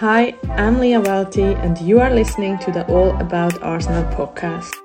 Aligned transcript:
Hi, 0.00 0.34
I'm 0.56 0.78
Leah 0.78 1.02
Welty, 1.02 1.54
and 1.54 1.78
you 1.78 2.00
are 2.00 2.14
listening 2.14 2.58
to 2.58 2.70
the 2.70 2.84
All 2.86 3.10
About 3.10 3.60
Arsenal 3.60 4.04
podcast. 4.04 4.82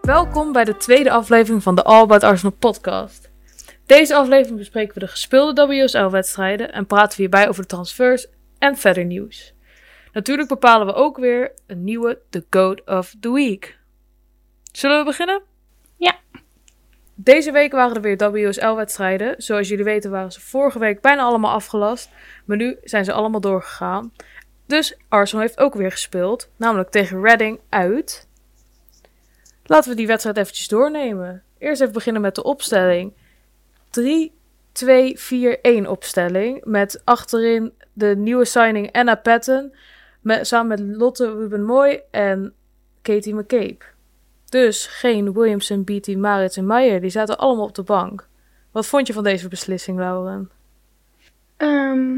Welkom 0.00 0.52
bij 0.52 0.64
de 0.64 0.76
tweede 0.76 1.10
aflevering 1.10 1.62
van 1.62 1.74
de 1.74 1.82
All 1.82 2.02
About 2.02 2.22
Arsenal 2.22 2.56
podcast. 2.58 3.30
Deze 3.86 4.14
aflevering 4.14 4.58
bespreken 4.58 4.94
we 4.94 5.00
de 5.00 5.08
gespeelde 5.08 5.66
WSL-wedstrijden 5.66 6.72
en 6.72 6.86
praten 6.86 7.16
we 7.16 7.22
hierbij 7.22 7.48
over 7.48 7.62
de 7.62 7.68
transfers 7.68 8.26
en 8.58 8.76
verder 8.76 9.04
nieuws. 9.04 9.54
Natuurlijk 10.12 10.48
bepalen 10.48 10.86
we 10.86 10.94
ook 10.94 11.18
weer 11.18 11.52
een 11.66 11.84
nieuwe 11.84 12.18
The 12.30 12.44
Goat 12.50 12.84
of 12.84 13.14
the 13.20 13.32
Week. 13.32 13.78
Zullen 14.72 14.98
we 14.98 15.04
beginnen? 15.04 15.54
Ja. 15.96 16.16
Deze 17.14 17.52
week 17.52 17.72
waren 17.72 17.94
er 17.94 18.00
weer 18.00 18.30
WSL-wedstrijden. 18.30 19.34
Zoals 19.42 19.68
jullie 19.68 19.84
weten 19.84 20.10
waren 20.10 20.32
ze 20.32 20.40
vorige 20.40 20.78
week 20.78 21.00
bijna 21.00 21.22
allemaal 21.22 21.52
afgelast. 21.52 22.10
Maar 22.44 22.56
nu 22.56 22.76
zijn 22.82 23.04
ze 23.04 23.12
allemaal 23.12 23.40
doorgegaan. 23.40 24.12
Dus 24.66 24.96
Arsenal 25.08 25.44
heeft 25.44 25.58
ook 25.58 25.74
weer 25.74 25.90
gespeeld. 25.90 26.50
Namelijk 26.56 26.90
tegen 26.90 27.22
Reading 27.22 27.60
uit. 27.68 28.28
Laten 29.64 29.90
we 29.90 29.96
die 29.96 30.06
wedstrijd 30.06 30.36
eventjes 30.36 30.68
doornemen. 30.68 31.42
Eerst 31.58 31.80
even 31.80 31.92
beginnen 31.92 32.22
met 32.22 32.34
de 32.34 32.42
opstelling. 32.42 33.12
3-2-4-1 35.84 35.88
opstelling. 35.88 36.64
Met 36.64 37.00
achterin 37.04 37.72
de 37.92 38.16
nieuwe 38.16 38.44
signing 38.44 38.92
Anna 38.92 39.14
Patton. 39.14 39.74
Samen 40.24 40.68
met 40.68 40.96
Lotte 40.96 41.34
Ruben 41.34 41.64
Moy 41.64 42.02
en 42.10 42.54
Katie 43.02 43.34
McCabe. 43.34 43.78
Dus 44.48 44.86
geen 44.86 45.32
Williamson, 45.32 45.84
Beatty, 45.84 46.14
Marit 46.14 46.56
en 46.56 46.66
Meijer. 46.66 47.00
Die 47.00 47.10
zaten 47.10 47.38
allemaal 47.38 47.64
op 47.64 47.74
de 47.74 47.82
bank. 47.82 48.28
Wat 48.70 48.86
vond 48.86 49.06
je 49.06 49.12
van 49.12 49.24
deze 49.24 49.48
beslissing, 49.48 49.98
Lauren? 49.98 50.50
Ehm, 51.56 52.16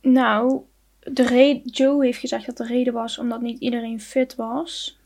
nou, 0.00 0.60
de 1.00 1.60
Joe 1.64 2.04
heeft 2.04 2.18
gezegd 2.18 2.46
dat 2.46 2.56
de 2.56 2.66
reden 2.66 2.92
was 2.92 3.18
omdat 3.18 3.40
niet 3.40 3.60
iedereen 3.60 4.00
fit 4.00 4.34
was. 4.34 4.98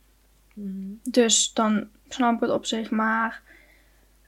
Dus 1.02 1.52
dan 1.52 1.88
snap 2.08 2.34
ik 2.34 2.40
het 2.40 2.50
op 2.50 2.66
zich. 2.66 2.90
Maar 2.90 3.42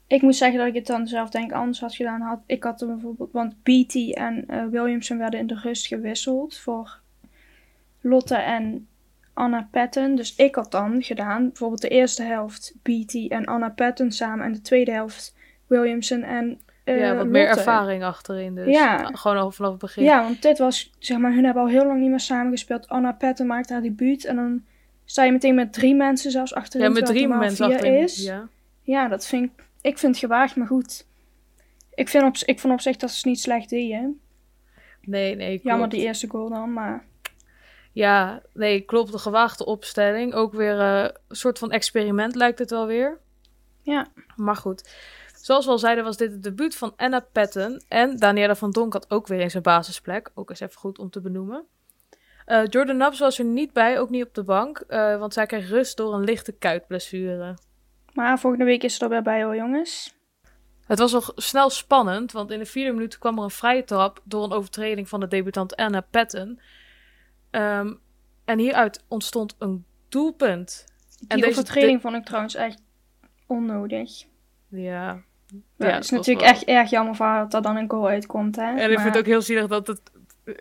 ik 0.07 0.23
moet 0.23 0.37
zeggen 0.37 0.59
dat 0.59 0.69
ik 0.69 0.75
het 0.75 0.87
dan 0.87 1.07
zelf 1.07 1.31
denk 1.31 1.53
anders 1.53 1.81
had 1.81 1.95
gedaan. 1.95 2.21
Had, 2.21 2.41
ik 2.47 2.63
had 2.63 2.81
er 2.81 2.87
bijvoorbeeld, 2.87 3.33
want 3.33 3.63
Beatty 3.63 4.13
en 4.13 4.45
eh, 4.49 4.67
Williamson 4.67 5.19
werden 5.19 5.41
in 5.41 5.47
de 5.47 5.59
rust 5.63 5.87
gewisseld 5.87 6.57
voor 6.57 7.01
Lotte 8.01 8.37
en 8.37 8.89
Anna 9.37 9.69
Patton. 9.71 10.15
Dus 10.15 10.35
ik 10.37 10.55
had 10.55 10.71
dan 10.71 11.03
gedaan, 11.03 11.47
bijvoorbeeld 11.49 11.81
de 11.81 11.89
eerste 11.89 12.23
helft 12.23 12.75
Beatty 12.83 13.27
en 13.29 13.45
Anna 13.45 13.69
Patton 13.69 14.11
samen. 14.11 14.45
En 14.45 14.53
de 14.53 14.61
tweede 14.61 14.91
helft 14.93 15.37
Williamson 15.67 16.23
en 16.23 16.61
eh, 16.85 16.99
ja, 16.99 17.17
wat 17.17 17.27
meer 17.27 17.49
ervaring 17.49 18.03
achterin. 18.05 18.55
Dus 18.55 18.67
Ja. 18.67 19.11
gewoon 19.13 19.37
al 19.37 19.51
vanaf 19.51 19.71
het 19.71 19.81
begin. 19.81 20.05
Ja, 20.05 20.23
want 20.23 20.43
dit 20.43 20.59
was, 20.59 20.93
zeg 20.99 21.19
maar, 21.19 21.33
hun 21.35 21.45
hebben 21.45 21.63
al 21.63 21.69
heel 21.69 21.87
lang 21.87 22.01
niet 22.01 22.11
meer 22.11 22.21
samengespeeld. 22.21 22.89
Anna 22.89 23.13
Patton 23.13 23.47
maakt 23.47 23.71
haar 23.71 23.83
debuut 23.83 24.25
en 24.25 24.37
dan 24.37 24.65
sta 25.05 25.25
je 25.25 25.33
meteen 25.33 25.55
met 25.55 25.73
drie 25.73 25.95
mensen 25.95 26.31
zelfs 26.31 26.55
achterin. 26.55 26.87
Ja, 26.87 26.93
met 26.93 27.07
drie 27.07 27.29
mensen 27.29 27.67
achterin. 27.67 28.03
is. 28.03 28.25
Ja. 28.25 28.49
Ja, 28.83 29.09
dat 29.09 29.27
vind 29.27 29.45
ik, 29.45 29.65
ik 29.81 29.99
vind 29.99 30.13
het 30.13 30.21
gewaagd, 30.25 30.57
maar 30.57 30.67
goed. 30.67 31.07
Ik, 31.95 32.09
vind 32.09 32.25
op, 32.25 32.37
ik 32.37 32.61
vond 32.61 32.73
op 32.73 32.81
zich 32.81 32.97
dat 32.97 33.11
ze 33.11 33.17
het 33.17 33.25
niet 33.25 33.41
slecht 33.41 33.69
deden. 33.69 34.21
Nee, 35.03 35.37
nee. 35.37 35.61
Jammer 35.63 35.89
die 35.89 36.01
eerste 36.01 36.29
goal 36.29 36.49
dan, 36.49 36.73
maar... 36.73 37.05
Ja, 37.97 38.43
nee, 38.53 38.81
klopt. 38.81 39.13
De 39.13 39.19
gewaagde 39.19 39.65
opstelling. 39.65 40.35
Ook 40.35 40.53
weer 40.53 40.81
eh, 40.81 41.03
een 41.29 41.37
soort 41.37 41.59
van 41.59 41.71
experiment 41.71 42.35
lijkt 42.35 42.59
het 42.59 42.71
wel 42.71 42.87
weer. 42.87 43.19
Ja. 43.83 44.07
Maar 44.37 44.57
goed. 44.57 44.91
Zoals 45.35 45.65
we 45.65 45.71
al 45.71 45.79
zeiden 45.79 46.05
was 46.05 46.17
dit 46.17 46.33
het 46.33 46.43
debuut 46.43 46.77
van 46.77 46.93
Anna 46.97 47.21
Patton. 47.33 47.83
En 47.89 48.17
Daniela 48.17 48.55
van 48.55 48.71
Donk 48.71 48.93
had 48.93 49.11
ook 49.11 49.27
weer 49.27 49.41
in 49.41 49.51
zijn 49.51 49.63
basisplek. 49.63 50.31
Ook 50.35 50.51
eens 50.51 50.61
even 50.61 50.79
goed 50.79 50.99
om 50.99 51.11
te 51.11 51.21
benoemen. 51.21 51.65
Eh, 52.45 52.63
Jordan 52.69 52.97
Nabbs 52.97 53.19
was 53.19 53.39
er 53.39 53.45
niet 53.45 53.73
bij, 53.73 53.99
ook 54.01 54.11
niet 54.11 54.25
op 54.25 54.35
de 54.35 54.45
bank. 54.45 54.79
eh, 54.79 55.19
want 55.19 55.33
zij 55.33 55.47
kreeg 55.47 55.69
rust 55.69 55.97
door 55.97 56.15
een 56.15 56.25
lichte 56.25 56.53
kuitblessure. 56.53 57.55
Maar 58.13 58.39
volgende 58.39 58.65
week 58.65 58.83
is 58.83 58.97
ze 58.97 59.05
er 59.05 59.11
weer 59.11 59.23
bij 59.23 59.45
hoor, 59.45 59.57
jongens. 59.57 60.15
Het 60.87 60.99
was 60.99 61.13
nog 61.13 61.33
snel 61.35 61.71
spannend, 61.71 62.33
want 62.33 62.51
in 62.51 62.59
de 62.59 62.67
vierde 62.67 62.93
minuut 62.93 63.19
kwam 63.19 63.39
er 63.39 63.45
een 63.45 63.51
vrije 63.51 63.85
trap 63.85 64.21
door 64.25 64.45
een 64.45 64.53
overtreding 64.53 65.09
van 65.09 65.21
de 65.21 65.29
debutant 65.29 65.77
Anna 65.77 66.01
Patton. 66.01 66.61
Ehm, 67.57 67.93
en 68.45 68.59
hieruit 68.59 69.05
ontstond 69.09 69.55
een 69.59 69.85
doelpunt. 70.09 70.85
Die 71.19 71.29
En 71.29 71.37
deze- 71.37 71.51
overtreding 71.51 72.01
vond 72.01 72.17
ik 72.17 72.25
trouwens 72.25 72.55
echt 72.55 72.83
onnodig. 73.47 74.11
Ja. 74.69 75.23
Ja, 75.79 75.85
het 75.87 75.95
dat 75.95 76.05
is 76.05 76.11
natuurlijk 76.11 76.41
wel- 76.47 76.55
echt 76.55 76.65
erg 76.65 76.91
jammer 76.91 77.15
voor 77.15 77.27
dat 77.39 77.55
er 77.55 77.63
dan 77.63 77.77
een 77.77 77.91
goal 77.91 78.09
uitkomt, 78.09 78.57
hè. 78.57 78.63
En 78.63 78.73
ik 78.75 78.79
Maar 78.79 78.89
vind 79.03 79.15
het 79.15 79.19
ook 79.19 79.27
heel 79.27 79.43
zielig 79.43 79.67
dat 79.67 79.87
het 79.87 80.01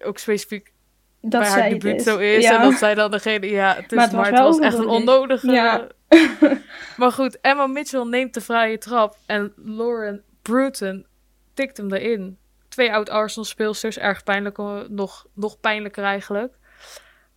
ook 0.03 0.17
specifiek 0.17 0.73
dat 1.21 1.41
bij 1.41 1.49
haar 1.49 1.69
debuut 1.69 1.95
is. 1.95 2.03
zo 2.03 2.17
is. 2.17 2.43
Ja. 2.43 2.55
En 2.55 2.69
dat 2.69 2.79
zij 2.79 2.95
dan 2.95 3.11
degene... 3.11 3.49
Ja, 3.49 3.75
het 3.75 3.91
is, 3.91 3.97
Maar 3.97 4.13
maar 4.15 4.25
het 4.25 4.33
het 4.35 4.43
was 4.43 4.59
echt 4.59 4.77
een 4.77 4.87
onnodig. 4.87 5.43
onnodige... 5.43 5.51
Ja. 5.51 5.87
maar 6.97 7.11
goed, 7.11 7.41
Emma 7.41 7.67
Mitchell 7.67 8.03
neemt 8.03 8.33
de 8.33 8.41
vrije 8.41 8.77
trap. 8.77 9.17
En 9.25 9.53
Lauren 9.55 10.23
Bruton 10.41 11.05
tikt 11.53 11.77
hem 11.77 11.93
erin. 11.93 12.37
Twee 12.67 12.93
oud-Arsenal-speelsters. 12.93 13.97
Erg 13.97 14.23
pijnlijk. 14.23 14.57
eh, 14.57 14.79
Nog, 14.89 15.25
nog 15.33 15.59
pijnlijker 15.59 16.03
eigenlijk. 16.03 16.53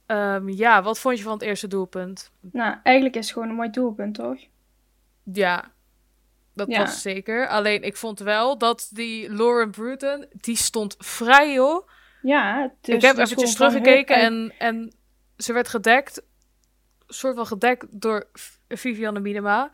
Ehm, 0.08 0.48
ja, 0.48 0.82
wat 0.82 0.98
vond 0.98 1.16
je 1.18 1.22
van 1.24 1.32
het 1.32 1.42
eerste 1.42 1.66
doelpunt? 1.68 2.30
Nou, 2.40 2.76
eigenlijk 2.82 3.16
is 3.16 3.24
het 3.24 3.32
gewoon 3.32 3.48
een 3.48 3.54
mooi 3.54 3.70
doelpunt, 3.70 4.14
toch? 4.14 4.38
Ja, 5.32 5.72
dat 6.54 6.68
Ja. 6.68 6.78
was 6.78 7.02
zeker. 7.02 7.48
Alleen 7.48 7.82
ik 7.82 7.96
vond 7.96 8.18
wel 8.18 8.58
dat 8.58 8.88
die 8.92 9.34
Lauren 9.34 9.70
Bruton... 9.70 10.26
Die 10.32 10.56
stond 10.56 10.94
vrij, 10.98 11.52
joh. 11.52 11.88
Ja, 12.22 12.64
is, 12.82 12.94
ik 12.94 13.00
heb 13.02 13.16
eventjes 13.18 13.54
teruggekeken 13.54 14.16
en, 14.16 14.54
en 14.58 14.92
ze 15.36 15.52
werd 15.52 15.68
gedekt, 15.68 16.22
soort 17.06 17.36
van 17.36 17.46
gedekt 17.46 18.00
door 18.00 18.28
Vivianne 18.68 19.20
Minima. 19.20 19.70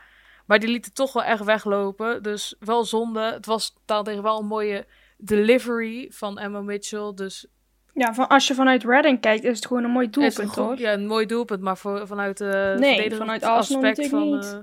Maar 0.47 0.59
die 0.59 0.69
liet 0.69 0.85
het 0.85 0.95
toch 0.95 1.13
wel 1.13 1.25
echt 1.25 1.45
weglopen. 1.45 2.23
Dus 2.23 2.55
wel 2.59 2.85
zonde. 2.85 3.21
Het 3.21 3.47
was 3.47 3.77
daartegen 3.85 4.23
wel 4.23 4.39
een 4.39 4.47
mooie 4.47 4.87
delivery 5.19 6.11
van 6.13 6.39
Emma 6.39 6.61
Mitchell. 6.61 7.13
Dus 7.15 7.47
Ja, 7.95 8.15
van, 8.15 8.29
als 8.29 8.47
je 8.47 8.55
vanuit 8.55 8.85
Reading 8.85 9.21
kijkt, 9.21 9.45
is 9.45 9.57
het 9.57 9.67
gewoon 9.67 9.85
een 9.85 9.91
mooi 9.91 10.11
doelpunt, 10.11 10.49
goed- 10.49 10.55
toch? 10.69 10.79
Ja, 10.79 10.93
een 10.93 11.07
mooi 11.07 11.27
doelpunt. 11.27 11.61
Maar 11.61 11.77
voor, 11.79 12.07
vanuit 12.07 12.39
de 12.39 12.77
Nee, 12.79 13.15
vanuit 13.15 13.43
aspect 13.43 14.07
van... 14.09 14.31
niet. 14.35 14.45
eh, 14.45 14.59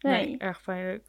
Nee. 0.00 0.26
nee, 0.26 0.38
erg 0.38 0.62
pijnlijk. 0.62 1.04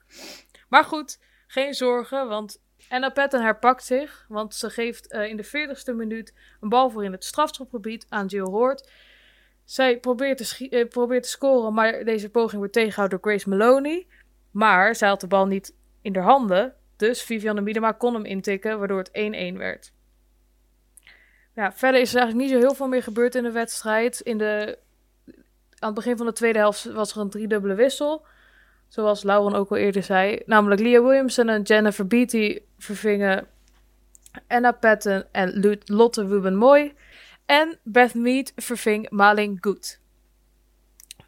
Maar 0.69 0.83
goed, 0.83 1.19
geen 1.47 1.73
zorgen, 1.73 2.27
want 2.27 2.61
Anna 2.89 3.09
Patton 3.09 3.41
herpakt 3.41 3.83
zich. 3.83 4.25
Want 4.27 4.55
ze 4.55 4.69
geeft 4.69 5.11
eh, 5.11 5.29
in 5.29 5.37
de 5.37 5.45
40ste 5.45 5.95
minuut 5.95 6.33
een 6.61 6.69
bal 6.69 6.89
voor 6.89 7.03
in 7.03 7.11
het 7.11 7.23
strafschopgebied 7.23 8.05
aan 8.09 8.25
Jill 8.25 8.41
Hoort. 8.49 8.91
Zij 9.65 9.99
probeert 9.99 10.37
te, 10.37 10.85
probeert 10.89 11.23
te 11.23 11.29
scoren, 11.29 11.73
maar 11.73 12.03
deze 12.03 12.29
poging 12.29 12.57
wordt 12.57 12.73
tegengehouden 12.73 13.19
door 13.21 13.31
Grace 13.31 13.49
Maloney. 13.49 14.07
Maar 14.51 14.95
zij 14.95 15.07
had 15.07 15.21
de 15.21 15.27
bal 15.27 15.45
niet 15.45 15.75
in 16.01 16.15
haar 16.15 16.23
handen. 16.23 16.73
Dus 16.97 17.21
Vivianne 17.23 17.61
Miedema 17.61 17.91
kon 17.91 18.13
hem 18.13 18.25
intikken, 18.25 18.79
waardoor 18.79 18.97
het 18.97 19.53
1-1 19.53 19.57
werd. 19.57 19.91
Ja, 21.57 21.71
verder 21.71 22.01
is 22.01 22.13
er 22.13 22.19
eigenlijk 22.19 22.49
niet 22.49 22.59
zo 22.59 22.67
heel 22.67 22.75
veel 22.75 22.87
meer 22.87 23.03
gebeurd 23.03 23.35
in 23.35 23.43
de 23.43 23.51
wedstrijd. 23.51 24.19
In 24.19 24.37
de, 24.37 24.77
aan 25.79 25.89
het 25.89 25.93
begin 25.93 26.17
van 26.17 26.25
de 26.25 26.33
tweede 26.33 26.59
helft 26.59 26.83
was 26.83 27.11
er 27.11 27.21
een 27.21 27.29
driedubbele 27.29 27.75
wissel. 27.75 28.25
Zoals 28.87 29.23
Lauren 29.23 29.59
ook 29.59 29.69
al 29.69 29.77
eerder 29.77 30.03
zei. 30.03 30.41
Namelijk 30.45 30.81
Leah 30.81 31.03
Williamson 31.03 31.49
en 31.49 31.61
Jennifer 31.61 32.07
Beatty 32.07 32.59
vervingen 32.77 33.47
Anna 34.47 34.71
Patton 34.71 35.23
en 35.31 35.79
Lotte 35.85 36.27
Ruben 36.27 36.55
Moy. 36.55 36.95
En 37.45 37.79
Beth 37.83 38.13
Mead 38.13 38.51
verving 38.55 39.09
Maling 39.09 39.57
Good. 39.61 39.99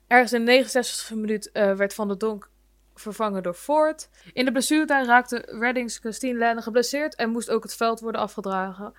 Ergens 0.08 0.34
in 0.34 0.46
de 0.46 0.66
69e 0.66 1.16
minuut 1.16 1.52
eh, 1.52 1.74
werd 1.74 1.94
Van 1.94 2.08
der 2.08 2.18
Donk 2.18 2.50
vervangen 2.96 3.44
door 3.44 3.54
Ford. 3.54 4.10
In 4.34 4.46
de 4.46 4.52
blessuretijd 4.52 5.06
raakte 5.06 5.46
Reddings 5.60 5.98
Christine 5.98 6.38
Lenne 6.38 6.62
geblesseerd 6.62 7.16
en 7.16 7.30
moest 7.30 7.50
ook 7.50 7.64
het 7.64 7.76
veld 7.76 8.00
worden 8.00 8.22
afgedragen. 8.22 8.94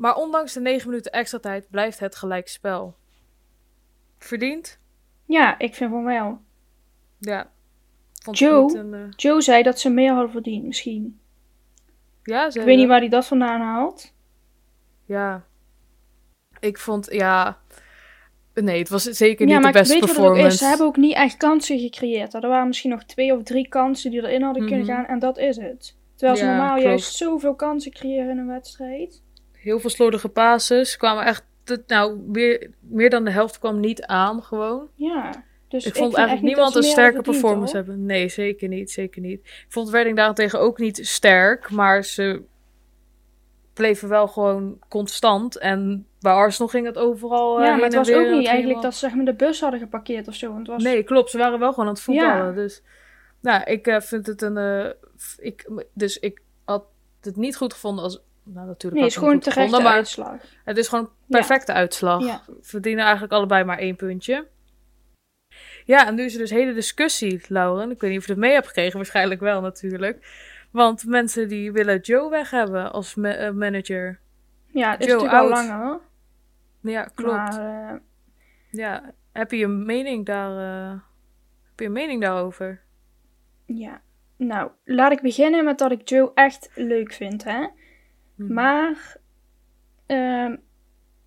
Maar 0.00 0.14
ondanks 0.16 0.52
de 0.52 0.60
9 0.60 0.88
minuten 0.88 1.12
extra 1.12 1.38
tijd 1.38 1.70
blijft 1.70 1.98
het 1.98 2.16
gelijkspel. 2.16 2.96
Verdiend? 4.18 4.78
Ja, 5.24 5.58
ik 5.58 5.74
vind 5.74 5.90
van 5.90 6.04
wel. 6.04 6.40
Ja. 7.18 7.50
Vond 8.22 8.38
Joe? 8.38 8.78
een, 8.78 8.94
eh, 8.94 9.00
Joe 9.16 9.40
zei 9.40 9.62
dat 9.62 9.78
ze 9.80 9.90
meer 9.90 10.12
hadden 10.12 10.30
verdiend, 10.30 10.64
misschien. 10.64 11.20
Ja, 12.22 12.50
ze 12.50 12.58
Ik 12.58 12.64
weet 12.64 12.76
niet 12.76 12.88
waar 12.88 12.98
hij 13.00 13.08
dat 13.08 13.26
vandaan 13.26 13.60
haalt. 13.60 14.14
Ja. 15.04 15.44
Ik 16.60 16.78
vond, 16.78 17.08
ja... 17.10 17.58
Nee, 18.54 18.78
het 18.78 18.88
was 18.88 19.02
zeker 19.02 19.48
Ja, 19.48 19.56
niet 19.58 19.66
de 19.66 19.72
beste 19.72 19.98
performance. 19.98 20.46
is? 20.46 20.58
Ze 20.58 20.64
hebben 20.64 20.86
ook 20.86 20.96
niet 20.96 21.14
echt 21.14 21.36
kansen 21.36 21.78
gecreëerd. 21.78 22.34
Er 22.34 22.48
waren 22.48 22.66
misschien 22.66 22.90
nog 22.90 23.04
twee 23.04 23.34
of 23.36 23.42
drie 23.42 23.68
kansen 23.68 24.10
die 24.10 24.22
erin 24.22 24.42
hadden 24.42 24.66
kunnen 24.66 24.86
Mhm. 24.86 24.94
gaan. 24.94 25.06
En 25.06 25.18
dat 25.18 25.38
is 25.38 25.56
het. 25.56 25.96
Terwijl 26.14 26.38
ze 26.38 26.44
Ja, 26.44 26.50
normaal 26.50 26.72
klopt. 26.72 26.86
juist 26.88 27.14
zoveel 27.14 27.54
kansen 27.54 27.92
creëren 27.92 28.30
in 28.30 28.38
een 28.38 28.46
wedstrijd. 28.46 29.22
Heel 29.60 29.80
veel 29.80 29.90
slordige 29.90 30.28
passes. 30.28 30.96
Kwamen 30.96 31.24
echt... 31.24 31.44
Nou, 31.86 32.18
meer, 32.18 32.70
meer 32.80 33.10
dan 33.10 33.24
de 33.24 33.30
helft 33.30 33.58
kwam 33.58 33.80
niet 33.80 34.02
aan, 34.02 34.42
gewoon. 34.42 34.88
Ja. 34.94 35.44
Dus 35.68 35.86
ik 35.86 35.96
vond 35.96 36.14
eigenlijk 36.14 36.46
niemand 36.46 36.74
een 36.74 36.82
sterke 36.82 37.22
performance 37.22 37.76
hoor. 37.76 37.84
hebben. 37.84 38.06
Nee, 38.06 38.28
zeker 38.28 38.68
niet, 38.68 38.90
zeker 38.90 39.20
niet. 39.20 39.40
Ik 39.40 39.66
vond 39.68 39.90
Redding 39.90 40.16
daarentegen 40.16 40.60
ook 40.60 40.78
niet 40.78 41.06
sterk, 41.06 41.70
maar 41.70 42.04
ze 42.04 42.42
bleven 43.72 44.08
wel 44.08 44.28
gewoon 44.28 44.78
constant. 44.88 45.58
En 45.58 46.06
bij 46.20 46.32
Arsenal 46.32 46.68
ging 46.68 46.86
het 46.86 46.98
overal 46.98 47.58
eh, 47.58 47.64
Ja, 47.64 47.70
heen 47.70 47.80
maar 47.80 47.88
het 47.88 47.94
was 47.94 48.12
ook 48.12 48.30
niet 48.30 48.46
eigenlijk 48.46 48.82
dat 48.82 48.92
ze 48.92 48.98
zeg 48.98 49.14
maar, 49.14 49.24
de 49.24 49.34
bus 49.34 49.60
hadden 49.60 49.80
geparkeerd 49.80 50.28
of 50.28 50.34
zo. 50.34 50.46
Want 50.46 50.58
het 50.58 50.68
was... 50.76 50.82
Nee, 50.82 51.02
klopt. 51.02 51.30
Ze 51.30 51.38
waren 51.38 51.58
wel 51.58 51.70
gewoon 51.70 51.86
aan 51.86 51.94
het 51.94 52.02
voetballen. 52.02 52.46
Ja. 52.46 52.52
Dus 52.52 52.82
nou, 53.40 53.62
ik 53.64 53.86
eh, 53.86 54.00
vind 54.00 54.26
het 54.26 54.42
een... 54.42 54.56
eh, 54.56 54.90
ik, 55.38 55.70
dus 55.92 56.18
ik 56.18 56.42
had 56.64 56.84
het 57.20 57.36
niet 57.36 57.56
goed 57.56 57.72
gevonden 57.72 58.04
als... 58.04 58.22
Nou, 58.54 58.66
natuurlijk 58.66 58.94
Nee, 58.94 59.02
het 59.02 59.10
is 59.12 59.16
gewoon 59.18 59.32
goed 59.34 59.42
terechte 59.42 59.62
gevonden, 59.62 59.92
uitslag. 59.92 60.36
het 60.64 60.76
is 60.76 60.88
gewoon 60.88 61.04
een 61.04 61.10
perfecte 61.28 61.72
uitslag. 61.72 62.24
Ja. 62.24 62.42
Verdienen 62.60 63.02
eigenlijk 63.04 63.32
allebei 63.32 63.64
maar 63.64 63.78
één 63.78 63.96
puntje. 63.96 64.46
Ja, 65.84 66.06
en 66.06 66.14
nu 66.14 66.22
is 66.24 66.32
er 66.32 66.38
dus 66.38 66.50
hele 66.50 66.72
discussie, 66.72 67.40
Lauren. 67.48 67.90
Ik 67.90 68.00
weet 68.00 68.10
niet 68.10 68.18
of 68.18 68.26
je 68.26 68.32
het 68.32 68.40
mee 68.40 68.52
hebt 68.52 68.66
gekregen. 68.66 68.96
Waarschijnlijk 68.96 69.40
wel 69.40 69.60
natuurlijk. 69.60 70.26
Want 70.70 71.06
mensen 71.06 71.48
die 71.48 71.72
willen 71.72 71.98
Joe 72.00 72.30
weg 72.30 72.50
hebben 72.50 72.92
als 72.92 73.14
ma- 73.14 73.34
eh, 73.34 73.50
manager. 73.50 74.20
Ja, 74.66 74.90
het 74.90 75.00
is 75.00 75.06
Joe 75.06 75.14
natuurlijk 75.14 75.42
al 75.42 75.48
langer 75.48 75.86
hoor. 75.86 76.00
Ja, 76.82 77.02
klopt. 77.14 77.32
Maar, 77.32 77.90
eh, 77.92 77.98
Ja, 78.70 79.12
heb 79.32 79.50
je 79.50 79.64
een 79.64 79.86
mening 79.86 80.26
daar... 80.26 80.50
eh, 80.90 80.98
heb 81.68 81.78
je 81.80 81.84
een 81.84 81.92
mening 81.92 82.20
daarover? 82.20 82.80
ja. 83.66 84.00
Nou, 84.36 84.70
laat 84.84 85.12
ik 85.12 85.20
beginnen 85.20 85.64
met 85.64 85.78
dat 85.78 85.90
ik 85.90 86.08
Joe 86.08 86.30
echt 86.34 86.70
leuk 86.74 87.12
vind, 87.12 87.44
hè. 87.44 87.66
Mhm. 88.40 88.52
Maar 88.52 89.16
ehm, 90.06 90.56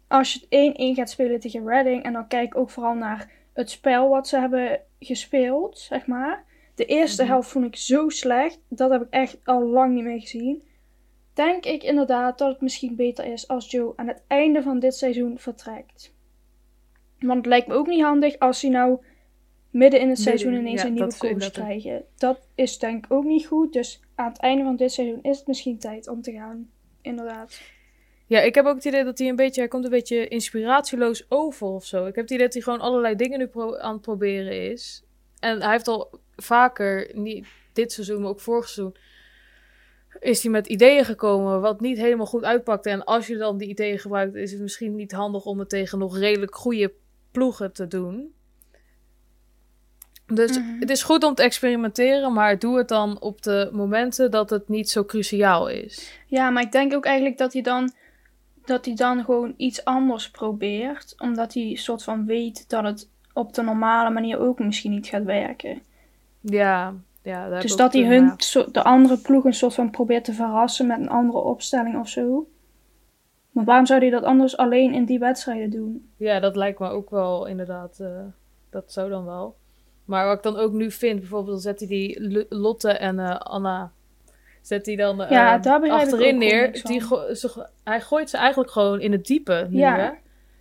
als 0.07 0.33
je 0.33 0.45
1-1 0.49 0.95
gaat 0.95 1.09
spelen 1.09 1.39
tegen 1.39 1.67
Reading 1.67 2.03
en 2.03 2.13
dan 2.13 2.27
kijk 2.27 2.45
ik 2.45 2.57
ook 2.57 2.69
vooral 2.69 2.93
naar 2.95 3.31
het 3.53 3.69
spel 3.69 4.09
wat 4.09 4.27
ze 4.27 4.37
hebben 4.37 4.79
gespeeld, 4.99 5.79
zeg 5.79 6.07
maar. 6.07 6.43
De 6.75 6.85
eerste 6.85 7.21
Mhm. 7.21 7.31
helft 7.31 7.49
vond 7.49 7.65
ik 7.65 7.75
zo 7.75 8.09
slecht, 8.09 8.59
dat 8.67 8.91
heb 8.91 9.01
ik 9.01 9.09
echt 9.09 9.37
al 9.43 9.63
lang 9.65 9.93
niet 9.93 10.03
meer 10.03 10.19
gezien. 10.19 10.63
Denk 11.33 11.65
ik 11.65 11.83
inderdaad 11.83 12.37
dat 12.37 12.51
het 12.51 12.61
misschien 12.61 12.95
beter 12.95 13.25
is 13.25 13.47
als 13.47 13.71
Joe 13.71 13.93
aan 13.95 14.07
het 14.07 14.23
einde 14.27 14.61
van 14.61 14.79
dit 14.79 14.95
seizoen 14.95 15.39
vertrekt. 15.39 16.13
Want 17.19 17.37
het 17.37 17.45
lijkt 17.45 17.67
me 17.67 17.73
ook 17.73 17.87
niet 17.87 18.03
handig 18.03 18.39
als 18.39 18.61
hij 18.61 18.71
nou 18.71 18.99
midden 19.69 19.99
in 19.99 20.09
het 20.09 20.19
seizoen 20.19 20.53
ineens 20.53 20.81
ja, 20.81 20.87
een 20.87 20.93
nieuwe 20.93 21.17
coach 21.17 21.51
krijgen. 21.51 22.05
Dat 22.17 22.47
is 22.55 22.79
denk 22.79 23.05
ik 23.05 23.11
ook 23.11 23.23
niet 23.23 23.45
goed. 23.45 23.73
Dus 23.73 24.01
aan 24.15 24.29
het 24.29 24.37
einde 24.39 24.63
van 24.63 24.75
dit 24.75 24.91
seizoen 24.91 25.19
is 25.21 25.37
het 25.37 25.47
misschien 25.47 25.79
tijd 25.79 26.07
om 26.07 26.21
te 26.21 26.31
gaan. 26.31 26.69
Inderdaad. 27.03 27.61
Ja, 28.25 28.39
ik 28.39 28.55
heb 28.55 28.65
ook 28.65 28.75
het 28.75 28.85
idee 28.85 29.03
dat 29.03 29.17
hij 29.17 29.27
een 29.27 29.35
beetje, 29.35 29.61
hij 29.61 29.69
komt 29.69 29.83
een 29.83 29.89
beetje 29.89 30.27
inspiratieloos 30.27 31.25
over 31.29 31.67
of 31.67 31.85
zo. 31.85 32.05
Ik 32.05 32.15
heb 32.15 32.23
het 32.23 32.33
idee 32.33 32.45
dat 32.45 32.53
hij 32.53 32.61
gewoon 32.61 32.79
allerlei 32.79 33.15
dingen 33.15 33.39
nu 33.39 33.49
aan 33.79 33.93
het 33.93 34.01
proberen 34.01 34.71
is. 34.71 35.03
En 35.39 35.61
hij 35.61 35.71
heeft 35.71 35.87
al 35.87 36.19
vaker, 36.35 37.11
niet 37.13 37.47
dit 37.73 37.91
seizoen, 37.91 38.21
maar 38.21 38.29
ook 38.29 38.39
vorig 38.39 38.69
seizoen, 38.69 38.95
is 40.19 40.43
hij 40.43 40.51
met 40.51 40.67
ideeën 40.67 41.05
gekomen 41.05 41.61
wat 41.61 41.81
niet 41.81 41.97
helemaal 41.97 42.25
goed 42.25 42.43
uitpakte. 42.43 42.89
En 42.89 43.03
als 43.03 43.27
je 43.27 43.37
dan 43.37 43.57
die 43.57 43.67
ideeën 43.67 43.99
gebruikt, 43.99 44.35
is 44.35 44.51
het 44.51 44.61
misschien 44.61 44.95
niet 44.95 45.11
handig 45.11 45.45
om 45.45 45.59
het 45.59 45.69
tegen 45.69 45.99
nog 45.99 46.17
redelijk 46.17 46.55
goede 46.55 46.93
ploegen 47.31 47.73
te 47.73 47.87
doen. 47.87 48.33
Dus 50.35 50.57
Mhm. 50.59 50.79
het 50.79 50.89
is 50.89 51.03
goed 51.03 51.23
om 51.23 51.33
te 51.33 51.43
experimenteren, 51.43 52.33
maar 52.33 52.59
doe 52.59 52.77
het 52.77 52.87
dan 52.87 53.21
op 53.21 53.41
de 53.41 53.69
momenten 53.71 54.31
dat 54.31 54.49
het 54.49 54.69
niet 54.69 54.89
zo 54.89 55.05
cruciaal 55.05 55.67
is. 55.67 56.19
Ja, 56.27 56.49
maar 56.49 56.63
ik 56.63 56.71
denk 56.71 56.93
ook 56.93 57.05
eigenlijk 57.05 57.37
dat 57.37 57.53
hij 57.53 57.61
dan, 57.61 57.91
dat 58.65 58.85
hij 58.85 58.95
dan 58.95 59.23
gewoon 59.23 59.53
iets 59.57 59.85
anders 59.85 60.29
probeert. 60.31 61.15
Omdat 61.17 61.53
hij 61.53 61.75
soort 61.75 62.03
van 62.03 62.25
weet 62.25 62.69
dat 62.69 62.83
het 62.83 63.09
op 63.33 63.53
de 63.53 63.61
normale 63.61 64.09
manier 64.09 64.39
ook 64.39 64.59
misschien 64.59 64.91
niet 64.91 65.07
gaat 65.07 65.23
werken. 65.23 65.81
Ja, 66.41 66.93
ja 67.21 67.49
daar 67.49 67.61
dus 67.61 67.75
dat 67.75 67.93
hij 67.93 68.05
hun, 68.05 68.35
ja. 68.53 68.65
de 68.71 68.83
andere 68.83 69.17
ploeg 69.17 69.43
een 69.45 69.53
soort 69.53 69.73
van 69.73 69.89
probeert 69.89 70.23
te 70.25 70.33
verrassen 70.33 70.87
met 70.87 70.99
een 70.99 71.09
andere 71.09 71.37
opstelling 71.39 71.99
of 71.99 72.09
zo. 72.09 72.47
Maar 73.51 73.63
waarom 73.65 73.85
zou 73.85 73.99
hij 73.99 74.09
dat 74.09 74.23
anders 74.23 74.57
alleen 74.57 74.93
in 74.93 75.05
die 75.05 75.19
wedstrijden 75.19 75.69
doen? 75.69 76.09
Ja, 76.17 76.39
dat 76.39 76.55
lijkt 76.55 76.79
me 76.79 76.89
ook 76.89 77.09
wel 77.09 77.45
inderdaad. 77.47 77.99
eh, 77.99 78.07
dat 78.69 78.91
zou 78.91 79.09
dan 79.09 79.25
wel. 79.25 79.55
Maar 80.05 80.25
wat 80.25 80.37
ik 80.37 80.43
dan 80.43 80.57
ook 80.57 80.71
nu 80.71 80.91
vind, 80.91 81.19
bijvoorbeeld, 81.19 81.51
dan 81.51 81.59
zet 81.73 81.79
hij 81.79 81.87
die 81.87 82.37
L- 82.39 82.45
Lotte 82.49 82.89
en 82.89 83.19
eh, 83.19 83.37
Anna. 83.39 83.91
Zet 84.61 84.85
hij 84.85 84.95
dan 84.95 85.17
Ja, 85.29 85.57
daar 85.57 85.79
begrijp 85.79 86.01
ik 86.01 86.07
achterin 86.13 86.37
neer. 86.37 86.71
Die 86.83 87.01
van. 87.03 87.17
go- 87.17 87.33
ze- 87.33 87.67
hij 87.83 88.01
gooit 88.01 88.29
ze 88.29 88.37
eigenlijk 88.37 88.71
gewoon 88.71 88.99
in 89.01 89.11
het 89.11 89.25
diepe. 89.25 89.67
Nu, 89.69 89.77
Ja. 89.77 89.97
hè? 89.97 90.09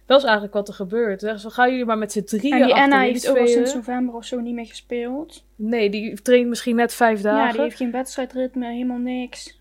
Dat 0.06 0.18
is 0.18 0.24
eigenlijk 0.24 0.54
wat 0.54 0.68
er 0.68 0.74
gebeurt. 0.74 1.20
Zeggen 1.20 1.40
ze, 1.40 1.50
gaan 1.50 1.70
jullie 1.70 1.84
maar 1.84 1.98
met 1.98 2.12
z'n 2.12 2.22
drieën 2.24 2.60
En 2.60 2.66
die 2.66 2.74
Anna 2.74 3.00
heeft 3.00 3.28
ook 3.28 3.38
al 3.38 3.46
sinds 3.46 3.74
november 3.74 4.14
of 4.14 4.24
zo 4.24 4.40
niet 4.40 4.54
meer 4.54 4.66
gespeeld. 4.66 5.44
Nee, 5.56 5.90
die 5.90 6.22
traint 6.22 6.48
misschien 6.48 6.76
net 6.76 6.94
vijf 6.94 7.20
dagen. 7.20 7.46
Ja, 7.46 7.52
die 7.52 7.60
heeft 7.60 7.76
geen 7.76 7.90
wedstrijdritme, 7.90 8.66
helemaal 8.72 8.98
niks. 8.98 9.60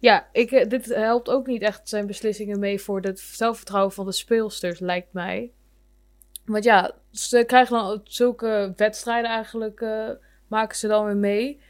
Ja, 0.00 0.26
ik, 0.32 0.50
eh, 0.50 0.68
dit 0.68 0.84
helpt 0.94 1.28
ook 1.30 1.46
niet 1.46 1.62
echt 1.62 1.88
zijn 1.88 2.06
beslissingen 2.06 2.58
mee 2.58 2.80
voor 2.80 3.00
het 3.00 3.20
zelfvertrouwen 3.20 3.92
van 3.92 4.06
de 4.06 4.12
speelsters, 4.12 4.80
lijkt 4.80 5.12
mij. 5.12 5.50
Want 6.52 6.64
ja, 6.64 6.90
ze 7.10 7.44
krijgen 7.44 7.76
dan 7.76 8.00
zulke 8.04 8.72
wedstrijden 8.76 9.30
eigenlijk, 9.30 9.80
eh, 9.80 10.08
maken 10.46 10.76
ze 10.76 10.88
dan 10.88 11.04
weer 11.04 11.16
mee. 11.16 11.60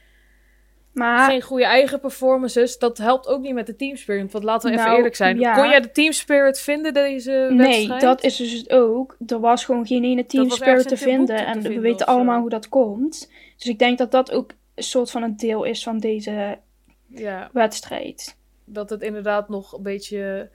Maar 0.92 1.30
Geen 1.30 1.42
goede 1.42 1.64
eigen 1.64 2.00
performances, 2.00 2.78
dat 2.78 2.98
helpt 2.98 3.26
ook 3.26 3.40
niet 3.40 3.54
met 3.54 3.66
de 3.66 3.76
teamspirit. 3.76 4.32
Want 4.32 4.44
laten 4.44 4.68
we 4.68 4.74
even 4.74 4.84
Nou, 4.86 4.96
eerlijk 4.96 5.16
zijn. 5.16 5.38
ja. 5.38 5.54
Kon 5.54 5.68
jij 5.68 5.80
de 5.80 5.90
teamspirit 5.90 6.60
vinden 6.60 6.94
deze 6.94 7.30
nee, 7.50 7.56
wedstrijd? 7.58 8.00
dat 8.00 8.24
is 8.24 8.36
dus 8.36 8.70
ook. 8.70 9.16
Er 9.26 9.40
was 9.40 9.64
gewoon 9.64 9.86
geen 9.86 10.04
ene 10.04 10.26
team 10.26 10.50
spirit 10.50 10.88
te 10.88 10.96
vinden. 10.96 11.36
te 11.36 11.42
En 11.42 11.54
we 11.56 11.62
vinden 11.62 11.82
weten 11.82 12.06
allemaal 12.06 12.40
hoe 12.40 12.50
dat 12.50 12.68
komt. 12.68 13.30
Dus 13.56 13.66
ik 13.66 13.78
denk 13.78 13.98
dat 13.98 14.10
dat 14.10 14.32
ook 14.32 14.50
een 14.74 14.82
soort 14.82 15.10
van 15.10 15.22
een 15.22 15.36
deel 15.36 15.64
is 15.64 15.82
van 15.82 15.98
deze 15.98 16.58
Ja, 17.06 17.50
wedstrijd. 17.52 18.36
dat 18.64 18.90
het 18.90 19.02
inderdaad 19.02 19.48
nog 19.48 19.72
een 19.72 19.82
beetje 19.82 20.50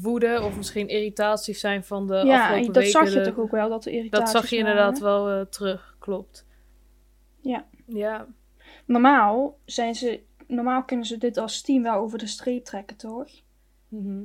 woede 0.00 0.40
of 0.42 0.56
misschien 0.56 0.88
irritaties 0.88 1.60
zijn 1.60 1.84
van 1.84 2.06
de 2.06 2.14
ja, 2.14 2.20
afgelopen 2.20 2.56
en 2.66 2.72
dat 2.72 2.82
weken. 2.82 2.90
zag 2.90 3.12
je 3.14 3.20
toch 3.20 3.38
ook 3.38 3.50
wel, 3.50 3.68
dat 3.68 3.82
de 3.82 3.90
Dat 3.90 3.98
irritaties 3.98 4.30
zag 4.30 4.50
je 4.50 4.56
waren. 4.56 4.70
inderdaad 4.70 4.98
wel 4.98 5.28
eh, 5.30 5.46
terug, 5.46 5.96
klopt. 5.98 6.46
Ja. 7.40 7.66
Ja, 7.86 8.26
Normaal 8.86 9.58
zijn 9.64 9.94
ze... 9.94 10.20
Normaal 10.46 10.84
kunnen 10.84 11.06
ze 11.06 11.18
dit 11.18 11.36
als 11.36 11.60
team 11.62 11.82
wel 11.82 11.94
over 11.94 12.18
de 12.18 12.26
streep 12.26 12.64
trekken, 12.64 12.96
toch? 12.96 13.28
Mhm. 13.88 14.22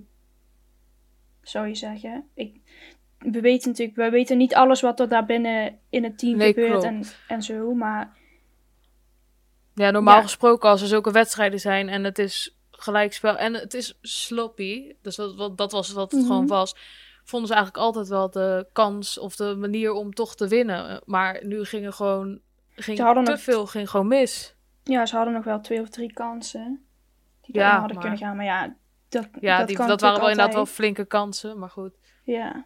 Zou 1.42 1.68
je 1.68 1.76
zeggen. 1.76 2.28
Ik, 2.34 2.60
we 3.20 3.42
weten 3.42 3.70
natuurlijk... 3.70 3.98
We 3.98 4.10
weten 4.10 4.38
niet 4.38 4.56
alles 4.56 4.82
wat 4.82 5.00
er 5.00 5.10
daar 5.10 5.26
binnen 5.26 5.80
in 5.90 6.04
het 6.04 6.18
team 6.20 6.38
Nee, 6.38 6.48
gebeurt 6.54 6.70
klopt. 6.72 6.86
en, 6.86 7.04
en 7.28 7.42
zo. 7.44 7.74
Maar 7.74 8.18
Ja, 9.74 9.92
normaal 9.92 10.16
Ja. 10.16 10.22
gesproken 10.22 10.70
als 10.70 10.82
er 10.82 10.88
zulke 10.88 11.12
wedstrijden 11.12 11.60
zijn 11.60 11.90
en 11.90 12.04
het 12.04 12.20
is 12.20 12.57
gelijkspel 12.78 13.38
en 13.38 13.54
het 13.54 13.74
is 13.74 13.98
sloppy, 14.02 14.94
dus 15.02 15.16
dat, 15.16 15.36
wat- 15.36 15.58
dat 15.58 15.72
was 15.72 15.92
wat 15.92 16.12
het 16.12 16.20
Mhm. 16.20 16.30
gewoon 16.30 16.48
was, 16.48 16.76
vonden 17.24 17.48
ze 17.48 17.54
eigenlijk 17.56 17.84
altijd 17.86 18.08
wel 18.08 18.30
de 18.30 18.68
kans 18.74 19.18
of 19.18 19.36
de 19.36 19.56
manier 19.56 19.92
om 19.92 20.14
toch 20.14 20.36
te 20.36 20.48
winnen. 20.48 21.02
Maar 21.06 21.46
nu 21.46 21.66
ging 21.66 21.86
er 21.86 21.94
gewoon 21.94 22.40
ging 22.76 22.98
Ze 22.98 23.04
hadden 23.04 23.24
te 23.24 23.38
veel 23.38 23.66
ging 23.66 23.90
gewoon 23.90 24.08
mis. 24.08 24.56
ja, 24.84 25.06
ze 25.06 25.16
hadden 25.16 25.34
nog 25.34 25.44
wel 25.44 25.62
twee 25.62 25.82
of 25.82 25.90
drie 25.90 26.14
kansen. 26.14 26.86
Die 27.42 27.56
Ja, 27.56 27.72
hadden 27.80 27.96
maar- 27.96 28.00
kunnen 28.04 28.20
gaan. 28.20 28.36
Maar 28.36 28.46
ja, 28.46 28.76
dat, 29.10 29.28
Ja, 29.40 29.58
dat, 29.58 29.68
die, 29.68 29.78
dat 29.78 30.02
waren 30.02 30.20
wel 30.20 30.30
inderdaad 30.30 30.54
wel 30.54 30.66
flinke 30.66 31.06
kansen, 31.06 31.60
maar 31.60 31.70
goed. 31.70 31.94
Ja. 32.24 32.66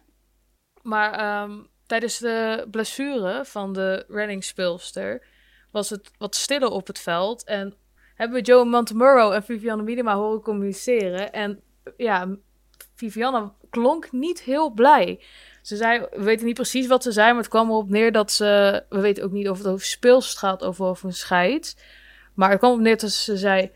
Maar 0.82 1.12
ehm, 1.12 1.58
tijdens 1.86 2.18
de 2.18 2.66
blessure 2.70 3.44
van 3.44 3.72
de 3.72 4.04
reddingsspeelster 4.08 5.26
was 5.70 5.90
het 5.90 6.10
wat 6.18 6.34
stiller 6.34 6.68
op 6.70 6.86
het 6.86 6.98
veld. 6.98 7.44
En 7.44 7.74
hebben 8.22 8.40
we 8.40 8.46
Joe 8.46 8.64
Montemurro 8.64 9.30
en 9.30 9.42
Vivianne 9.42 9.82
Miedema 9.82 10.14
horen 10.14 10.40
communiceren. 10.40 11.32
En 11.32 11.60
ja, 11.96 12.36
Vivianne 12.94 13.52
klonk 13.70 14.12
niet 14.12 14.42
heel 14.42 14.70
blij. 14.70 15.20
Ze 15.62 15.76
zei, 15.76 16.06
we 16.10 16.22
weten 16.22 16.46
niet 16.46 16.54
precies 16.54 16.86
wat 16.86 17.02
ze 17.02 17.12
zei, 17.12 17.28
maar 17.28 17.40
het 17.40 17.50
kwam 17.50 17.68
erop 17.68 17.88
neer 17.88 18.12
dat 18.12 18.32
ze... 18.32 18.82
We 18.88 19.00
weten 19.00 19.24
ook 19.24 19.32
niet 19.32 19.48
of 19.48 19.58
het 19.58 19.66
over 19.66 19.86
speelst 19.86 20.38
gaat 20.38 20.62
of 20.62 20.80
over 20.80 21.06
een 21.06 21.12
scheid. 21.12 21.76
Maar 22.34 22.50
het 22.50 22.58
kwam 22.58 22.72
op 22.72 22.80
neer 22.80 22.96
dat 22.96 23.10
ze 23.10 23.36
zei... 23.36 23.70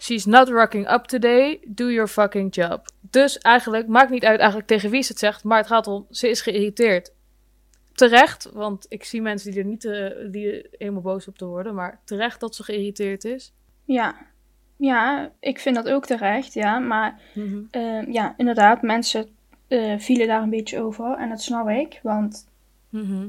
She's 0.00 0.24
not 0.24 0.48
rocking 0.48 0.92
up 0.92 1.04
today, 1.04 1.60
do 1.66 1.90
your 1.90 2.08
fucking 2.08 2.54
job. 2.54 2.82
Dus 3.00 3.38
eigenlijk, 3.38 3.86
maakt 3.86 4.10
niet 4.10 4.24
uit 4.24 4.38
eigenlijk 4.38 4.68
tegen 4.68 4.90
wie 4.90 5.02
ze 5.02 5.08
het 5.08 5.18
zegt, 5.18 5.44
maar 5.44 5.58
het 5.58 5.66
gaat 5.66 5.86
om, 5.86 6.06
ze 6.10 6.28
is 6.28 6.40
geïrriteerd. 6.40 7.12
Terecht, 7.92 8.50
want 8.52 8.86
ik 8.88 9.04
zie 9.04 9.22
mensen 9.22 9.50
die 9.50 9.60
er 9.60 9.66
niet 9.66 9.84
eh, 9.84 10.30
die 10.30 10.66
helemaal 10.70 11.02
boos 11.02 11.28
op 11.28 11.38
te 11.38 11.44
worden, 11.44 11.74
maar 11.74 12.00
terecht 12.04 12.40
dat 12.40 12.54
ze 12.54 12.64
geïrriteerd 12.64 13.24
is. 13.24 13.52
Ja. 13.94 14.14
ja, 14.76 15.30
ik 15.40 15.58
vind 15.58 15.74
dat 15.74 15.88
ook 15.88 16.06
terecht, 16.06 16.52
ja. 16.54 16.78
Maar 16.78 17.20
Mhm. 17.34 17.58
eh, 17.70 18.02
ja, 18.12 18.34
inderdaad, 18.36 18.82
mensen 18.82 19.28
eh, 19.68 19.98
vielen 19.98 20.26
daar 20.26 20.42
een 20.42 20.50
beetje 20.50 20.80
over. 20.80 21.16
En 21.16 21.28
dat 21.28 21.42
snap 21.42 21.68
ik, 21.68 22.00
want... 22.02 22.46
Mhm. 22.88 23.28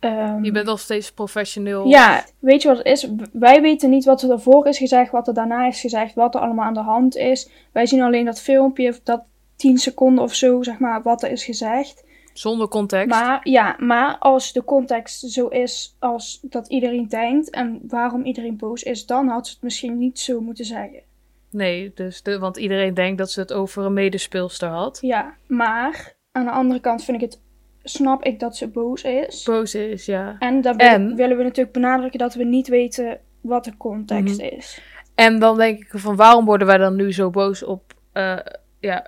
ehm, 0.00 0.44
Je 0.44 0.52
bent 0.52 0.66
nog 0.66 0.80
steeds 0.80 1.12
professioneel. 1.12 1.86
Ja, 1.86 2.24
weet 2.38 2.62
je 2.62 2.68
wat 2.68 2.76
het 2.76 2.86
is? 2.86 3.08
Wij 3.32 3.60
weten 3.62 3.90
niet 3.90 4.04
wat 4.04 4.22
er 4.22 4.28
daarvoor 4.28 4.66
is 4.66 4.78
gezegd, 4.78 5.10
wat 5.10 5.28
er 5.28 5.34
daarna 5.34 5.66
is 5.66 5.80
gezegd, 5.80 6.14
wat 6.14 6.34
er 6.34 6.40
allemaal 6.40 6.64
aan 6.64 6.74
de 6.74 6.80
hand 6.80 7.16
is. 7.16 7.50
Wij 7.72 7.86
zien 7.86 8.02
alleen 8.02 8.24
dat 8.24 8.40
filmpje, 8.40 8.94
dat 9.04 9.22
10 9.56 9.78
seconden 9.78 10.24
of 10.24 10.34
zo, 10.34 10.62
zeg 10.62 10.78
maar, 10.78 11.02
wat 11.02 11.22
er 11.22 11.30
is 11.30 11.44
gezegd. 11.44 12.04
Zonder 12.38 12.68
context. 12.68 13.08
Maar 13.08 13.40
ja, 13.42 13.76
maar 13.78 14.16
als 14.18 14.52
de 14.52 14.64
context 14.64 15.30
zo 15.30 15.46
is 15.46 15.96
als 15.98 16.38
dat 16.42 16.68
iedereen 16.68 17.08
denkt 17.08 17.50
en 17.50 17.80
waarom 17.88 18.24
iedereen 18.24 18.56
boos 18.56 18.82
is, 18.82 19.06
dan 19.06 19.28
had 19.28 19.46
ze 19.46 19.52
het 19.52 19.62
misschien 19.62 19.98
niet 19.98 20.18
zo 20.18 20.40
moeten 20.40 20.64
zeggen. 20.64 21.00
Nee, 21.50 21.92
dus 21.94 22.22
de, 22.22 22.38
want 22.38 22.56
iedereen 22.56 22.94
denkt 22.94 23.18
dat 23.18 23.30
ze 23.30 23.40
het 23.40 23.52
over 23.52 23.84
een 23.84 23.92
medespeelster 23.92 24.68
had. 24.68 24.98
Ja, 25.00 25.34
maar 25.46 26.14
aan 26.32 26.44
de 26.44 26.50
andere 26.50 26.80
kant 26.80 27.04
vind 27.04 27.22
ik 27.22 27.30
het, 27.30 27.40
snap 27.82 28.24
ik 28.24 28.40
dat 28.40 28.56
ze 28.56 28.68
boos 28.68 29.02
is. 29.02 29.42
Boos 29.42 29.74
is, 29.74 30.06
ja. 30.06 30.36
En 30.38 30.60
dan 30.60 30.76
willen- 30.76 30.92
En? 30.92 31.14
willen 31.16 31.36
we 31.36 31.42
natuurlijk 31.42 31.72
benadrukken 31.74 32.18
dat 32.18 32.34
we 32.34 32.44
niet 32.44 32.68
weten 32.68 33.20
wat 33.40 33.64
de 33.64 33.76
context 33.76 34.36
Mhm. 34.40 34.54
is. 34.56 34.80
En 35.14 35.38
dan 35.38 35.56
denk 35.56 35.78
ik 35.78 35.88
van 36.00 36.16
waarom 36.16 36.44
worden 36.44 36.66
wij 36.66 36.78
dan 36.78 36.96
nu 36.96 37.12
zo 37.12 37.30
boos 37.30 37.62
op 37.62 37.94
eh, 38.12 38.38
ja, 38.80 39.06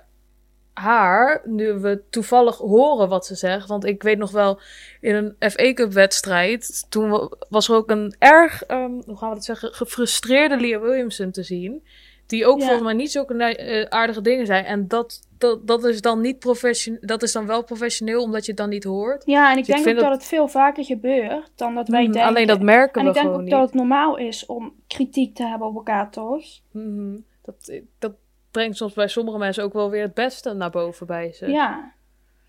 haar, 0.73 1.41
nu 1.45 1.73
we 1.73 2.01
toevallig 2.09 2.57
horen 2.57 3.09
wat 3.09 3.25
ze 3.25 3.35
zegt. 3.35 3.67
Want 3.67 3.85
ik 3.85 4.03
weet 4.03 4.17
nog 4.17 4.31
wel, 4.31 4.59
in 5.01 5.15
een 5.15 5.49
FA 5.51 5.73
Cup 5.73 5.91
wedstrijd, 5.91 6.85
toen 6.89 7.09
wa- 7.09 7.29
was 7.49 7.69
er 7.69 7.75
ook 7.75 7.89
een 7.89 8.15
erg, 8.19 8.63
ehm, 8.63 8.91
hoe 9.05 9.17
gaan 9.17 9.29
we 9.29 9.35
dat 9.35 9.45
zeggen, 9.45 9.73
gefrustreerde 9.73 10.57
Leah 10.57 10.81
Williamson 10.81 11.31
te 11.31 11.43
zien. 11.43 11.83
Die 12.25 12.45
ook 12.45 12.57
Ja. 12.59 12.63
volgens 12.63 12.83
mij 12.85 12.93
niet 12.93 13.11
zulke 13.11 13.43
eh, 13.43 13.85
aardige 13.89 14.21
dingen 14.21 14.45
zijn. 14.45 14.65
En 14.65 14.87
dat, 14.87 15.27
dat, 15.37 15.67
dat 15.67 15.83
is 15.83 16.01
dan 16.01 16.21
niet 16.21 16.39
professioneel, 16.39 16.99
dat 17.01 17.23
is 17.23 17.31
dan 17.31 17.45
wel 17.45 17.63
professioneel, 17.63 18.21
omdat 18.23 18.41
je 18.45 18.51
het 18.51 18.59
dan 18.59 18.69
niet 18.69 18.83
hoort. 18.83 19.23
Ja, 19.25 19.51
en 19.51 19.57
ik 19.57 19.65
Dus 19.65 19.75
ik 19.77 19.83
denk 19.83 19.95
ook 19.97 20.01
dat... 20.01 20.11
dat- 20.11 20.19
het 20.19 20.29
veel 20.29 20.47
vaker 20.47 20.83
gebeurt 20.85 21.51
dan 21.55 21.75
dat 21.75 21.87
wij 21.87 22.01
Mhm, 22.03 22.11
denken. 22.11 22.29
Alleen 22.29 22.47
dat 22.47 22.61
merken 22.61 22.99
en 23.01 23.03
we 23.03 23.07
ik 23.07 23.13
denk 23.13 23.25
gewoon 23.25 23.35
ook 23.35 23.41
niet. 23.41 23.51
dat 23.51 23.61
het 23.65 23.73
normaal 23.73 24.17
is 24.17 24.45
om 24.45 24.73
kritiek 24.87 25.35
te 25.35 25.43
hebben 25.45 25.67
op 25.67 25.75
elkaar, 25.75 26.11
toch? 26.11 26.43
Mhm. 26.71 27.17
dat, 27.45 27.81
dat 27.99 28.13
brengt 28.51 28.77
soms 28.77 28.93
bij 28.93 29.07
sommige 29.07 29.37
mensen 29.37 29.63
ook 29.63 29.73
wel 29.73 29.89
weer 29.89 30.01
het 30.01 30.13
beste 30.13 30.53
naar 30.53 30.69
boven 30.69 31.07
bij 31.07 31.33
ze. 31.33 31.47
Ja. 31.47 31.91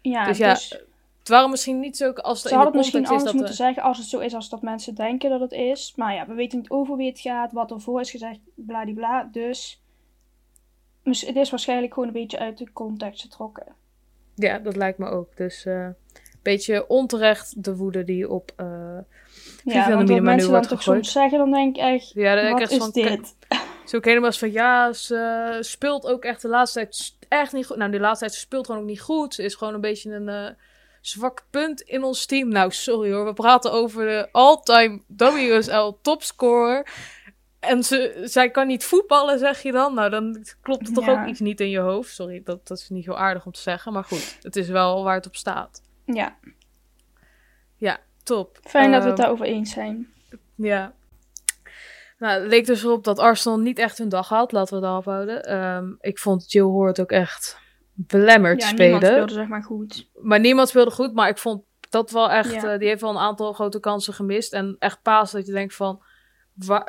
Ja, 0.01 0.27
Dus 0.27 0.39
dus, 0.39 0.69
ja, 0.69 0.77
Het 1.19 1.29
waren 1.29 1.51
misschien 1.51 1.81
niet 1.81 1.97
zo 1.97 2.13
als 2.13 2.43
het 2.43 2.53
in 2.53 2.59
de 2.59 2.65
het 2.65 2.75
misschien 2.75 3.03
context 3.05 3.27
is 3.27 3.31
anders 3.31 3.31
dat 3.33 3.35
moeten 3.35 3.55
zeggen 3.55 3.83
als 3.83 3.99
het 3.99 4.07
zo 4.07 4.19
is 4.19 4.35
als 4.35 4.49
dat 4.49 4.63
mensen 4.63 4.95
denken 4.95 5.31
dat 5.31 5.41
het 5.41 5.53
is. 5.53 5.93
Maar 5.97 6.15
ja, 6.15 6.27
we 6.27 6.35
weten 6.35 6.59
niet 6.59 6.71
over 6.71 6.97
wie 6.97 7.09
het 7.09 7.21
gaat, 7.21 7.53
wat 7.53 7.71
er 7.71 7.81
voor 7.81 8.01
is 8.01 8.11
gezegd, 8.11 8.39
bladibla. 8.55 9.29
Dus 9.33 9.83
dus 11.03 11.21
het 11.21 11.37
is 11.37 11.51
waarschijnlijk 11.51 11.93
gewoon 11.93 12.09
een 12.09 12.15
beetje 12.15 12.39
uit 12.39 12.59
de 12.59 12.73
context 12.73 13.23
getrokken. 13.23 13.67
Ja, 14.35 14.59
dat 14.59 14.77
lijkt 14.77 14.99
me 14.99 15.07
ook. 15.07 15.37
Dus 15.37 15.65
eh, 15.65 15.75
een 15.85 15.95
beetje 16.43 16.89
onterecht 16.89 17.65
de 17.65 17.77
woede 17.77 18.05
die 18.05 18.31
op... 18.31 18.53
eh, 18.57 18.67
Ja, 19.65 19.95
want 19.95 20.07
de 20.07 20.13
wat 20.13 20.23
mensen 20.23 20.39
dan 20.41 20.51
wordt 20.51 20.69
toch 20.69 20.83
soms 20.83 21.13
zeggen, 21.13 21.39
dan 21.39 21.51
denk 21.51 21.77
ik 21.77 21.83
echt, 21.83 22.11
ja, 22.15 22.35
dan 22.35 22.51
wat 22.53 22.61
echt 22.61 22.71
is 22.71 22.91
dit? 22.91 23.35
Zo 23.85 23.97
ook 23.97 24.05
helemaal 24.05 24.33
van, 24.33 24.53
ja, 24.53 24.93
ze 24.93 25.59
speelt 25.61 26.07
ook 26.07 26.25
echt 26.25 26.43
de 26.43 26.49
laatste 26.49 26.79
tijd 26.81 27.17
echt 27.29 27.53
niet 27.53 27.67
goed. 27.67 27.77
Nou, 27.77 27.91
de 27.91 28.01
laatste 28.01 28.19
tijd 28.25 28.35
ze 28.35 28.41
speelt 28.41 28.67
gewoon 28.67 28.81
ook 28.81 28.87
niet 28.87 29.01
goed. 29.01 29.35
Ze 29.35 29.43
is 29.43 29.55
gewoon 29.55 29.75
een 29.75 29.81
beetje 29.81 30.13
een 30.13 30.29
eh, 30.29 30.49
zwak 31.01 31.45
punt 31.51 31.81
in 31.81 32.03
ons 32.03 32.27
team. 32.27 32.49
Nou, 32.49 32.71
sorry 32.71 33.13
hoor, 33.13 33.25
we 33.25 33.33
praten 33.33 33.73
over 33.73 34.05
de 34.07 34.29
all-time 34.33 35.01
WSL 35.17 35.91
topscorer. 36.03 36.87
En 37.61 37.83
ze, 37.83 38.21
zij 38.25 38.51
kan 38.51 38.67
niet 38.67 38.85
voetballen, 38.85 39.39
zeg 39.39 39.63
je 39.63 39.73
dan? 39.73 39.95
Nou, 39.95 40.11
dan 40.11 40.45
klopt 40.61 40.89
er 40.89 40.95
toch 40.95 41.07
Ja. 41.07 41.21
ook 41.23 41.29
iets 41.29 41.41
niet 41.41 41.61
in 41.61 41.71
je 41.71 41.79
hoofd. 41.79 42.15
Sorry, 42.15 42.43
dat, 42.45 42.67
dat 42.69 42.79
is 42.79 42.89
niet 42.89 43.05
heel 43.05 43.19
aardig 43.19 43.47
om 43.47 43.53
te 43.53 43.61
zeggen. 43.61 43.93
Maar 43.93 44.05
goed, 44.05 44.39
het 44.43 44.57
is 44.57 44.69
wel 44.69 45.05
waar 45.05 45.15
het 45.15 45.27
op 45.27 45.37
staat. 45.37 45.83
Ja, 46.05 46.37
Top. 48.23 48.59
fijn 48.63 48.93
dat 48.93 49.03
we 49.03 49.09
het 49.09 49.19
Ehm, 49.19 49.23
daarover 49.27 49.47
eens 49.47 49.71
zijn. 49.73 50.13
Ja. 50.55 50.93
Nou, 52.23 52.41
het 52.41 52.51
leek 52.51 52.67
dus 52.67 52.83
erop 52.83 53.05
dat 53.05 53.19
Arsenal 53.19 53.59
niet 53.59 53.79
echt 53.79 53.99
hun 53.99 54.09
dag 54.09 54.29
had. 54.29 54.53
Laten 54.53 54.69
we 54.69 54.75
het 54.75 54.85
daarop 54.85 55.05
houden. 55.05 55.43
Ehm, 55.43 55.93
ik 56.01 56.19
vond 56.19 56.53
Jill 56.53 56.63
Hoort 56.65 57.01
ook 57.01 57.11
echt 57.11 57.59
belemmerd 57.95 58.63
Ja, 58.63 58.69
spelen. 58.69 58.91
niemand 58.91 59.13
speelde 59.13 59.33
zeg 59.33 59.47
maar 59.49 59.63
goed. 59.63 60.09
Maar 60.15 60.41
niemand 60.41 60.69
speelde 60.69 60.91
goed. 60.91 61.15
Maar 61.15 61.29
ik 61.29 61.39
vond 61.39 61.63
dat 61.91 62.11
wel 62.11 62.31
echt... 62.31 62.53
Ja. 62.53 62.73
eh, 62.73 62.79
die 62.79 62.89
heeft 62.89 63.01
wel 63.01 63.11
een 63.11 63.17
aantal 63.17 63.53
grote 63.53 63.81
kansen 63.81 64.15
gemist. 64.15 64.53
En 64.53 64.77
echt 64.79 65.03
paas 65.03 65.31
dat 65.33 65.47
je 65.47 65.53
denkt 65.53 65.75
van... 65.75 66.03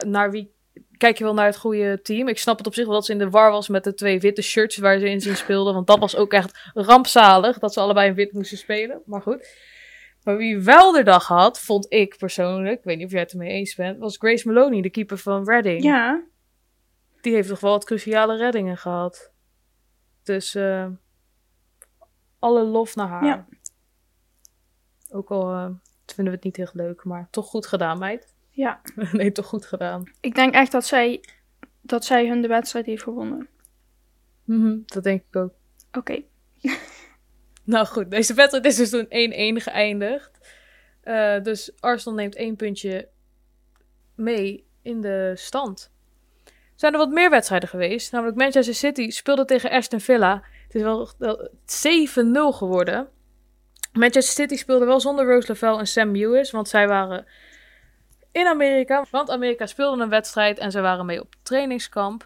naar 0.07 0.31
wie 0.31 0.53
kijk 0.97 1.17
je 1.17 1.23
wel 1.23 1.33
naar 1.33 1.45
het 1.45 1.57
goede 1.57 2.01
team? 2.01 2.27
Ik 2.27 2.37
snap 2.37 2.57
het 2.57 2.67
op 2.67 2.73
zich 2.73 2.85
wel 2.85 2.93
dat 2.93 3.05
ze 3.05 3.11
in 3.11 3.17
de 3.17 3.29
war 3.29 3.51
was 3.51 3.67
met 3.67 3.83
de 3.83 3.93
twee 3.93 4.19
witte 4.19 4.41
shirts 4.41 4.77
waar 4.77 4.99
ze 4.99 5.09
in 5.09 5.21
zien 5.21 5.35
speelden. 5.45 5.73
Want 5.73 5.87
dat 5.87 5.99
was 5.99 6.15
ook 6.15 6.33
echt 6.33 6.71
rampzalig. 6.73 7.59
Dat 7.59 7.73
ze 7.73 7.79
allebei 7.79 8.07
in 8.09 8.15
wit 8.15 8.33
moesten 8.33 8.57
spelen. 8.57 9.01
Maar 9.05 9.21
goed. 9.21 9.47
Maar 10.23 10.37
wie 10.37 10.59
wel 10.59 10.91
de 10.91 11.03
dag 11.03 11.27
had, 11.27 11.59
vond 11.59 11.85
ik 11.93 12.17
persoonlijk, 12.17 12.77
ik 12.77 12.83
weet 12.83 12.97
niet 12.97 13.05
of 13.05 13.11
jij 13.11 13.21
het 13.21 13.31
ermee 13.31 13.49
eens 13.49 13.75
bent, 13.75 13.99
was 13.99 14.17
Grace 14.17 14.47
Maloney, 14.47 14.81
de 14.81 14.89
keeper 14.89 15.17
van 15.17 15.43
Reading. 15.45 15.83
Ja, 15.83 16.23
Die 17.21 17.33
heeft 17.33 17.49
toch 17.49 17.59
wel 17.59 17.71
wat 17.71 17.85
cruciale 17.85 18.37
reddingen 18.37 18.77
gehad. 18.77 19.31
Dus 20.23 20.55
eh, 20.55 20.87
alle 22.39 22.63
lof 22.63 22.95
naar 22.95 23.07
haar. 23.07 23.25
Ja. 23.25 23.47
Ook 25.09 25.31
al 25.31 25.51
eh, 25.53 25.69
vinden 26.05 26.25
we 26.25 26.31
het 26.31 26.43
niet 26.43 26.57
echt 26.59 26.73
leuk, 26.73 27.03
maar 27.03 27.27
toch 27.31 27.45
goed 27.45 27.67
gedaan, 27.67 27.97
meid. 27.99 28.33
ja. 28.49 28.81
nee, 29.11 29.31
toch 29.31 29.45
goed 29.45 29.65
gedaan. 29.65 30.03
Ik 30.21 30.35
denk 30.35 30.53
echt 30.53 30.71
dat 30.71 30.85
zij, 30.85 31.23
dat 31.81 32.05
zij 32.05 32.27
hun 32.27 32.41
de 32.41 32.47
wedstrijd 32.47 32.85
heeft 32.85 33.03
gewonnen. 33.03 33.47
Mhm, 34.43 34.77
dat 34.85 35.03
denk 35.03 35.23
ik 35.29 35.35
ook. 35.35 35.53
Oké. 35.91 36.21
Nou 37.63 37.85
goed, 37.85 38.11
deze 38.11 38.33
wedstrijd 38.33 38.65
is 38.65 38.75
dus 38.75 38.89
toen 38.89 39.05
1-1 39.05 39.61
geëindigd. 39.61 40.31
Eh, 41.01 41.41
dus 41.41 41.71
Arsenal 41.79 42.17
neemt 42.17 42.35
één 42.35 42.55
puntje 42.55 43.07
mee 44.15 44.67
in 44.81 45.01
de 45.01 45.31
stand. 45.35 45.91
Zijn 46.75 46.93
er 46.93 46.99
wat 46.99 47.09
meer 47.09 47.29
wedstrijden 47.29 47.69
geweest? 47.69 48.11
Namelijk 48.11 48.37
Manchester 48.37 48.75
City 48.75 49.09
speelde 49.09 49.45
tegen 49.45 49.69
Aston 49.69 49.99
Villa. 49.99 50.43
Het 50.63 50.75
is 50.75 50.81
wel 50.81 51.09
wel 51.17 51.49
7-0 51.65 52.57
geworden. 52.57 53.07
Manchester 53.93 54.33
City 54.33 54.55
speelde 54.55 54.85
wel 54.85 54.99
zonder 54.99 55.25
Rose 55.25 55.47
Lavelle 55.47 55.79
en 55.79 55.87
Sam 55.87 56.15
Lewis, 56.15 56.51
want 56.51 56.69
zij 56.69 56.87
waren 56.87 57.25
in 58.31 58.47
Amerika. 58.47 59.05
Want 59.11 59.29
Amerika 59.29 59.65
speelde 59.65 60.03
een 60.03 60.09
wedstrijd 60.09 60.59
en 60.59 60.71
zij 60.71 60.81
waren 60.81 61.05
mee 61.05 61.21
op 61.21 61.35
trainingskamp. 61.43 62.25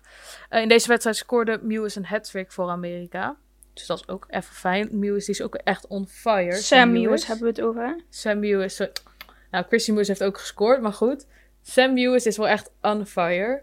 Eh, 0.49 0.61
in 0.61 0.67
deze 0.67 0.87
wedstrijd 0.87 1.17
scoorde 1.17 1.59
Lewis 1.63 1.95
een 1.95 2.05
hat-trick 2.05 2.51
voor 2.51 2.69
Amerika. 2.69 3.37
Dus 3.77 3.85
dat 3.87 3.97
is 3.97 4.07
ook 4.07 4.25
even 4.29 4.55
fijn. 4.55 4.87
Mewis 4.91 5.25
die 5.25 5.35
is 5.35 5.41
ook 5.41 5.55
echt 5.55 5.87
on 5.87 6.07
fire. 6.07 6.55
Sam 6.55 6.91
Mewis 6.91 7.25
hebben 7.27 7.43
we 7.45 7.49
het 7.49 7.61
over. 7.61 7.95
Sam 8.09 8.39
Mewis. 8.39 8.79
eh, 8.79 8.87
Nou, 9.51 9.65
Christy 9.67 9.91
Mewis 9.91 10.07
heeft 10.07 10.23
ook 10.23 10.37
gescoord, 10.37 10.81
maar 10.81 10.93
goed. 10.93 11.25
Sam 11.61 11.93
Mewis 11.93 12.25
is 12.25 12.37
wel 12.37 12.47
echt 12.47 12.71
on 12.81 13.05
fire. 13.05 13.61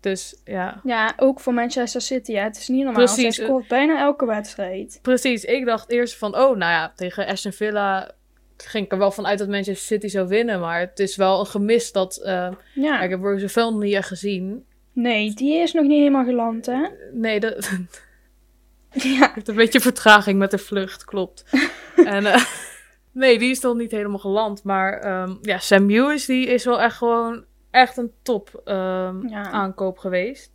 Dus 0.00 0.40
ja, 0.44 0.80
Ja, 0.84 1.12
ook 1.16 1.40
voor 1.40 1.54
Manchester 1.54 2.00
City. 2.00 2.32
Ja. 2.32 2.44
Het 2.44 2.56
is 2.56 2.68
niet 2.68 2.84
normaal. 2.84 3.04
Precies, 3.04 3.34
Zij 3.36 3.44
scoort 3.46 3.68
bijna 3.68 4.00
elke 4.00 4.26
wedstrijd. 4.26 4.98
precies. 5.02 5.44
Ik 5.44 5.64
dacht 5.66 5.90
eerst 5.90 6.16
van, 6.16 6.34
oh, 6.34 6.56
nou 6.56 6.72
ja, 6.72 6.92
tegen 6.96 7.26
Aston 7.26 7.52
Villa 7.52 8.10
ging 8.56 8.84
ik 8.84 8.92
er 8.92 8.98
wel 8.98 9.10
van 9.10 9.26
uit 9.26 9.38
dat 9.38 9.48
Manchester 9.48 9.76
City 9.86 10.06
zou 10.08 10.28
winnen. 10.28 10.60
Maar 10.60 10.80
het 10.80 10.98
is 10.98 11.16
wel 11.16 11.40
een 11.40 11.46
gemis 11.46 11.92
dat... 11.92 12.16
eh, 12.16 12.50
Ja. 12.74 13.00
Ik 13.00 13.10
heb 13.10 13.20
Roosevelt 13.22 13.78
niet 13.80 13.98
gezien. 14.04 14.64
Nee, 14.92 15.34
die 15.34 15.54
is 15.58 15.72
nog 15.72 15.84
niet 15.84 15.98
helemaal 15.98 16.24
geland, 16.24 16.66
hè? 16.66 16.86
Nee, 17.12 17.40
dat 17.40 17.70
Ja. 18.94 19.30
heeft 19.34 19.48
een 19.48 19.54
beetje 19.54 19.80
vertraging 19.80 20.38
met 20.38 20.50
de 20.50 20.58
vlucht, 20.58 21.04
klopt. 21.04 21.44
en, 21.96 22.26
eh, 22.26 22.44
nee, 23.12 23.38
die 23.38 23.50
is 23.50 23.60
nog 23.60 23.76
niet 23.76 23.90
helemaal 23.90 24.18
geland. 24.18 24.62
Maar 24.64 24.92
ehm, 25.00 25.34
ja, 25.42 25.58
Sam 25.58 25.90
Lewis, 25.90 26.26
die 26.26 26.46
is 26.46 26.64
wel 26.64 26.80
echt 26.80 26.96
gewoon 26.96 27.44
echt 27.70 27.96
een 27.96 28.12
top 28.22 28.60
ehm, 28.64 29.28
Ja. 29.28 29.50
aankoop 29.50 29.98
geweest. 29.98 30.52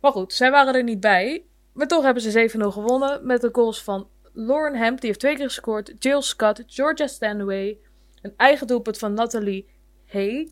Maar 0.00 0.12
goed, 0.12 0.32
zij 0.32 0.50
waren 0.50 0.74
er 0.74 0.82
niet 0.82 1.00
bij. 1.00 1.44
Maar 1.72 1.86
toch 1.86 2.02
hebben 2.04 2.22
ze 2.22 2.30
7-0 2.30 2.72
gewonnen 2.72 3.26
met 3.26 3.40
de 3.40 3.48
goals 3.52 3.82
van 3.82 4.08
Lauren 4.32 4.74
Hemp, 4.76 4.98
die 5.00 5.06
heeft 5.08 5.20
twee 5.20 5.36
keer 5.36 5.44
gescoord. 5.46 5.92
Jill 5.98 6.20
Scott, 6.20 6.62
Georgia 6.66 7.06
Stanway, 7.06 7.78
een 8.22 8.34
eigen 8.36 8.66
doelpunt 8.66 8.98
van 8.98 9.12
Natalie 9.14 9.68
Haig, 10.06 10.48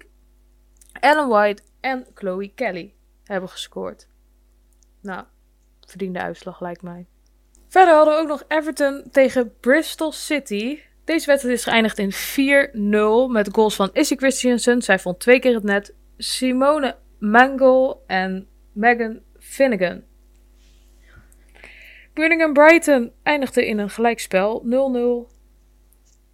Ellen 1.01 1.29
White 1.29 1.63
en 1.81 2.07
Chloe 2.15 2.53
Kelly 2.55 2.95
hebben 3.25 3.49
gescoord. 3.49 4.09
Nou, 5.03 5.25
verdiende 5.87 6.21
uitslag 6.21 6.61
lijkt 6.61 6.83
mij. 6.83 7.07
Verder 7.77 7.95
hadden 7.95 8.15
we 8.15 8.21
ook 8.21 8.29
nog 8.29 8.45
Everton 8.49 9.05
tegen 9.11 9.55
Bristol 9.61 10.13
City. 10.13 10.79
Deze 11.05 11.27
wedstrijd 11.27 11.57
is 11.57 11.65
geëindigd 11.65 11.99
in 11.99 12.13
4-0 12.13 13.31
met 13.31 13.49
goals 13.53 13.75
van 13.75 13.91
Issy 13.93 14.17
Christiansen. 14.17 14.83
Zij 14.83 14.99
vond 14.99 15.21
twee 15.21 15.39
keer 15.39 15.55
het 15.55 15.63
net. 15.63 15.95
Simone 16.17 16.97
Mangle 17.19 17.97
en 18.07 18.49
Megan 18.73 19.21
Finnegan. 19.39 20.03
Birmingham 22.15 22.53
Brighton 22.53 23.13
eindigde 23.23 23.67
in 23.67 23.79
een 23.79 23.91
gelijkspel 23.91 24.65
0-0. 25.29 25.33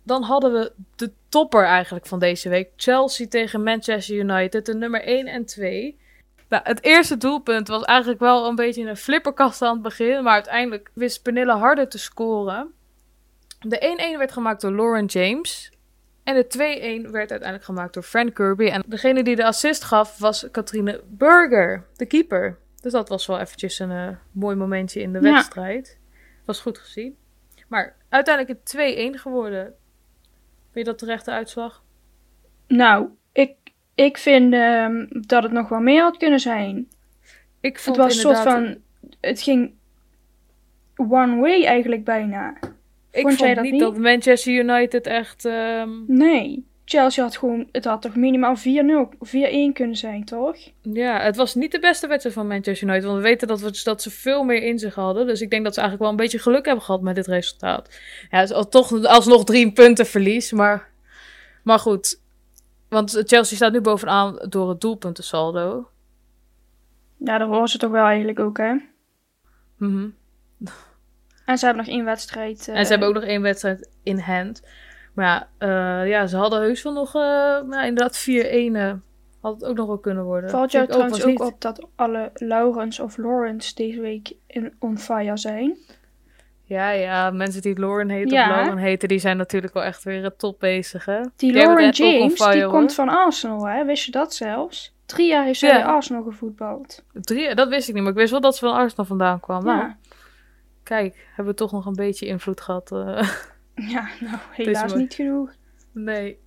Dan 0.03 0.23
hadden 0.23 0.53
we 0.53 0.73
de 0.97 1.13
topper 1.29 1.65
eigenlijk 1.65 2.07
van 2.07 2.19
deze 2.19 2.49
week. 2.49 2.71
Chelsea 2.77 3.27
tegen 3.29 3.63
Manchester 3.63 4.17
United, 4.17 4.67
de 4.67 4.75
nummer 4.75 5.03
1 5.03 5.27
en 5.27 5.45
2. 5.45 5.99
Nou, 6.53 6.65
het 6.65 6.85
eerste 6.85 7.17
doelpunt 7.17 7.69
was 7.69 7.83
eigenlijk 7.83 8.21
wel 8.21 8.47
een 8.49 8.55
beetje 8.55 8.89
een 8.89 8.97
flipperkast 8.97 9.63
aan 9.63 9.73
het 9.73 9.83
begin. 9.83 10.23
Maar 10.23 10.33
uiteindelijk 10.33 10.91
wist 10.95 11.23
Pernille 11.23 11.53
harder 11.53 11.89
te 11.89 11.99
scoren. 11.99 12.73
De 13.61 14.13
1-1 14.15 14.19
werd 14.19 14.33
gemaakt 14.33 14.61
door 14.61 14.73
Lauren 14.73 15.05
James. 15.05 15.73
En 16.25 16.35
de 16.35 16.45
2-1 17.07 17.11
werd 17.11 17.31
uiteindelijk 17.31 17.65
gemaakt 17.65 17.95
door 17.95 18.03
Frank 18.03 18.35
Kirby. 18.35 18.65
En 18.67 18.83
degene 18.87 19.23
die 19.23 19.37
de 19.37 19.45
assist 19.45 19.85
gaf 19.85 20.19
was 20.19 20.51
Katrine 20.51 21.03
Burger, 21.07 21.87
de 21.97 22.07
keeper. 22.07 22.59
Dus 22.81 22.93
dat 22.93 23.09
was 23.09 23.27
wel 23.27 23.39
eventjes 23.39 23.79
een 23.79 23.91
eh, 23.91 24.09
mooi 24.33 24.57
momentje 24.57 25.01
in 25.01 25.13
de 25.13 25.21
Ja. 25.21 25.33
wedstrijd. 25.33 25.99
Was 26.45 26.61
goed 26.61 26.79
gezien. 26.79 27.17
Maar 27.69 27.97
uiteindelijk 28.09 28.59
het 28.59 28.69
2-1 29.17 29.19
geworden. 29.21 29.65
Vind 30.73 30.87
je 30.87 30.91
dat 30.93 30.99
terechte 30.99 31.31
uitslag? 31.31 31.83
Nou, 32.67 33.09
ik, 33.95 34.19
vind 34.19 34.53
ehm, 34.55 35.07
dat 35.11 35.43
het 35.43 35.53
nog 35.53 35.69
wel 35.69 35.81
meer 35.81 36.03
had 36.03 36.17
kunnen 36.17 36.41
zijn. 36.41 36.89
Ik 37.61 37.73
Het 37.73 37.83
vond 37.83 37.97
was 37.97 38.15
een 38.15 38.21
soort 38.21 38.37
inderdaad- 38.39 38.65
van. 38.65 38.77
Het 39.21 39.43
ging 39.43 39.73
one 40.97 41.37
way 41.41 41.65
eigenlijk 41.65 42.05
bijna. 42.05 42.55
Ik 43.11 43.21
vond 43.23 43.39
jij 43.39 43.45
vond 43.47 43.55
dat 43.55 43.63
niet 43.65 43.73
niet? 43.73 43.81
dat 43.81 43.97
Manchester 43.97 44.53
United 44.53 45.07
echt... 45.07 45.45
ehm, 45.45 45.91
Nee. 46.07 46.67
Chelsea 46.85 47.23
had 47.23 47.37
gewoon. 47.37 47.69
Het 47.73 47.85
had 47.85 48.03
toch 48.03 48.17
minimaal 48.17 48.57
4-0, 48.57 48.61
4-1 49.21 49.73
kunnen 49.73 49.97
zijn, 49.97 50.25
toch? 50.25 50.57
Ja, 50.83 51.21
het 51.21 51.37
was 51.37 51.55
niet 51.55 51.73
de 51.73 51.79
beste 51.79 52.07
wedstrijd 52.07 52.37
van 52.37 52.47
Manchester 52.47 52.89
United. 52.89 53.05
Want 53.07 53.17
we 53.17 53.23
weten 53.29 53.49
dat, 53.49 53.61
we, 53.61 53.81
dat 53.85 54.03
ze 54.03 54.11
veel 54.11 54.45
meer 54.45 54.63
in 54.63 54.79
zich 54.79 54.95
hadden. 54.95 55.27
Dus 55.27 55.41
ik 55.41 55.51
denk 55.51 55.65
dat 55.65 55.75
ze 55.75 55.81
eigenlijk 55.81 56.11
wel 56.11 56.19
een 56.21 56.25
beetje 56.29 56.43
geluk 56.51 56.65
hebben 56.67 56.85
gehad 56.85 57.03
met 57.03 57.15
dit 57.15 57.27
resultaat. 57.27 58.01
Ja, 58.31 58.39
het 58.39 58.51
is 58.51 58.55
al, 58.57 58.69
toch 58.69 59.05
alsnog 59.05 59.45
drie 59.45 59.73
punten 59.73 60.07
verlies. 60.07 60.53
Maar, 60.53 60.89
maar 61.63 61.79
goed. 61.79 62.21
Want 62.93 63.23
Chelsea 63.27 63.57
staat 63.57 63.73
nu 63.73 63.81
bovenaan 63.81 64.37
door 64.49 64.69
het 64.69 64.81
doelpuntensaldo. 64.81 65.89
Ja, 67.17 67.39
dat 67.39 67.49
horen 67.49 67.69
ze 67.69 67.79
toch 67.79 67.91
wel 67.91 68.05
eigenlijk 68.05 68.39
ook, 68.41 68.57
hè? 68.59 68.75
Mhm. 69.77 70.09
En 71.45 71.59
ze 71.59 71.65
hebben 71.65 71.85
nog 71.85 71.95
één 71.95 72.05
wedstrijd. 72.05 72.69
eh, 72.69 72.77
En 72.79 72.85
ze 72.85 72.91
hebben 72.91 73.09
ook 73.09 73.15
nog 73.15 73.25
één 73.25 73.43
wedstrijd 73.43 73.91
in 74.03 74.19
hand. 74.19 74.63
Maar 75.15 75.27
ja, 75.27 75.49
eh, 76.03 76.09
ja 76.09 76.27
ze 76.27 76.37
hadden 76.37 76.61
heus 76.61 76.83
wel 76.83 76.93
nog... 76.93 77.15
eh 77.15 77.21
nou, 77.63 77.87
inderdaad 77.87 78.19
4-1 78.19 78.77
eh, 78.77 78.93
had 79.41 79.55
het 79.55 79.65
ook 79.65 79.77
nog 79.77 79.87
wel 79.87 79.99
kunnen 79.99 80.25
worden. 80.25 80.51
Valt 80.51 80.73
jou 80.73 80.87
trouwens 80.87 81.25
ook 81.25 81.43
op 81.43 81.61
dat 81.61 81.87
alle 81.95 82.31
Laurens 82.35 83.01
of 83.01 83.17
Lawrence 83.17 83.75
deze 83.75 84.01
week 84.01 84.33
in 84.47 84.75
on 84.79 84.99
fire 84.99 85.37
zijn? 85.37 85.77
Ja, 86.73 86.91
ja, 86.91 87.31
mensen 87.31 87.63
die 87.63 87.79
Lauren 87.79 88.09
heten 88.09 88.33
Ja. 88.37 88.51
of 88.51 88.57
Lauren 88.57 88.79
heten, 88.83 89.09
die 89.09 89.19
zijn 89.19 89.37
natuurlijk 89.37 89.75
wel 89.75 89.83
echt 89.83 90.03
weer 90.05 90.37
top 90.37 90.61
bezig, 90.61 91.05
hè? 91.05 91.21
Die 91.37 91.53
Lauren 91.53 91.91
James, 91.91 92.35
fire, 92.35 92.53
die 92.53 92.63
hoor. 92.63 92.73
komt 92.73 92.95
van 92.95 93.09
Arsenal, 93.09 93.67
hè? 93.69 93.85
Wist 93.85 94.05
je 94.05 94.11
dat 94.11 94.35
zelfs? 94.35 94.95
Drie 95.07 95.29
jaar 95.29 95.45
heeft 95.45 95.59
zij 95.59 95.69
Ja. 95.69 95.75
bij 95.77 95.85
Arsenal 95.85 96.23
gevoetbald. 96.23 97.05
Drie, 97.13 97.55
dat 97.55 97.69
wist 97.69 97.89
ik 97.89 97.95
niet, 97.95 98.03
maar 98.03 98.13
ik 98.13 98.19
wist 98.19 98.31
wel 98.31 98.41
dat 98.41 98.57
ze 98.57 98.65
van 98.67 98.75
Arsenal 98.75 99.05
vandaan 99.05 99.41
kwam. 99.41 99.67
Ja. 99.67 99.99
kijk, 100.83 101.27
hebben 101.35 101.53
we 101.53 101.59
toch 101.59 101.73
nog 101.73 101.87
een 101.87 101.95
beetje 101.95 102.27
invloed 102.27 102.61
gehad. 102.61 102.93
eh. 102.93 103.29
ja, 103.95 104.09
nou, 104.21 104.37
helaas 104.51 104.95
niet 104.95 105.15
genoeg. 105.15 105.51
nee. 105.93 106.39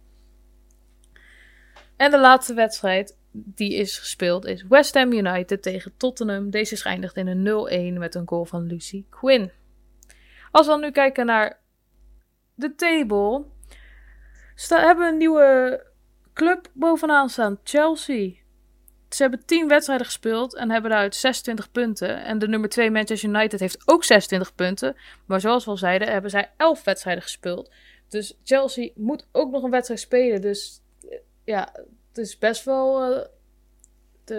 En 1.98 2.12
de 2.12 2.20
laatste 2.20 2.53
wedstrijd 2.53 3.17
die 3.32 3.74
is 3.75 3.98
gespeeld 3.98 4.46
is 4.46 4.65
West 4.70 4.94
Ham 4.94 5.12
United 5.12 5.62
tegen 5.62 5.94
Tottenham. 5.98 6.50
Deze 6.50 6.74
is 6.74 6.82
geëindigd 6.82 7.15
in 7.17 7.27
een 7.27 7.94
0-1 7.96 7.98
met 8.00 8.15
een 8.15 8.27
goal 8.27 8.46
van 8.46 8.63
Lucy 8.67 9.05
Quinn. 9.10 9.51
Als 10.55 10.65
we 10.65 10.71
dan 10.71 10.81
nu 10.81 10.91
kijken 10.91 11.25
naar 11.25 11.59
de 12.53 12.75
table, 12.75 13.45
hebben 14.67 15.05
we 15.05 15.12
een 15.12 15.17
nieuwe 15.17 15.81
club 16.33 16.69
bovenaan 16.74 17.29
staan, 17.29 17.59
Chelsea. 17.63 18.33
Ze 19.09 19.21
hebben 19.21 19.45
10 19.45 19.67
wedstrijden 19.67 20.05
gespeeld 20.05 20.55
en 20.55 20.71
hebben 20.71 20.89
daaruit 20.89 21.15
26 21.15 21.71
punten. 21.71 22.24
En 22.24 22.39
de 22.39 22.47
nummer 22.47 22.69
2 22.69 22.91
Manchester 22.91 23.29
United 23.29 23.59
heeft 23.59 23.81
ook 23.85 24.03
26 24.03 24.55
punten. 24.55 24.95
Maar 25.25 25.39
zoals 25.39 25.65
we 25.65 25.71
al 25.71 25.77
zeiden, 25.77 26.12
hebben 26.12 26.31
zij 26.31 26.51
11 26.57 26.83
wedstrijden 26.83 27.24
gespeeld. 27.24 27.71
Dus 28.07 28.39
Chelsea 28.43 28.91
moet 28.95 29.27
ook 29.31 29.51
nog 29.51 29.63
een 29.63 29.71
wedstrijd 29.71 30.00
spelen. 30.00 30.41
Dus 30.41 30.81
eh, 31.09 31.17
ja, 31.43 31.69
het 32.07 32.17
is 32.17 32.38
best 32.38 32.63
wel 32.63 33.13
eh, 33.13 33.25
te, 34.24 34.35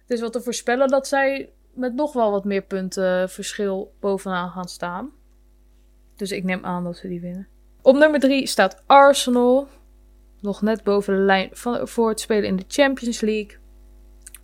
het 0.00 0.10
is 0.10 0.20
wel 0.20 0.30
te 0.30 0.42
voorspellen 0.42 0.88
dat 0.88 1.08
zij 1.08 1.52
met 1.74 1.94
nog 1.94 2.12
wel 2.12 2.30
wat 2.30 2.44
meer 2.44 2.62
punten 2.62 3.30
verschil 3.30 3.92
bovenaan 4.00 4.50
gaan 4.50 4.68
staan. 4.68 5.10
Dus 6.16 6.32
ik 6.32 6.44
neem 6.44 6.64
aan 6.64 6.84
dat 6.84 6.96
ze 6.96 7.08
die 7.08 7.20
winnen. 7.20 7.48
Op 7.82 7.96
nummer 7.96 8.20
3 8.20 8.46
staat 8.46 8.82
Arsenal. 8.86 9.68
Nog 10.40 10.62
net 10.62 10.84
boven 10.84 11.14
de 11.14 11.20
lijn 11.20 11.48
van, 11.52 11.88
voor 11.88 12.08
het 12.08 12.20
spelen 12.20 12.44
in 12.44 12.56
de 12.56 12.64
Champions 12.68 13.20
League. 13.20 13.56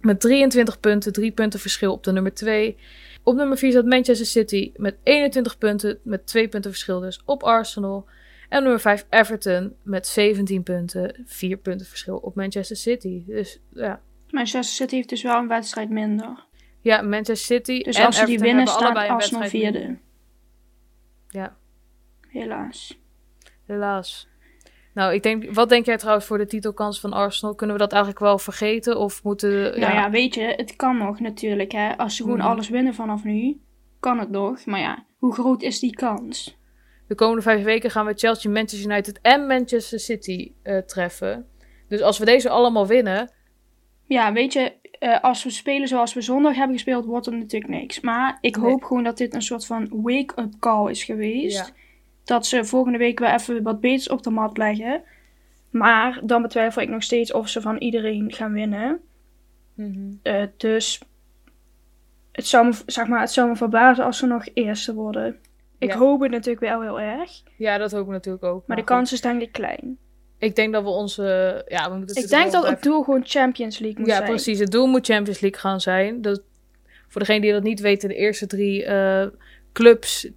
Met 0.00 0.20
23 0.20 0.80
punten, 0.80 1.12
3 1.12 1.30
punten 1.30 1.60
verschil 1.60 1.92
op 1.92 2.04
de 2.04 2.12
nummer 2.12 2.34
2. 2.34 2.76
Op 3.22 3.34
nummer 3.34 3.58
4 3.58 3.70
staat 3.70 3.84
Manchester 3.84 4.26
City 4.26 4.72
met 4.76 4.96
21 5.02 5.58
punten, 5.58 5.98
met 6.02 6.26
2 6.26 6.48
punten 6.48 6.70
verschil 6.70 7.00
dus 7.00 7.22
op 7.24 7.42
Arsenal. 7.42 8.06
En 8.48 8.62
nummer 8.62 8.80
5 8.80 9.06
Everton 9.10 9.76
met 9.82 10.06
17 10.06 10.62
punten, 10.62 11.22
4 11.24 11.56
punten 11.56 11.86
verschil 11.86 12.16
op 12.16 12.34
Manchester 12.34 12.76
City. 12.76 13.22
Dus 13.26 13.60
ja, 13.70 14.00
Manchester 14.30 14.74
City 14.76 14.94
heeft 14.94 15.08
dus 15.08 15.22
wel 15.22 15.38
een 15.38 15.48
wedstrijd 15.48 15.90
minder. 15.90 16.46
Ja 16.80 17.02
Manchester 17.02 17.36
City 17.36 17.82
Dus 17.82 17.96
en 17.96 18.06
als 18.06 18.16
ze 18.16 18.24
die 18.24 18.34
Everton 18.34 18.56
winnen, 18.56 18.74
staat 18.74 18.96
Arsenal 18.96 19.48
vierde. 19.48 19.98
Ja, 21.28 21.56
Helaas. 22.28 22.98
helaas. 23.66 24.28
Nou, 24.94 25.14
ik 25.14 25.22
denk, 25.22 25.54
wat 25.54 25.68
denk 25.68 25.86
jij 25.86 25.96
trouwens 25.96 26.26
voor 26.26 26.38
de 26.38 26.46
titelkans 26.46 27.00
van 27.00 27.12
Arsenal? 27.12 27.54
Kunnen 27.54 27.76
we 27.76 27.82
dat 27.82 27.92
eigenlijk 27.92 28.22
wel 28.22 28.38
vergeten? 28.38 28.98
Of 28.98 29.22
moeten... 29.24 29.50
Nou 29.80 29.92
ja, 29.94 30.10
weet 30.10 30.34
je, 30.34 30.40
het 30.56 30.76
kan 30.76 30.96
nog 30.96 31.20
natuurlijk, 31.20 31.72
hè. 31.72 31.96
Als 31.98 32.16
ze 32.16 32.22
gewoon 32.22 32.38
Mhm. 32.38 32.46
alles 32.46 32.68
winnen 32.68 32.94
vanaf 32.94 33.24
nu, 33.24 33.60
kan 34.00 34.18
het 34.18 34.30
nog. 34.30 34.66
Maar 34.66 34.80
ja, 34.80 35.04
hoe 35.16 35.32
groot 35.34 35.62
is 35.62 35.78
die 35.80 35.94
kans? 35.94 36.56
De 37.08 37.14
komende 37.14 37.42
vijf 37.42 37.64
weken 37.64 37.90
gaan 37.90 38.06
we 38.06 38.12
Chelsea, 38.14 38.50
Manchester 38.50 38.90
United 38.90 39.20
en 39.20 39.46
Manchester 39.46 40.00
City 40.00 40.52
eh, 40.62 40.78
treffen. 40.78 41.46
Dus 41.88 42.00
als 42.00 42.18
we 42.18 42.24
deze 42.24 42.48
allemaal 42.48 42.86
winnen, 42.86 43.32
Ja, 44.04 44.32
weet 44.32 44.52
je, 44.52 44.72
eh, 44.98 45.20
als 45.20 45.44
we 45.44 45.50
spelen 45.50 45.88
zoals 45.88 46.14
we 46.14 46.20
zondag 46.20 46.54
hebben 46.56 46.74
gespeeld, 46.76 47.04
wordt 47.04 47.26
het 47.26 47.34
natuurlijk 47.34 47.72
niks. 47.72 48.00
Maar 48.00 48.38
ik 48.40 48.56
Nee. 48.56 48.64
hoop 48.70 48.82
gewoon 48.84 49.04
dat 49.04 49.16
dit 49.18 49.34
een 49.34 49.42
soort 49.42 49.66
van 49.66 49.88
wake-up 50.02 50.52
call 50.60 50.90
is 50.90 51.04
geweest. 51.04 51.56
Ja. 51.66 51.72
Dat 52.24 52.46
ze 52.46 52.64
volgende 52.64 52.98
week 52.98 53.18
weer 53.18 53.34
even 53.34 53.62
wat 53.62 53.80
beters 53.80 54.08
op 54.08 54.22
de 54.22 54.30
mat 54.30 54.56
leggen. 54.56 55.02
Maar 55.70 56.20
dan 56.24 56.42
betwijfel 56.42 56.82
ik 56.82 56.88
nog 56.88 57.02
steeds 57.02 57.32
of 57.32 57.48
ze 57.48 57.60
van 57.60 57.76
iedereen 57.76 58.32
gaan 58.32 58.52
winnen. 58.52 59.00
Eh, 60.22 60.42
dus 60.56 61.00
het 62.32 62.46
zou, 62.46 62.66
me, 62.66 62.72
zeg 62.86 63.06
maar, 63.06 63.20
het 63.20 63.30
zou 63.30 63.48
me 63.48 63.56
verbazen 63.56 64.04
als 64.04 64.18
ze 64.18 64.26
nog 64.26 64.46
eerste 64.54 64.94
worden. 64.94 65.36
Ik 65.78 65.88
Ja. 65.92 65.96
hoop 65.98 66.20
het 66.20 66.30
natuurlijk 66.30 66.60
wel 66.60 66.80
heel 66.82 67.00
erg. 67.00 67.42
ja, 67.56 67.78
dat 67.78 67.92
hoop 67.92 68.04
ik 68.06 68.10
natuurlijk 68.12 68.44
ook. 68.44 68.66
Maar 68.66 68.76
de 68.76 68.82
goed, 68.82 68.90
kans 68.90 69.12
is 69.12 69.20
denk 69.20 69.40
ik 69.42 69.52
klein. 69.52 69.98
Ik 70.38 70.56
denk 70.56 70.72
dat 70.72 70.82
we 70.82 70.88
onze... 70.88 71.22
Ja, 71.68 71.90
we 71.90 71.96
moeten 71.96 72.22
Ik 72.22 72.28
denk 72.28 72.52
dat 72.52 72.68
het 72.68 72.82
doel 72.82 73.02
gewoon 73.02 73.26
Champions 73.26 73.78
League 73.78 73.98
moet 73.98 74.08
Ja, 74.08 74.16
zijn. 74.16 74.28
precies. 74.28 74.58
Het 74.58 74.70
doel 74.70 74.86
moet 74.86 75.06
Champions 75.06 75.40
League 75.40 75.60
gaan 75.60 75.80
zijn. 75.80 76.22
Dat, 76.22 76.42
voor 77.08 77.20
degenen 77.20 77.42
die 77.42 77.52
dat 77.52 77.62
niet 77.62 77.80
weten, 77.80 78.08
de 78.08 78.14
eerste 78.14 78.46
drie 78.46 78.84
eh, 78.84 79.26
clubs 79.72 80.28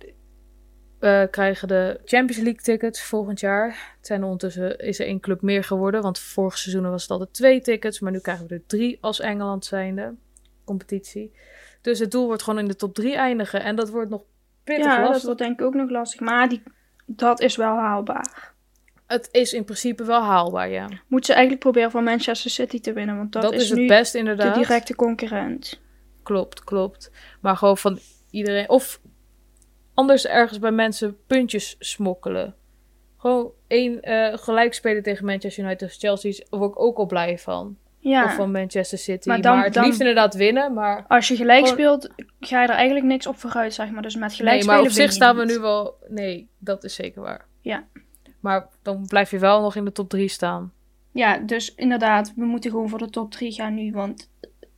eh, 1.00 1.24
krijgen 1.32 1.68
de 1.68 2.00
Champions 2.06 2.44
League 2.44 2.62
tickets 2.62 3.02
volgend 3.04 3.40
jaar. 3.40 3.68
Het 3.98 4.08
zijn 4.08 4.20
er 4.20 4.26
ondertussen 4.26 4.80
is 4.80 5.00
er 5.00 5.06
één 5.06 5.20
club 5.20 5.42
meer 5.42 5.64
geworden, 5.64 6.02
want 6.02 6.20
vorig 6.20 6.58
seizoen 6.58 6.90
was 6.90 7.02
het 7.02 7.12
altijd 7.12 7.34
twee 7.34 7.62
tickets, 7.62 8.00
maar 8.00 8.12
nu 8.12 8.20
krijgen 8.20 8.48
we 8.48 8.54
er 8.54 8.64
drie 8.68 8.98
als 9.02 9.20
Engeland 9.20 9.66
zijnde 9.66 10.16
competitie. 10.66 11.32
Dus 11.82 12.00
het 12.00 12.12
doel 12.12 12.26
wordt 12.26 12.44
gewoon 12.44 12.60
in 12.60 12.68
de 12.68 12.76
top 12.76 12.94
drie 12.94 13.16
eindigen 13.16 13.64
en 13.64 13.76
dat 13.76 13.90
wordt 13.90 14.10
nog 14.10 14.24
pittig 14.64 14.86
Ja, 14.86 14.96
dat 14.98 15.06
lastig. 15.08 15.24
wordt 15.26 15.40
denk 15.40 15.60
ik 15.60 15.66
ook 15.66 15.74
nog 15.74 15.90
lastig. 15.90 16.20
Maar 16.20 16.50
die, 16.50 16.64
dat 17.06 17.40
is 17.40 17.56
wel 17.56 17.76
haalbaar. 17.76 18.51
Het 19.12 19.30
is 19.32 19.54
in 19.54 19.63
principe 19.63 20.04
wel 20.04 20.21
haalbaar, 20.21 20.69
ja. 20.69 20.89
Moet 21.08 21.26
ze 21.26 21.32
eigenlijk 21.32 21.63
proberen 21.63 21.91
van 21.91 22.04
Manchester 22.04 22.52
City 22.52 22.80
te 22.80 22.93
winnen. 22.93 23.17
Want 23.17 23.32
dat, 23.32 23.41
Dat, 23.41 23.54
is, 23.54 23.62
is 23.63 23.69
het 23.69 23.80
nu 23.80 23.88
best 23.88 24.12
de 24.12 24.17
inderdaad. 24.17 24.56
directe 24.56 24.95
concurrent. 24.95 25.82
Klopt, 26.24 26.63
klopt. 26.63 27.12
Maar 27.41 27.58
gewoon 27.58 27.78
van 27.78 28.00
iedereen. 28.30 28.69
Of 28.69 29.02
anders 29.93 30.28
ergens 30.28 30.60
bij 30.60 30.71
mensen 30.71 31.17
puntjes 31.28 31.76
smokkelen. 31.80 32.56
Gewoon 33.17 33.52
één 33.67 34.02
eh 34.02 34.38
gelijk 34.38 34.74
spelen 34.74 35.04
tegen 35.04 35.26
Manchester 35.26 35.63
United 35.63 35.88
of 35.89 35.95
Chelsea. 35.97 36.34
Word 36.50 36.71
ik 36.71 36.80
ook 36.80 36.97
al 36.97 37.06
blij 37.06 37.38
van. 37.38 37.78
Ja, 38.00 38.24
Of 38.26 38.34
van 38.36 38.52
Manchester 38.52 38.97
City. 38.97 39.28
Maar 39.28 39.39
Maar, 39.39 39.52
dan- 39.54 39.63
het 39.63 39.74
dan- 39.74 39.84
liefst 39.86 40.00
inderdaad 40.00 40.34
winnen. 40.36 40.74
Maar, 40.74 41.06
als 41.08 41.28
je 41.28 41.36
gelijk 41.36 41.67
Gewoon- 41.67 41.74
speelt, 41.74 42.10
ga 42.39 42.62
je 42.62 42.67
er 42.67 42.74
eigenlijk 42.74 43.06
niks 43.06 43.28
op 43.28 43.38
vooruit, 43.38 43.74
zeg 43.74 43.91
maar. 43.91 44.02
Dus 44.02 44.15
met 44.15 44.34
gelijk 44.34 44.56
nee, 44.58 44.65
maar 44.65 44.82
op 44.82 44.89
zich 44.89 45.12
staan 45.12 45.36
we 45.38 45.45
nu 45.45 45.60
wel. 45.60 45.95
Nee, 46.08 46.50
dat 46.60 46.84
is 46.84 46.95
zeker 46.95 47.21
waar. 47.21 47.45
Ja. 47.62 47.88
Maar 48.42 48.68
dan 48.82 49.06
blijf 49.08 49.32
je 49.32 49.40
wel 49.40 49.62
nog 49.62 49.76
in 49.76 49.86
de 49.86 49.92
top 49.92 50.10
3 50.10 50.28
staan. 50.28 50.74
Ja, 51.12 51.38
dus 51.38 51.76
inderdaad, 51.76 52.34
we 52.36 52.46
moeten 52.46 52.72
gewoon 52.72 52.90
voor 52.90 52.98
de 53.00 53.10
top 53.10 53.32
3 53.32 53.52
gaan 53.52 53.74
nu. 53.74 53.92
Want 53.92 54.30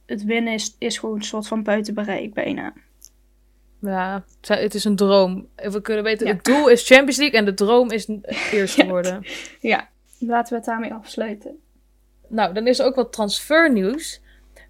het 0.05 0.23
winnen 0.23 0.53
is, 0.53 0.75
is 0.79 0.97
gewoon 0.97 1.15
een 1.15 1.23
soort 1.23 1.47
van 1.47 1.63
buiten 1.63 1.93
bereik 1.93 2.33
bijna. 2.33 2.73
Ja, 3.79 4.23
het 4.41 4.73
is 4.75 4.83
een 4.83 4.95
droom. 4.95 5.47
We 5.55 5.81
kunnen 5.81 6.03
weten, 6.03 6.27
Ja. 6.27 6.33
het 6.33 6.43
doel 6.43 6.69
is 6.69 6.87
Champions 6.87 7.17
League 7.17 7.39
en 7.39 7.45
de 7.45 7.53
droom 7.53 7.91
is 7.91 8.09
eerste 8.51 8.83
Ja. 8.83 8.89
worden. 8.89 9.25
Ja, 9.59 9.89
laten 10.19 10.49
we 10.49 10.55
het 10.55 10.65
daarmee 10.65 10.93
afsluiten. 10.93 11.55
Nou, 12.27 12.53
dan 12.53 12.67
is 12.67 12.79
er 12.79 12.85
ook 12.85 12.95
wat 12.95 13.13
transfernieuws. 13.13 14.21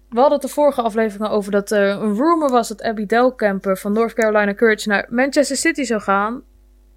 We 0.08 0.20
hadden 0.20 0.38
het 0.38 0.48
de 0.48 0.54
vorige 0.54 0.82
aflevering 0.82 1.30
over 1.30 1.52
dat 1.52 1.70
er 1.70 1.88
een 1.88 2.14
rumor 2.16 2.50
was 2.50 2.68
dat 2.68 2.82
Abby 2.82 3.06
Delcamper 3.06 3.78
van 3.78 3.92
North 3.92 4.12
Carolina 4.12 4.54
Courage 4.54 4.88
naar 4.88 5.06
Manchester 5.10 5.56
City 5.56 5.82
zou 5.82 6.00
gaan. 6.00 6.42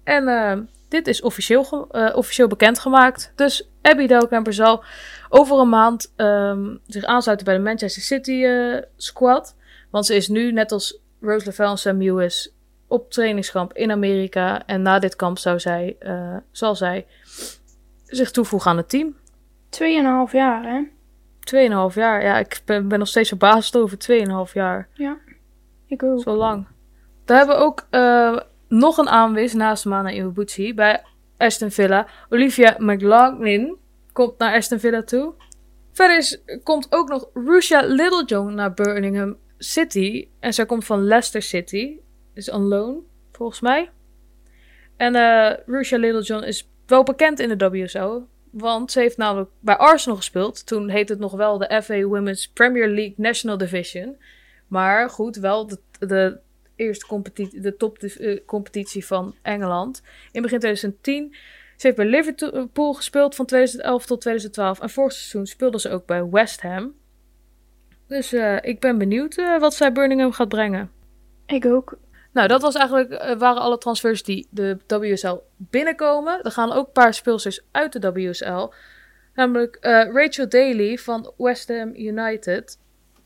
En 0.04 0.28
eh, 0.28 0.58
dit 0.88 1.06
is 1.06 1.22
officieel, 1.22 1.88
eh, 1.90 2.16
officieel 2.16 2.48
bekendgemaakt. 2.48 3.32
Dus 3.34 3.70
Abby 3.82 4.06
Delcamper 4.06 4.52
zal 4.52 4.84
over 5.28 5.58
een 5.58 5.68
maand 5.68 6.12
ehm, 6.16 6.76
zich 6.86 7.04
aansluiten 7.04 7.46
bij 7.46 7.56
de 7.56 7.62
Manchester 7.62 8.02
City 8.02 8.44
eh, 8.44 8.82
squad. 8.96 9.56
Want 9.90 10.06
ze 10.06 10.14
is 10.14 10.28
nu, 10.28 10.52
net 10.52 10.72
als 10.72 11.00
Rose 11.20 11.46
Lavelle 11.46 11.70
en 11.70 11.78
Sam 11.78 12.02
Lewis, 12.02 12.52
op 12.86 13.10
trainingskamp 13.10 13.72
in 13.72 13.90
Amerika. 13.90 14.66
En 14.66 14.82
na 14.82 14.98
dit 14.98 15.16
kamp 15.16 15.38
zou 15.38 15.60
zij, 15.60 15.96
eh, 15.98 16.36
zal 16.50 16.76
zij 16.76 17.06
zich 18.06 18.30
toevoegen 18.30 18.70
aan 18.70 18.76
het 18.76 18.88
team. 18.88 19.16
Tweeënhalf 19.68 20.32
jaar, 20.32 20.62
hè? 20.64 20.82
2,5 21.40 21.94
jaar. 21.94 22.22
Ja, 22.22 22.38
ik 22.38 22.60
ben, 22.64 22.88
ben 22.88 22.98
nog 22.98 23.08
steeds 23.08 23.28
verbaasd 23.28 23.76
over 23.76 23.98
2,5 23.98 24.52
jaar. 24.52 24.88
Ik 25.86 26.02
ook. 26.02 26.22
Zo 26.22 26.36
lang. 26.36 26.66
Daar 27.24 27.38
hebben 27.38 27.56
we 27.56 27.62
ook 27.62 27.86
nog 28.68 28.98
een 28.98 29.08
aanwis 29.08 29.54
naast 29.54 29.84
Mana 29.84 30.10
Iwabuchi 30.10 30.74
bij 30.74 31.02
Aston 31.36 31.70
Villa. 31.70 32.08
Olivia 32.28 32.74
McLaughlin 32.78 33.76
komt 34.12 34.38
naar 34.38 34.54
Aston 34.54 34.78
Villa 34.78 35.02
toe. 35.02 35.34
Verder 35.92 36.16
is, 36.16 36.42
komt 36.62 36.86
ook 36.90 37.08
nog 37.08 37.28
Russia 37.34 37.80
Littlejohn 37.80 38.54
naar 38.54 38.74
Birmingham 38.74 39.36
City. 39.58 40.28
En 40.40 40.54
zij 40.54 40.66
komt 40.66 40.84
van 40.84 41.04
Leicester 41.04 41.42
City. 41.42 41.96
Is 42.34 42.50
on 42.50 42.62
loan, 42.62 43.02
volgens 43.32 43.60
mij. 43.60 43.90
En 44.96 45.12
Russia 45.66 45.98
Littlejohn 45.98 46.44
is 46.44 46.70
wel 46.86 47.02
bekend 47.02 47.40
in 47.40 47.58
de 47.58 47.70
WSL. 47.70 48.20
Want 48.50 48.92
ze 48.92 49.00
heeft 49.00 49.16
namelijk 49.16 49.50
bij 49.60 49.76
Arsenal 49.76 50.16
gespeeld. 50.16 50.66
Toen 50.66 50.88
heette 50.88 51.12
het 51.12 51.20
nog 51.20 51.32
wel 51.32 51.58
de 51.58 51.82
FA 51.82 52.02
Women's 52.02 52.48
Premier 52.48 52.88
League 52.88 53.14
National 53.16 53.58
Division. 53.58 54.16
Maar 54.66 55.10
goed, 55.10 55.36
wel 55.36 55.66
de, 55.66 55.78
de 55.98 56.38
eerste 56.78 57.06
competitie, 57.06 57.60
de 57.60 57.76
topcompetitie 57.76 59.06
van 59.06 59.34
Engeland. 59.42 60.02
In 60.32 60.42
begin 60.42 60.58
2010. 60.58 61.34
Ze 61.76 61.86
heeft 61.86 61.96
bij 61.96 62.06
Liverpool 62.06 62.92
gespeeld 62.92 63.34
van 63.34 63.46
2011 63.46 64.06
tot 64.06 64.20
2012. 64.20 64.80
En 64.80 64.90
vorig 64.90 65.12
seizoen 65.12 65.46
speelde 65.46 65.80
ze 65.80 65.90
ook 65.90 66.06
bij 66.06 66.28
West 66.28 66.62
Ham. 66.62 66.94
Dus 68.06 68.32
eh, 68.32 68.56
ik 68.60 68.80
ben 68.80 68.98
benieuwd 68.98 69.36
eh, 69.36 69.58
wat 69.58 69.74
zij 69.74 69.92
Birmingham 69.92 70.32
gaat 70.32 70.48
brengen. 70.48 70.90
Ik 71.46 71.66
ook. 71.66 71.98
Nou, 72.32 72.48
dat 72.48 72.62
was 72.62 72.74
eigenlijk, 72.74 73.12
eh, 73.12 73.38
waren 73.38 73.62
alle 73.62 73.78
transfers 73.78 74.22
die 74.22 74.46
de 74.50 74.78
WSL 74.86 75.36
binnenkomen. 75.56 76.42
Er 76.42 76.50
gaan 76.50 76.72
ook 76.72 76.86
een 76.86 76.92
paar 76.92 77.14
speelsters 77.14 77.60
uit 77.70 78.02
de 78.02 78.12
WSL. 78.12 78.72
Namelijk 79.34 79.76
eh, 79.76 80.12
Rachel 80.12 80.48
Daly 80.48 80.96
van 80.98 81.32
West 81.36 81.68
Ham 81.68 81.92
United. 81.94 82.78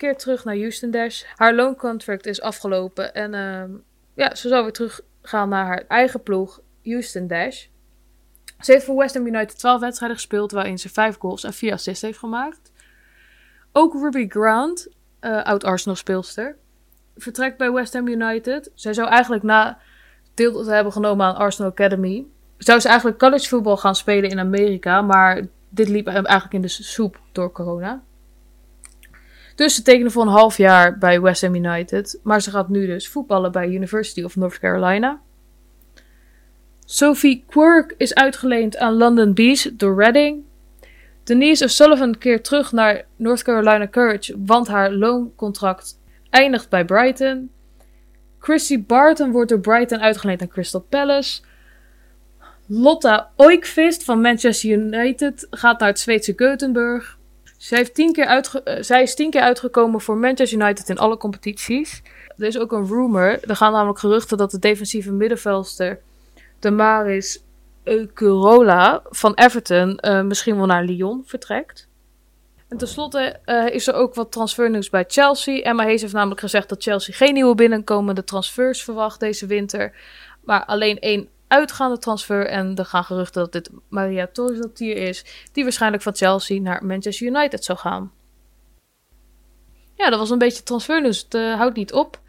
Keert 0.02 0.18
terug 0.18 0.44
naar 0.44 0.56
Houston 0.56 0.90
Dash. 0.90 1.22
Haar 1.36 1.54
looncontract 1.54 2.26
is 2.26 2.40
afgelopen. 2.40 3.14
En 3.14 3.34
ehm, 3.34 3.70
ja, 4.14 4.34
ze 4.34 4.48
zal 4.48 4.62
weer 4.62 4.72
teruggaan 4.72 5.48
naar 5.48 5.66
haar 5.66 5.84
eigen 5.88 6.22
ploeg, 6.22 6.60
Houston 6.84 7.26
Dash. 7.26 7.66
Ze 8.60 8.72
heeft 8.72 8.84
voor 8.84 8.96
West 8.96 9.14
Ham 9.14 9.26
United 9.26 9.58
12 9.58 9.80
wedstrijden 9.80 10.18
gespeeld, 10.18 10.52
waarin 10.52 10.78
ze 10.78 10.88
5 10.88 11.18
goals 11.18 11.44
en 11.44 11.52
4 11.52 11.72
assists 11.72 12.02
heeft 12.02 12.18
gemaakt. 12.18 12.72
Ook 13.72 13.94
Ruby 13.94 14.28
Grant, 14.28 14.88
eh, 15.20 15.42
oud-Arsenal 15.42 15.96
speelster, 15.96 16.56
vertrekt 17.16 17.58
bij 17.58 17.72
West 17.72 17.92
Ham 17.92 18.08
United. 18.08 18.70
Zij 18.74 18.92
zou 18.92 19.08
eigenlijk 19.08 19.42
na 19.42 19.78
deel 20.34 20.64
te 20.64 20.70
hebben 20.70 20.92
genomen 20.92 21.26
aan 21.26 21.36
Arsenal 21.36 21.70
Academy, 21.70 22.26
zou 22.58 22.80
ze 22.80 22.88
eigenlijk 22.88 23.18
college 23.18 23.48
voetbal 23.48 23.76
gaan 23.76 23.94
spelen 23.94 24.30
in 24.30 24.38
Amerika, 24.38 25.02
maar 25.02 25.46
dit 25.68 25.88
liep 25.88 26.06
eigenlijk 26.06 26.52
in 26.52 26.62
de 26.62 26.68
soep 26.68 27.20
door 27.32 27.52
corona. 27.52 28.02
Dus 29.54 29.74
ze 29.74 29.82
tekende 29.82 30.10
voor 30.10 30.22
een 30.22 30.28
half 30.28 30.56
jaar 30.56 30.98
bij 30.98 31.20
West 31.20 31.42
Ham 31.42 31.54
United, 31.54 32.20
maar 32.22 32.42
ze 32.42 32.50
gaat 32.50 32.68
nu 32.68 32.86
dus 32.86 33.08
voetballen 33.08 33.52
bij 33.52 33.68
University 33.68 34.22
of 34.22 34.36
North 34.36 34.58
Carolina. 34.58 35.20
Sophie 36.84 37.44
Quirk 37.46 37.94
is 37.96 38.14
uitgeleend 38.14 38.76
aan 38.76 38.92
London 38.94 39.34
Bees 39.34 39.70
door 39.72 39.96
Reading. 39.96 40.42
Denise 41.24 41.64
O'Sullivan 41.64 42.18
keert 42.18 42.44
terug 42.44 42.72
naar 42.72 43.04
North 43.16 43.42
Carolina 43.42 43.88
Courage, 43.88 44.34
want 44.38 44.68
haar 44.68 44.92
looncontract 44.92 45.98
eindigt 46.30 46.68
bij 46.68 46.84
Brighton. 46.84 47.50
Chrissy 48.38 48.84
Barton 48.84 49.30
wordt 49.30 49.48
door 49.48 49.60
Brighton 49.60 50.00
uitgeleend 50.00 50.40
aan 50.40 50.48
Crystal 50.48 50.86
Palace. 50.88 51.42
Lotta 52.66 53.30
Oikvist 53.36 54.04
van 54.04 54.20
Manchester 54.20 54.70
United 54.70 55.46
gaat 55.50 55.80
naar 55.80 55.88
het 55.88 55.98
Zweedse 55.98 56.32
Gothenburg. 56.36 57.18
Zij, 57.62 57.78
heeft 57.78 57.94
tien 57.94 58.12
keer 58.12 58.26
uitge- 58.26 58.62
eh, 58.62 58.82
zij 58.82 59.02
is 59.02 59.14
tien 59.14 59.30
keer 59.30 59.40
uitgekomen 59.40 60.00
voor 60.00 60.16
Manchester 60.16 60.60
United 60.60 60.88
in 60.88 60.98
alle 60.98 61.16
competities. 61.16 62.02
Er 62.36 62.46
is 62.46 62.58
ook 62.58 62.72
een 62.72 62.86
rumor. 62.86 63.38
Er 63.48 63.56
gaan 63.56 63.72
namelijk 63.72 63.98
geruchten 63.98 64.36
dat 64.36 64.50
de 64.50 64.58
defensieve 64.58 65.12
middenveldster 65.12 66.00
Damaris 66.58 67.44
Eukurola 67.82 69.02
van 69.04 69.34
Everton 69.34 69.98
eh, 69.98 70.22
misschien 70.22 70.56
wel 70.56 70.66
naar 70.66 70.84
Lyon 70.84 71.22
vertrekt. 71.26 71.88
En 72.68 72.76
tenslotte 72.76 73.38
eh, 73.44 73.66
is 73.68 73.86
er 73.86 73.94
ook 73.94 74.14
wat 74.14 74.32
transfernieuws 74.32 74.90
bij 74.90 75.04
Chelsea. 75.08 75.62
Emma 75.62 75.82
Hayes 75.82 76.00
heeft 76.00 76.12
namelijk 76.12 76.40
gezegd 76.40 76.68
dat 76.68 76.82
Chelsea 76.82 77.14
geen 77.14 77.34
nieuwe 77.34 77.54
binnenkomende 77.54 78.24
transfers 78.24 78.84
verwacht 78.84 79.20
deze 79.20 79.46
winter. 79.46 79.92
Maar 80.44 80.64
alleen 80.64 80.98
één 80.98 81.28
uitgaande 81.52 81.98
transfer. 81.98 82.46
En 82.46 82.76
er 82.76 82.84
gaan 82.84 83.04
geruchten 83.04 83.42
dat 83.42 83.52
dit 83.52 83.70
Maria 83.88 84.28
Torzatier 84.32 84.96
is. 84.96 85.48
Die 85.52 85.62
waarschijnlijk 85.62 86.02
van 86.02 86.14
Chelsea 86.14 86.60
naar 86.60 86.84
Manchester 86.84 87.26
United 87.26 87.64
zou 87.64 87.78
gaan. 87.78 88.12
Ja, 89.94 90.10
dat 90.10 90.18
was 90.18 90.30
een 90.30 90.38
beetje 90.38 90.62
transfernieuws. 90.62 91.22
Het 91.22 91.34
eh, 91.34 91.54
houdt 91.54 91.76
niet 91.76 91.92
op. 91.92 92.20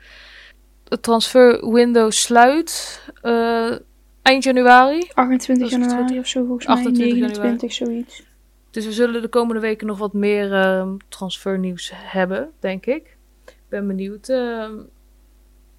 Het 0.87 1.03
transferwindow 1.03 2.11
sluit 2.11 3.01
eh, 3.21 3.75
eind 4.21 4.43
januari. 4.43 5.09
28 5.13 5.69
Dat 5.69 5.79
is 5.79 5.87
januari 5.87 6.19
of 6.19 6.27
zo 6.27 6.45
volgens 6.45 6.67
mij. 6.67 6.75
28 6.75 7.17
29, 7.17 7.73
zoiets. 7.73 8.23
Dus 8.71 8.85
we 8.85 8.91
zullen 8.91 9.21
de 9.21 9.27
komende 9.27 9.61
weken 9.61 9.87
nog 9.87 9.97
wat 9.97 10.13
meer 10.13 10.53
ehm, 10.53 10.97
transfernieuws 11.09 11.91
hebben, 11.93 12.51
denk 12.59 12.85
ik. 12.85 13.17
Ik 13.45 13.69
ben 13.69 13.87
benieuwd 13.87 14.29
ehm, 14.29 14.73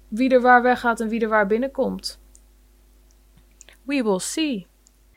wie 0.07 0.29
er 0.29 0.41
waar 0.41 0.61
weggaat 0.61 0.99
en 0.99 1.09
wie 1.09 1.19
er 1.19 1.29
waar 1.29 1.47
binnenkomt. 1.47 2.19
We 3.85 4.03
will 4.03 4.19
see. 4.19 4.67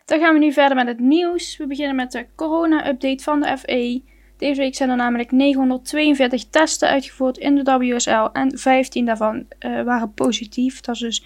Dan 0.04 0.18
gaan 0.18 0.33
we 0.33 0.38
nu 0.38 0.52
verder 0.52 0.76
met 0.76 0.87
het 0.87 1.00
nieuws. 1.00 1.57
We 1.57 1.66
beginnen 1.66 1.96
met 1.96 2.12
de 2.12 2.26
corona-update 2.35 3.22
van 3.22 3.40
de 3.40 3.59
FE. 3.59 4.02
Deze 4.37 4.61
week 4.61 4.74
zijn 4.74 4.90
er 4.90 4.96
namelijk 4.96 5.31
942 5.31 6.44
testen 6.44 6.88
uitgevoerd 6.88 7.38
in 7.38 7.54
de 7.54 7.78
WSL 7.78 8.28
en 8.33 8.59
15 8.59 9.04
daarvan 9.04 9.46
eh, 9.59 9.83
waren 9.83 10.14
positief. 10.14 10.81
Dat 10.81 10.94
is 10.94 11.00
dus 11.00 11.22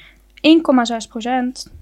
1,6%. 1.68 1.72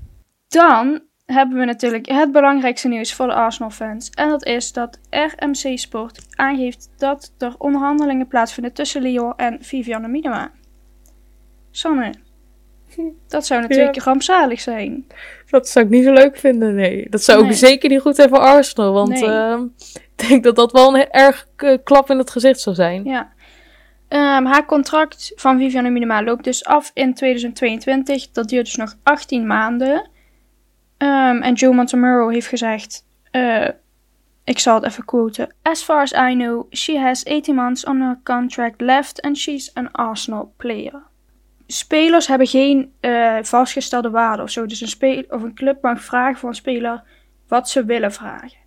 Dan 0.48 1.00
hebben 1.26 1.58
we 1.58 1.64
natuurlijk 1.64 2.08
het 2.08 2.32
belangrijkste 2.32 2.88
nieuws 2.88 3.14
voor 3.14 3.26
de 3.26 3.34
Arsenal-fans. 3.34 4.10
En 4.10 4.28
dat 4.28 4.44
is 4.44 4.72
dat 4.72 4.98
RMC 5.10 5.78
Sport 5.78 6.26
aangeeft 6.36 6.90
dat 6.96 7.32
er 7.38 7.54
onderhandelingen 7.58 8.28
plaatsvinden 8.28 8.72
tussen 8.72 9.02
Lyon 9.02 9.36
en 9.36 9.58
Vivianne 9.60 10.08
Minima. 10.08 10.50
Sanne, 11.70 12.14
dat 13.28 13.46
zou 13.46 13.60
natuurlijk 13.60 13.98
rampzalig 13.98 14.60
zijn. 14.60 15.06
Dat 15.50 15.68
zou 15.68 15.84
ik 15.84 15.90
niet 15.90 16.04
zo 16.04 16.12
leuk 16.12 16.36
vinden, 16.38 16.74
nee. 16.74 17.06
Dat 17.10 17.22
zou 17.22 17.44
ook 17.44 17.52
zeker 17.52 17.88
niet 17.90 18.00
goed 18.00 18.16
zijn 18.16 18.28
voor 18.28 18.38
Arsenal. 18.38 18.92
Want 18.92 19.08
Nee. 19.08 19.24
ehm, 19.24 19.62
ik 20.16 20.28
denk 20.28 20.44
dat 20.44 20.56
dat 20.56 20.72
wel 20.72 20.94
een 20.96 21.10
erg 21.10 21.48
klap 21.84 22.10
in 22.10 22.18
het 22.18 22.30
gezicht 22.30 22.60
zou 22.60 22.74
zijn. 22.76 23.04
Ja. 23.04 23.32
Ehm, 24.08 24.44
haar 24.44 24.66
contract 24.66 25.32
van 25.36 25.58
Vivianne 25.58 25.90
Minima 25.90 26.22
loopt 26.22 26.44
dus 26.44 26.64
af 26.64 26.90
in 26.94 27.14
2022. 27.14 28.30
Dat 28.30 28.48
duurt 28.48 28.64
dus 28.64 28.76
nog 28.76 28.94
18 29.02 29.46
maanden. 29.46 30.08
Ehm, 30.98 31.36
en 31.42 31.54
Joe 31.54 31.74
Montemurro 31.74 32.28
heeft 32.28 32.46
gezegd... 32.46 33.04
eh, 33.30 33.68
ik 34.44 34.58
zal 34.58 34.74
het 34.74 34.84
even 34.84 35.04
quoten. 35.04 35.54
As 35.62 35.82
far 35.82 36.00
as 36.00 36.12
I 36.12 36.34
know, 36.34 36.72
she 36.72 36.98
has 36.98 37.24
18 37.24 37.54
months 37.54 37.84
on 37.84 38.00
her 38.00 38.20
contract 38.24 38.80
left 38.80 39.22
and 39.22 39.38
she's 39.38 39.70
an 39.74 39.92
Arsenal 39.92 40.52
player. 40.56 41.02
Spelers 41.72 42.26
hebben 42.26 42.46
geen 42.46 42.92
eh, 43.00 43.38
vastgestelde 43.42 44.10
waarde 44.10 44.42
of 44.42 44.50
zo. 44.50 44.66
Dus 44.66 44.80
een, 44.80 44.88
speel 44.88 45.24
of 45.28 45.42
een 45.42 45.54
club 45.54 45.82
mag 45.82 46.02
vragen 46.02 46.38
voor 46.38 46.48
een 46.48 46.54
speler 46.54 47.02
wat 47.48 47.68
ze 47.68 47.84
willen 47.84 48.12
vragen. 48.12 48.58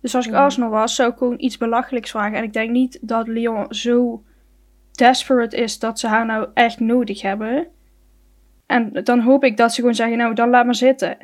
Dus 0.00 0.14
als 0.14 0.26
ik 0.26 0.32
Mhm. 0.32 0.40
Arsenal 0.40 0.70
was, 0.70 0.94
zou 0.94 1.10
ik 1.10 1.18
gewoon 1.18 1.40
iets 1.40 1.56
belachelijks 1.56 2.10
vragen. 2.10 2.38
En 2.38 2.44
ik 2.44 2.52
denk 2.52 2.70
niet 2.70 2.98
dat 3.00 3.28
Lyon 3.28 3.74
zo 3.74 4.22
desperate 4.92 5.56
is 5.56 5.78
dat 5.78 5.98
ze 5.98 6.06
haar 6.06 6.26
nou 6.26 6.48
echt 6.54 6.80
nodig 6.80 7.22
hebben. 7.22 7.66
En 8.66 9.00
dan 9.04 9.20
hoop 9.20 9.44
ik 9.44 9.56
dat 9.56 9.70
ze 9.72 9.80
gewoon 9.80 9.94
zeggen, 9.94 10.18
nou 10.18 10.34
dan 10.34 10.50
laat 10.50 10.64
maar 10.64 10.74
zitten. 10.74 11.16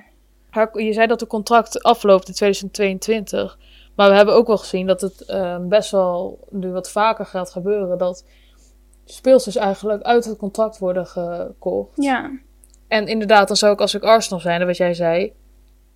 Je 0.72 0.92
zei 0.92 1.06
dat 1.06 1.20
het 1.20 1.28
contract 1.28 1.82
afloopt 1.82 2.28
in 2.28 2.34
2022. 2.34 3.58
Maar 3.96 4.10
we 4.10 4.16
hebben 4.16 4.34
ook 4.34 4.46
wel 4.46 4.58
gezien 4.58 4.86
dat 4.86 5.00
het 5.00 5.20
eh, 5.20 5.58
best 5.60 5.90
wel 5.90 6.46
nu 6.50 6.70
wat 6.70 6.90
vaker 6.90 7.26
gaat 7.26 7.50
gebeuren. 7.50 7.98
Dat 7.98 8.24
speelsters 9.04 9.56
eigenlijk 9.56 10.02
uit 10.02 10.24
het 10.24 10.36
contract 10.38 10.78
worden 10.78 11.06
gekocht. 11.06 11.90
Ja, 12.02 12.30
En 12.88 13.06
inderdaad, 13.06 13.48
dan 13.48 13.56
zou 13.56 13.72
ik 13.72 13.80
als 13.80 13.94
ik 13.94 14.02
Arsenal 14.02 14.40
zijn, 14.40 14.66
wat 14.66 14.76
jij 14.76 14.94
zei, 14.94 15.32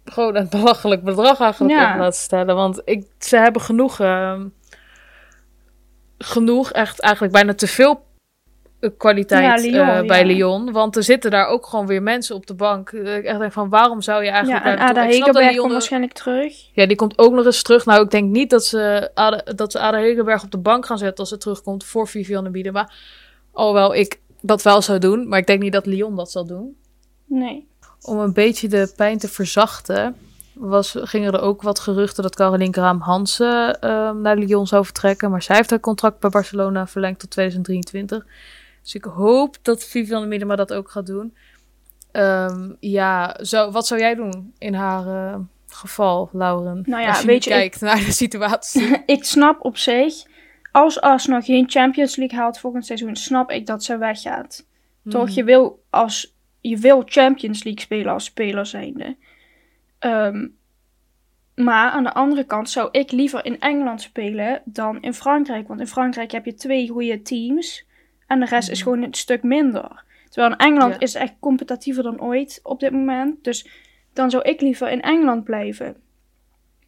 gewoon 0.04 0.36
een 0.36 0.48
belachelijk 0.50 1.02
bedrag 1.02 1.40
eigenlijk 1.40 1.72
Ja. 1.74 1.92
op 1.92 1.98
laten 1.98 2.18
stellen. 2.20 2.54
Want 2.54 2.80
ik, 2.84 3.06
ze 3.18 3.36
hebben 3.36 3.62
genoeg, 3.62 4.00
ehm, 4.00 4.46
genoeg, 6.18 6.70
echt 6.72 7.00
eigenlijk 7.00 7.32
bijna 7.32 7.54
te 7.54 7.66
veel 7.66 8.06
kwaliteit 8.96 9.62
Ja, 9.62 9.68
Lyon, 9.70 9.88
eh, 10.02 10.06
bij 10.06 10.20
ja. 10.20 10.26
Lyon. 10.26 10.72
Want 10.72 10.96
er 10.96 11.02
zitten 11.02 11.30
daar 11.30 11.46
ook 11.46 11.66
gewoon 11.66 11.86
weer 11.86 12.02
mensen 12.02 12.34
op 12.34 12.46
de 12.46 12.54
bank. 12.54 12.90
Eh, 12.90 13.16
Ik 13.16 13.24
echt 13.24 13.38
denk 13.38 13.52
van, 13.52 13.68
waarom 13.68 14.02
zou 14.02 14.24
je 14.24 14.30
eigenlijk... 14.30 14.64
ja 14.64 14.70
en 14.70 14.78
Ada 14.78 15.02
Hegerberg 15.02 15.50
komt 15.56 15.64
er- 15.66 15.72
waarschijnlijk 15.72 16.12
terug. 16.12 16.54
Ja, 16.72 16.86
die 16.86 16.96
komt 16.96 17.18
ook 17.18 17.32
nog 17.32 17.44
eens 17.44 17.62
terug. 17.62 17.84
Nou, 17.84 18.04
ik 18.04 18.10
denk 18.10 18.30
niet 18.30 18.50
dat 18.50 18.64
ze 18.64 19.10
Ada, 19.14 19.42
dat 19.54 19.72
ze 19.72 19.78
Ada 19.78 19.98
Hegerberg 19.98 20.42
op 20.44 20.50
de 20.50 20.58
bank 20.58 20.86
gaan 20.86 20.98
zetten 20.98 21.18
als 21.18 21.28
ze 21.28 21.38
terugkomt 21.38 21.84
voor 21.84 22.08
Vivianne 22.08 22.50
Bieden. 22.50 22.72
Maar 22.72 22.92
alhoewel 23.52 23.94
ik 23.94 24.20
dat 24.40 24.62
wel 24.62 24.82
zou 24.82 24.98
doen, 24.98 25.28
maar 25.28 25.38
ik 25.38 25.46
denk 25.46 25.62
niet 25.62 25.72
dat 25.72 25.86
Lyon 25.86 26.16
dat 26.16 26.30
zal 26.30 26.46
doen. 26.46 26.76
Nee. 27.24 27.66
Om 28.02 28.18
een 28.18 28.32
beetje 28.32 28.68
de 28.68 28.92
pijn 28.96 29.18
te 29.18 29.28
verzachten, 29.28 30.16
was, 30.54 30.94
gingen 30.98 31.32
er 31.32 31.40
ook 31.40 31.62
wat 31.62 31.78
geruchten 31.80 32.22
dat 32.22 32.36
Caroline 32.36 32.70
Kraam 32.70 33.00
Hansen 33.00 33.80
ehm, 33.80 34.20
naar 34.20 34.36
Lyon 34.36 34.66
zou 34.66 34.84
vertrekken. 34.84 35.30
Maar 35.30 35.42
zij 35.42 35.56
heeft 35.56 35.70
haar 35.70 35.80
contract 35.80 36.20
bij 36.20 36.30
Barcelona 36.30 36.86
verlengd 36.86 37.20
tot 37.20 37.30
2023. 37.30 38.24
Dus 38.88 38.96
ik 38.96 39.04
hoop 39.04 39.56
dat 39.62 39.84
Vivianne 39.84 40.26
Miedema 40.26 40.56
dat 40.56 40.72
ook 40.72 40.90
gaat 40.90 41.06
doen. 41.06 41.36
Ehm, 42.12 42.72
ja, 42.80 43.36
zo, 43.44 43.70
wat 43.70 43.86
zou 43.86 44.00
jij 44.00 44.14
doen 44.14 44.54
in 44.58 44.74
haar 44.74 45.06
eh, 45.06 45.38
geval, 45.66 46.30
Lauren? 46.32 46.82
Nou 46.86 47.02
ja, 47.02 47.08
Als 47.08 47.20
je 47.20 47.26
weet 47.26 47.44
je, 47.44 47.50
kijkt 47.50 47.80
naar 47.80 47.96
de 47.96 48.12
situatie. 48.12 49.02
ik 49.06 49.24
snap 49.24 49.64
op 49.64 49.76
zich, 49.76 50.14
als 50.72 51.00
Arsenal 51.00 51.40
geen 51.40 51.70
Champions 51.70 52.16
League 52.16 52.38
haalt 52.38 52.58
volgend 52.58 52.86
seizoen, 52.86 53.16
snap 53.16 53.50
ik 53.50 53.66
dat 53.66 53.84
ze 53.84 53.98
weggaat. 53.98 54.66
Toch, 55.08 55.24
Mhm. 55.24 55.32
je 55.34 55.44
wil, 55.44 55.82
als, 55.90 56.34
je 56.60 56.76
wil 56.76 57.02
Champions 57.04 57.64
League 57.64 57.82
spelen 57.82 58.12
als 58.12 58.24
speler 58.24 58.66
zijnde. 58.66 59.16
Ehm, 59.98 60.46
maar 61.54 61.90
aan 61.90 62.04
de 62.04 62.12
andere 62.14 62.44
kant 62.44 62.70
zou 62.70 62.88
ik 62.90 63.10
liever 63.10 63.44
in 63.44 63.60
Engeland 63.60 64.00
spelen 64.02 64.62
dan 64.64 65.02
in 65.02 65.14
Frankrijk. 65.14 65.68
Want 65.68 65.80
in 65.80 65.86
Frankrijk 65.86 66.30
heb 66.30 66.44
je 66.44 66.54
twee 66.54 66.88
goede 66.88 67.22
teams 67.22 67.86
en 68.28 68.40
de 68.40 68.46
rest 68.46 68.68
is 68.70 68.78
Mhm. 68.82 68.88
gewoon 68.88 69.02
een 69.04 69.14
stuk 69.14 69.42
minder. 69.42 70.04
Terwijl 70.28 70.52
in 70.52 70.58
Engeland 70.58 70.92
Ja. 70.94 71.00
is 71.00 71.12
het 71.12 71.22
echt 71.22 71.34
competitiever 71.40 72.02
dan 72.02 72.20
ooit 72.20 72.60
op 72.62 72.80
dit 72.80 72.92
moment. 72.92 73.44
Dus 73.44 73.68
dan 74.12 74.30
zou 74.30 74.42
ik 74.42 74.60
liever 74.60 74.90
in 74.90 75.00
Engeland 75.02 75.44
blijven. 75.44 75.96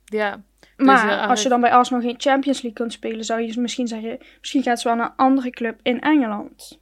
Ja, 0.04 0.42
Maar 0.76 1.06
ja, 1.06 1.24
als 1.26 1.42
je 1.42 1.48
dan 1.48 1.60
bij 1.60 1.72
Arsenal 1.72 2.02
geen 2.02 2.14
Champions 2.20 2.62
League 2.62 2.72
kunt 2.80 2.92
spelen, 2.92 3.24
zou 3.24 3.40
je 3.40 3.46
dus 3.46 3.56
misschien 3.56 3.88
zeggen, 3.88 4.18
misschien 4.40 4.62
gaat 4.62 4.80
ze 4.80 4.88
wel 4.88 4.96
naar 4.96 5.06
een 5.06 5.16
andere 5.16 5.50
club 5.50 5.80
in 5.82 6.00
Engeland. 6.00 6.80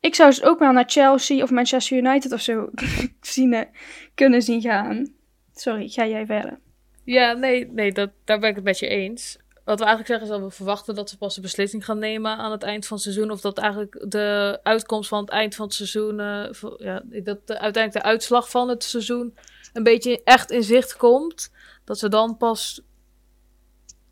Ik 0.00 0.14
zou 0.14 0.32
ze 0.32 0.44
ook 0.44 0.58
wel 0.58 0.72
naar 0.72 0.84
Chelsea 0.86 1.42
of 1.42 1.50
Manchester 1.50 1.96
United 1.96 2.32
of 2.32 2.40
zo 2.40 2.70
zien, 3.20 3.52
eh, 3.54 3.66
kunnen 4.14 4.42
zien 4.42 4.60
gaan. 4.60 5.08
Sorry, 5.54 5.88
ga 5.88 6.06
jij 6.06 6.26
verder. 6.26 6.58
Ja, 7.04 7.32
nee, 7.32 7.66
nee 7.72 7.92
dat, 7.92 8.10
daar 8.24 8.38
ben 8.38 8.48
ik 8.48 8.54
het 8.54 8.64
met 8.64 8.78
je 8.78 8.88
eens. 8.88 9.38
Wat 9.70 9.78
we 9.78 9.84
eigenlijk 9.84 10.06
zeggen 10.06 10.36
is 10.36 10.40
dat 10.42 10.50
we 10.50 10.56
verwachten 10.56 10.94
dat 10.94 11.10
ze 11.10 11.18
pas 11.18 11.36
een 11.36 11.42
beslissing 11.42 11.84
gaan 11.84 11.98
nemen 11.98 12.36
aan 12.36 12.50
het 12.50 12.62
eind 12.62 12.86
van 12.86 12.96
het 12.96 13.04
seizoen. 13.04 13.30
Of 13.30 13.40
dat 13.40 13.58
eigenlijk 13.58 14.04
de 14.08 14.60
uitkomst 14.62 15.08
van 15.08 15.20
het 15.20 15.30
eind 15.30 15.54
van 15.54 15.66
het 15.66 15.74
seizoen, 15.74 16.20
eh, 16.20 16.44
ja, 16.78 17.02
dat 17.22 17.46
de, 17.46 17.58
uiteindelijk 17.58 17.92
de 17.92 18.02
uitslag 18.02 18.50
van 18.50 18.68
het 18.68 18.84
seizoen 18.84 19.36
een 19.72 19.82
beetje 19.82 20.20
echt 20.24 20.50
in 20.50 20.62
zicht 20.62 20.96
komt. 20.96 21.52
Dat 21.84 21.98
ze 21.98 22.08
dan 22.08 22.36
pas 22.36 22.82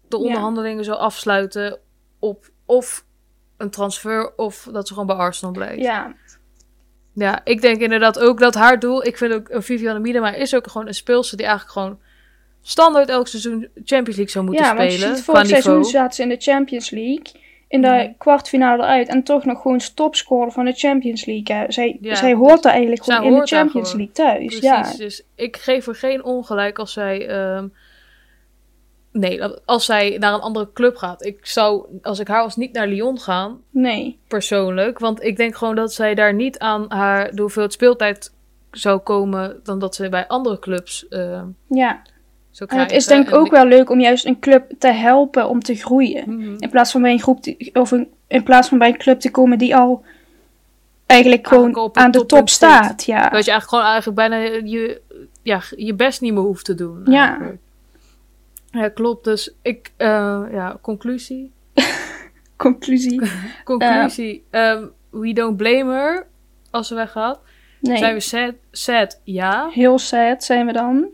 de 0.08 0.16
Ja. 0.16 0.22
onderhandelingen 0.22 0.84
zo 0.84 0.92
afsluiten 0.92 1.78
op 2.18 2.50
of 2.66 3.04
een 3.56 3.70
transfer 3.70 4.36
of 4.36 4.68
dat 4.72 4.86
ze 4.86 4.92
gewoon 4.92 5.08
bij 5.08 5.16
Arsenal 5.16 5.52
blijft. 5.52 5.82
Ja, 5.82 6.14
Ja, 7.14 7.44
ik 7.44 7.60
denk 7.60 7.80
inderdaad 7.80 8.18
ook 8.18 8.38
dat 8.38 8.54
haar 8.54 8.78
doel... 8.78 9.06
Ik 9.06 9.16
vind 9.16 9.32
ook, 9.32 9.48
Vivianne 9.50 10.00
Miedema 10.00 10.34
is 10.34 10.54
ook 10.54 10.66
gewoon 10.70 10.86
een 10.86 10.94
speelster 10.94 11.36
die 11.36 11.46
eigenlijk 11.46 11.78
gewoon 11.78 12.00
standaard 12.68 13.08
elk 13.08 13.28
seizoen 13.28 13.60
Champions 13.74 14.16
League 14.16 14.28
zou 14.30 14.44
moeten 14.44 14.64
ja 14.64 14.74
want 14.76 14.92
je 14.92 14.98
spelen. 14.98 15.16
ziet 15.16 15.24
vorig 15.24 15.46
seizoen 15.46 15.72
niveau. 15.74 15.90
zaten 15.92 16.14
ze 16.14 16.22
in 16.22 16.28
de 16.28 16.36
Champions 16.38 16.90
League. 16.90 17.46
In 17.68 17.82
de 17.82 17.88
Mhm. 17.88 18.12
kwartfinale 18.18 18.82
eruit. 18.82 19.08
En 19.08 19.22
toch 19.22 19.44
nog 19.44 19.62
gewoon 19.62 19.80
topscorer 19.94 20.52
van 20.52 20.64
de 20.64 20.72
Champions 20.72 21.24
League. 21.24 21.56
Hè. 21.56 21.72
Zij, 21.72 21.98
Ja, 22.00 22.14
zij 22.14 22.34
hoort 22.34 22.62
daar 22.62 22.72
eigenlijk 22.72 23.04
gewoon 23.04 23.22
in 23.24 23.34
de 23.40 23.46
Champions. 23.46 23.92
League 23.92 24.12
thuis. 24.14 24.44
Precies, 24.44 24.60
Ja, 24.62 24.92
dus 24.96 25.22
ik 25.34 25.56
geef 25.56 25.86
er 25.86 25.94
geen 25.94 26.24
ongelijk 26.24 26.78
als 26.78 26.92
zij... 26.92 27.26
ehm, 27.28 27.66
nee, 29.12 29.42
als 29.64 29.84
zij 29.84 30.16
naar 30.18 30.32
een 30.34 30.40
andere 30.40 30.72
club 30.72 30.96
gaat. 30.96 31.24
Ik 31.24 31.46
zou, 31.46 31.86
als 32.02 32.18
ik 32.18 32.28
haar 32.28 32.42
was, 32.42 32.56
niet 32.56 32.72
naar 32.72 32.86
Lyon 32.88 33.18
gaan, 33.18 33.60
nee. 33.70 34.18
persoonlijk. 34.28 34.98
Want 34.98 35.22
ik 35.22 35.36
denk 35.36 35.56
gewoon 35.56 35.74
dat 35.74 35.92
zij 35.92 36.14
daar 36.14 36.34
niet 36.34 36.58
aan 36.58 36.84
haar... 36.88 37.34
de 37.34 37.40
hoeveelheid 37.40 37.72
speeltijd 37.72 38.34
zou 38.70 38.98
komen... 38.98 39.60
dan 39.62 39.78
dat 39.78 39.94
ze 39.94 40.08
bij 40.08 40.26
andere 40.26 40.58
clubs 40.58 41.08
ehm 41.08 41.46
Ja. 41.68 42.02
En 42.60 42.66
krijgen. 42.66 42.94
het 42.94 43.02
is 43.02 43.08
denk 43.08 43.28
ik 43.28 43.34
ook 43.34 43.50
wel 43.50 43.66
leuk 43.66 43.90
om 43.90 44.00
juist 44.00 44.26
een 44.26 44.38
club 44.38 44.72
te 44.78 44.88
helpen 44.88 45.48
om 45.48 45.62
te 45.62 45.74
groeien. 45.74 46.24
Mhm. 46.26 46.54
In 46.58 46.70
plaats 46.70 46.90
van 46.90 47.02
bij 47.02 47.12
een 47.12 47.20
groep 47.20 47.42
te- 47.42 47.70
of 47.72 47.90
een, 47.90 48.08
in 48.26 48.42
plaats 48.42 48.68
van 48.68 48.78
bij 48.78 48.88
een 48.88 48.98
club 48.98 49.20
te 49.20 49.30
komen 49.30 49.58
die 49.58 49.76
al 49.76 50.04
eigenlijk 51.06 51.46
gewoon 51.46 51.62
Eigenlijk 51.64 51.96
aan 51.96 52.10
de 52.10 52.26
top 52.26 52.48
staat. 52.48 53.04
Ja. 53.04 53.28
Dat 53.28 53.44
je 53.44 53.50
eigenlijk 53.50 53.68
gewoon 53.68 53.84
eigenlijk 53.84 54.16
bijna 54.16 54.36
je, 54.64 55.00
ja, 55.42 55.62
je 55.76 55.94
best 55.94 56.20
niet 56.20 56.32
meer 56.32 56.42
hoeft 56.42 56.64
te 56.64 56.74
doen. 56.74 57.02
Ja. 57.04 57.28
eigenlijk. 57.28 57.60
Ja, 58.70 58.88
klopt. 58.88 59.24
Dus 59.24 59.54
ik, 59.62 59.92
eh, 59.96 60.42
ja, 60.50 60.78
conclusie. 60.80 61.52
Conclusie. 62.56 63.30
Conclusie. 63.64 64.44
ehm, 64.50 64.84
we 65.10 65.32
don't 65.32 65.56
blame 65.56 65.92
her 65.92 66.26
als 66.70 66.88
ze 66.88 66.94
weggaat. 66.94 67.40
Nee. 67.80 67.96
Zijn 67.96 68.14
we 68.14 68.20
sad? 68.20 68.54
Sad, 68.70 69.20
ja. 69.24 69.68
Heel 69.72 69.98
sad 69.98 70.44
zijn 70.44 70.66
we 70.66 70.72
dan. 70.72 71.06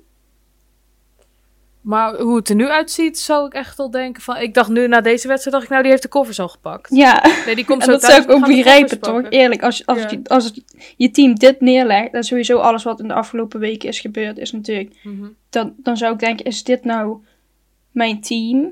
Maar 1.84 2.20
hoe 2.20 2.36
het 2.36 2.48
er 2.48 2.54
nu 2.54 2.68
uitziet, 2.68 3.18
zou 3.18 3.46
ik 3.46 3.54
echt 3.54 3.76
wel 3.76 3.90
denken 3.90 4.22
van... 4.22 4.36
Ik 4.36 4.54
dacht 4.54 4.68
nu 4.70 4.88
na 4.88 5.00
deze 5.00 5.28
wedstrijd, 5.28 5.52
dacht 5.56 5.62
ik 5.62 5.70
nou, 5.70 5.82
die 5.82 5.90
heeft 5.90 6.02
de 6.02 6.08
koffers 6.08 6.40
al 6.40 6.48
gepakt. 6.48 6.94
Ja. 6.94 7.22
Nee, 7.46 7.54
die 7.54 7.64
komt 7.64 7.78
En 7.80 7.84
zo 7.84 7.90
dat 7.90 8.00
thuis, 8.00 8.14
zou 8.14 8.26
ik 8.26 8.32
ook 8.32 8.46
begrijpen, 8.46 9.00
toch? 9.00 9.22
Eerlijk, 9.28 9.62
als, 9.62 9.86
als, 9.86 9.98
Ja. 10.02 10.10
je, 10.10 10.20
als 10.24 10.44
het- 10.44 10.64
je 10.96 11.10
team 11.10 11.34
dit 11.34 11.60
neerlegt, 11.60 12.12
en 12.12 12.24
sowieso 12.24 12.58
alles 12.58 12.82
wat 12.82 13.00
in 13.00 13.08
de 13.08 13.14
afgelopen 13.14 13.60
weken 13.60 13.88
is 13.88 14.00
gebeurd, 14.00 14.38
is 14.38 14.52
natuurlijk, 14.52 14.94
Mhm. 15.02 15.26
dan, 15.50 15.74
dan 15.76 15.96
zou 15.96 16.12
ik 16.12 16.18
denken, 16.18 16.44
is 16.44 16.64
dit 16.64 16.84
nou 16.84 17.16
mijn 17.90 18.20
team? 18.20 18.70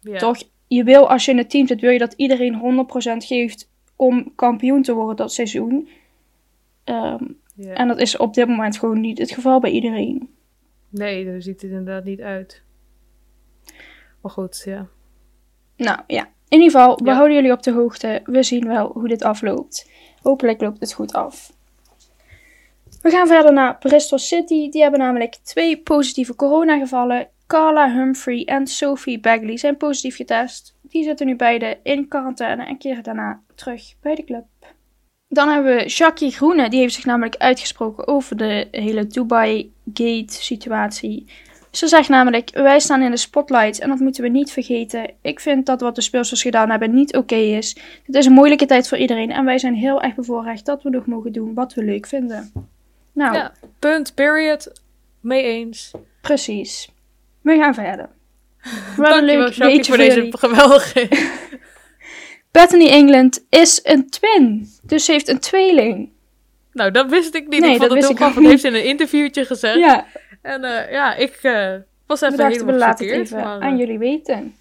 Ja. 0.00 0.18
Toch? 0.18 0.42
Je 0.68 0.84
wil, 0.84 1.10
als 1.10 1.24
je 1.24 1.30
in 1.30 1.38
het 1.38 1.50
team 1.50 1.66
zit, 1.66 1.80
wil 1.80 1.90
je 1.90 1.98
dat 1.98 2.14
iedereen 2.16 2.54
100% 2.54 3.24
geeft 3.24 3.68
om 3.96 4.32
kampioen 4.34 4.82
te 4.82 4.92
worden 4.92 5.16
dat 5.16 5.32
seizoen. 5.32 5.88
Ehm, 6.84 7.24
Ja. 7.58 7.72
En 7.74 7.88
dat 7.88 8.00
is 8.00 8.16
op 8.16 8.34
dit 8.34 8.48
moment 8.48 8.78
gewoon 8.78 9.00
niet 9.00 9.18
het 9.18 9.30
geval 9.30 9.60
bij 9.60 9.70
iedereen. 9.70 10.34
Nee, 10.98 11.24
daar 11.24 11.42
ziet 11.42 11.62
het 11.62 11.70
inderdaad 11.70 12.04
niet 12.04 12.20
uit. 12.20 12.62
Maar 14.20 14.30
goed, 14.32 14.62
ja. 14.64 14.86
Nou 15.76 15.98
ja, 16.06 16.22
in 16.48 16.60
ieder 16.60 16.70
geval, 16.70 16.96
we 16.98 17.04
Ja. 17.04 17.14
houden 17.14 17.34
jullie 17.36 17.52
op 17.52 17.62
de 17.62 17.72
hoogte. 17.72 18.20
We 18.24 18.42
zien 18.42 18.66
wel 18.66 18.90
hoe 18.92 19.08
dit 19.08 19.22
afloopt. 19.22 19.90
Hopelijk 20.22 20.60
loopt 20.60 20.80
het 20.80 20.92
goed 20.92 21.12
af. 21.12 21.52
We 23.02 23.10
gaan 23.10 23.26
verder 23.26 23.52
naar 23.52 23.78
Bristol 23.78 24.18
City. 24.18 24.68
Die 24.70 24.82
hebben 24.82 25.00
namelijk 25.00 25.34
twee 25.42 25.78
positieve 25.82 26.34
coronagevallen. 26.34 27.28
Carla 27.46 27.92
Humphrey 27.92 28.44
en 28.44 28.66
Sophie 28.66 29.20
Bagley 29.20 29.56
zijn 29.56 29.76
positief 29.76 30.16
getest. 30.16 30.76
Die 30.82 31.04
zitten 31.04 31.26
nu 31.26 31.36
beide 31.36 31.78
in 31.82 32.08
quarantaine 32.08 32.64
en 32.66 32.78
keren 32.78 33.02
daarna 33.02 33.42
terug 33.54 33.94
bij 34.00 34.14
de 34.14 34.24
club. 34.24 34.44
Dan 35.28 35.48
hebben 35.48 35.76
we 35.76 35.86
Jackie 35.86 36.30
Groene. 36.30 36.68
Die 36.70 36.80
heeft 36.80 36.94
zich 36.94 37.04
namelijk 37.04 37.36
uitgesproken 37.36 38.06
over 38.06 38.36
de 38.36 38.68
hele 38.70 39.06
Dubai 39.06 39.72
Gate 39.94 40.32
situatie. 40.32 41.26
Ze 41.70 41.88
zegt 41.88 42.08
namelijk, 42.08 42.50
wij 42.52 42.78
staan 42.80 43.02
in 43.02 43.10
de 43.10 43.16
spotlight 43.16 43.80
en 43.80 43.88
dat 43.88 43.98
moeten 43.98 44.22
we 44.22 44.28
niet 44.28 44.52
vergeten. 44.52 45.10
Ik 45.22 45.40
vind 45.40 45.66
dat 45.66 45.80
wat 45.80 45.94
de 45.94 46.00
speelsters 46.00 46.42
gedaan 46.42 46.70
hebben 46.70 46.94
niet 46.94 47.16
oké 47.16 47.34
is. 47.34 47.76
Het 48.02 48.14
is 48.14 48.26
een 48.26 48.32
moeilijke 48.32 48.66
tijd 48.66 48.88
voor 48.88 48.98
iedereen 48.98 49.30
en 49.30 49.44
wij 49.44 49.58
zijn 49.58 49.74
heel 49.74 50.02
erg 50.02 50.14
bevoorrecht 50.14 50.66
dat 50.66 50.82
we 50.82 50.90
nog 50.90 51.06
mogen 51.06 51.32
doen 51.32 51.54
wat 51.54 51.74
we 51.74 51.84
leuk 51.84 52.06
vinden. 52.06 52.52
Nou, 53.12 53.34
Ja, 53.34 53.52
punt, 53.78 54.14
period. 54.14 54.72
Mee 55.20 55.42
eens. 55.42 55.90
precies. 56.20 56.90
We 57.40 57.56
gaan 57.56 57.74
verder. 57.74 58.08
Wel 58.96 59.18
een 59.18 59.24
leuk 59.24 59.48
Jackie, 59.48 59.64
weetje 59.64 59.84
voor 59.84 59.96
deze 59.96 60.28
geweldige... 60.30 61.08
Bethany 62.50 62.88
England 62.88 63.44
is 63.48 63.80
een 63.82 64.10
twin. 64.10 64.68
Dus 64.82 65.04
ze 65.04 65.12
heeft 65.12 65.28
een 65.28 65.38
tweeling. 65.38 66.10
Nou, 66.76 66.90
dat 66.90 67.10
wist 67.10 67.34
ik 67.34 67.48
niet. 67.48 67.60
Nee, 67.60 67.70
ik 67.70 67.76
vond 67.76 67.90
dat 67.90 67.98
het 67.98 68.06
heel 68.06 68.16
grappig. 68.16 68.42
heeft 68.42 68.60
ze 68.60 68.68
in 68.68 68.74
een 68.74 68.84
interviewtje 68.84 69.44
gezegd. 69.44 69.78
Ja, 69.78 70.06
En 70.42 70.64
eh, 70.64 70.92
ja, 70.92 71.14
ik 71.14 71.38
eh, 71.42 71.74
was 72.06 72.20
we 72.20 72.26
even 72.26 72.38
dachten 72.38 72.66
we 72.66 72.72
helemaal 72.72 72.88
laten 72.88 73.06
het 73.06 73.16
even 73.16 73.40
maar, 73.40 73.58
eh, 73.58 73.66
aan 73.66 73.76
jullie 73.76 73.98
weten. 73.98 74.54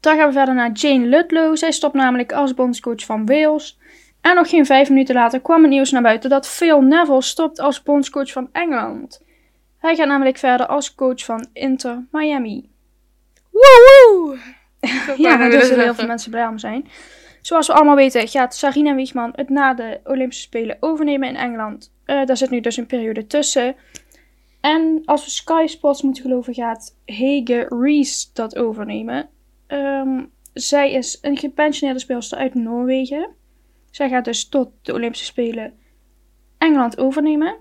Dan 0.00 0.16
gaan 0.16 0.26
we 0.26 0.32
verder 0.32 0.54
naar 0.54 0.72
Jane 0.72 1.06
Ludlow. 1.06 1.56
Zij 1.56 1.70
stopt 1.70 1.94
namelijk 1.94 2.32
als 2.32 2.54
bondscoach 2.54 3.04
van 3.04 3.26
Wales. 3.26 3.78
En 4.20 4.34
nog 4.34 4.48
geen 4.48 4.66
vijf 4.66 4.88
minuten 4.88 5.14
later 5.14 5.40
kwam 5.40 5.62
het 5.62 5.70
nieuws 5.70 5.90
naar 5.90 6.02
buiten 6.02 6.30
dat 6.30 6.48
Phil 6.48 6.80
Neville 6.80 7.22
stopt 7.22 7.60
als 7.60 7.82
bondscoach 7.82 8.32
van 8.32 8.48
Engeland. 8.52 9.22
Hij 9.78 9.96
gaat 9.96 10.06
namelijk 10.06 10.38
verder 10.38 10.66
als 10.66 10.94
coach 10.94 11.24
van 11.24 11.46
Inter 11.52 12.04
Miami. 12.10 12.68
Woehoe! 13.50 14.38
Ja, 15.16 15.36
daar 15.36 15.48
willen 15.48 15.66
zullen 15.66 15.84
heel 15.84 15.94
veel 15.94 16.06
mensen 16.06 16.30
blij 16.30 16.46
om 16.46 16.58
zijn. 16.58 16.88
Zoals 17.40 17.66
we 17.66 17.72
allemaal 17.72 17.94
weten 17.94 18.28
gaat 18.28 18.54
Sarina 18.54 18.94
Wiegman 18.94 19.32
het 19.34 19.48
na 19.48 19.74
de 19.74 20.00
Olympische 20.04 20.42
Spelen 20.42 20.76
overnemen 20.80 21.28
in 21.28 21.36
Engeland. 21.36 21.92
Eh, 22.04 22.24
daar 22.24 22.36
zit 22.36 22.50
nu 22.50 22.60
dus 22.60 22.76
een 22.76 22.86
periode 22.86 23.26
tussen. 23.26 23.76
En 24.60 25.02
als 25.04 25.24
we 25.24 25.30
Sky 25.30 25.64
Sports 25.66 26.02
moeten 26.02 26.22
geloven 26.22 26.54
gaat 26.54 26.96
Hege 27.04 27.66
Rees 27.68 28.32
dat 28.32 28.56
overnemen. 28.56 29.28
Ehm, 29.66 30.24
zij 30.52 30.92
is 30.92 31.18
een 31.22 31.36
gepensioneerde 31.36 32.00
speelster 32.00 32.38
uit 32.38 32.54
Noorwegen. 32.54 33.28
Zij 33.90 34.08
gaat 34.08 34.24
dus 34.24 34.48
tot 34.48 34.68
de 34.82 34.92
Olympische 34.92 35.24
Spelen 35.24 35.72
Engeland 36.58 36.98
overnemen. 36.98 37.56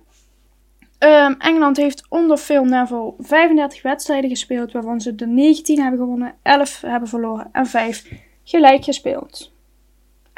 Ehm, 0.98 1.34
Engeland 1.38 1.78
heeft 1.78 2.06
onder 2.10 2.38
Phil 2.38 2.64
Neville 2.64 3.14
35 3.18 3.82
wedstrijden 3.82 4.30
gespeeld, 4.30 4.72
waarvan 4.72 5.02
ze 5.02 5.16
de 5.16 5.28
19 5.28 5.82
hebben 5.82 6.00
gewonnen, 6.00 6.36
11 6.42 6.82
hebben 6.82 7.10
verloren 7.10 7.50
en 7.52 7.66
5 7.66 8.12
gelijk 8.44 8.84
gespeeld. 8.84 9.52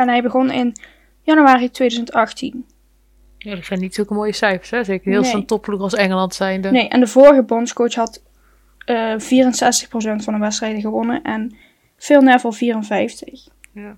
En 0.01 0.07
hij 0.09 0.21
begon 0.21 0.51
in 0.51 0.75
januari 1.21 1.69
2018. 1.71 2.65
Ja, 3.37 3.55
dat 3.55 3.65
zijn 3.65 3.79
niet 3.79 3.95
zulke 3.95 4.13
mooie 4.13 4.33
cijfers, 4.33 4.69
hè? 4.69 4.83
Zeker 4.83 5.11
heel 5.11 5.21
Nee. 5.21 5.31
zo'n 5.31 5.45
topploeg 5.45 5.81
als 5.81 5.93
Engeland 5.93 6.33
zijnde. 6.35 6.71
Nee, 6.71 6.87
en 6.87 6.99
de 6.99 7.07
vorige 7.07 7.43
bondscoach 7.43 7.93
had 7.95 8.23
eh 8.85 9.19
64% 9.19 10.23
van 10.23 10.33
de 10.33 10.39
wedstrijden 10.39 10.81
gewonnen 10.81 11.21
en 11.21 11.55
Phil 11.97 12.21
Neville 12.21 12.53
54. 12.53 13.47
Ja. 13.73 13.97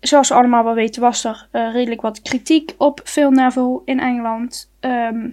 Zoals 0.00 0.28
we 0.28 0.34
allemaal 0.34 0.64
wel 0.64 0.74
weten 0.74 1.02
was 1.02 1.24
er 1.24 1.48
eh, 1.50 1.72
redelijk 1.72 2.00
wat 2.00 2.22
kritiek 2.22 2.74
op 2.78 3.00
Phil 3.04 3.30
Neville 3.30 3.82
in 3.84 4.00
Engeland. 4.00 4.70
Ehm, 4.80 5.28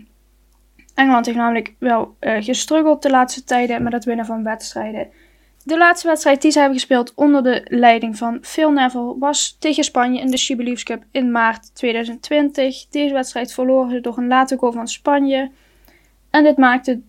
Engeland 0.95 1.25
heeft 1.25 1.38
namelijk 1.38 1.73
wel 1.80 2.15
eh 2.19 2.43
gestruggeld 2.43 3.01
de 3.01 3.10
laatste 3.10 3.43
tijden 3.43 3.84
met 3.84 3.93
het 3.93 4.06
winnen 4.06 4.25
van 4.25 4.43
wedstrijden. 4.43 5.08
De 5.67 5.78
laatste 5.78 6.08
wedstrijd 6.08 6.41
die 6.41 6.51
ze 6.51 6.60
hebben 6.60 6.78
gespeeld 6.78 7.13
onder 7.15 7.43
de 7.43 7.65
leiding 7.69 8.17
van 8.17 8.38
Phil 8.41 8.71
Neville 8.71 9.15
was 9.19 9.56
tegen 9.60 9.84
Spanje 9.84 10.19
in 10.19 10.32
de 10.32 10.54
Believes 10.56 10.84
Cup 10.84 11.04
in 11.12 11.32
maart 11.32 11.75
2020. 11.75 12.86
Deze 12.89 13.13
wedstrijd 13.13 13.54
verloren 13.54 13.91
ze 13.91 14.01
door 14.01 14.17
een 14.17 14.28
late 14.28 14.58
goal 14.58 14.71
van 14.71 14.88
Spanje. 14.88 15.51
En 16.30 16.43
dit 16.43 16.58
maakte 16.58 16.99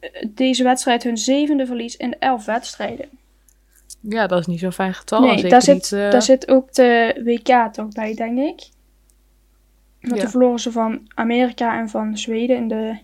eh, 0.00 0.10
deze 0.28 0.62
wedstrijd 0.62 1.02
hun 1.02 1.16
zevende 1.16 1.66
verlies 1.66 1.96
in 1.96 2.10
de 2.10 2.16
elf 2.18 2.44
wedstrijden. 2.44 3.08
Ja, 4.00 4.26
dat 4.26 4.40
is 4.40 4.46
niet 4.46 4.60
zo'n 4.60 4.72
fijn 4.72 4.94
getal. 4.94 5.20
nee, 5.20 5.48
daar 5.48 5.62
zit, 5.62 5.74
niet, 5.74 5.92
eh, 5.92 6.10
daar 6.10 6.22
zit 6.22 6.48
ook 6.48 6.74
de 6.74 7.20
WK 7.24 7.72
toch 7.72 7.88
bij, 7.88 8.14
denk 8.14 8.38
ik. 8.38 8.68
Want 10.00 10.14
Ja. 10.14 10.20
toen 10.20 10.30
verloren 10.30 10.60
ze 10.60 10.72
van 10.72 11.00
Amerika 11.14 11.78
en 11.78 11.88
van 11.88 12.18
Zweden 12.18 12.56
in 12.56 12.68
de... 12.68 12.98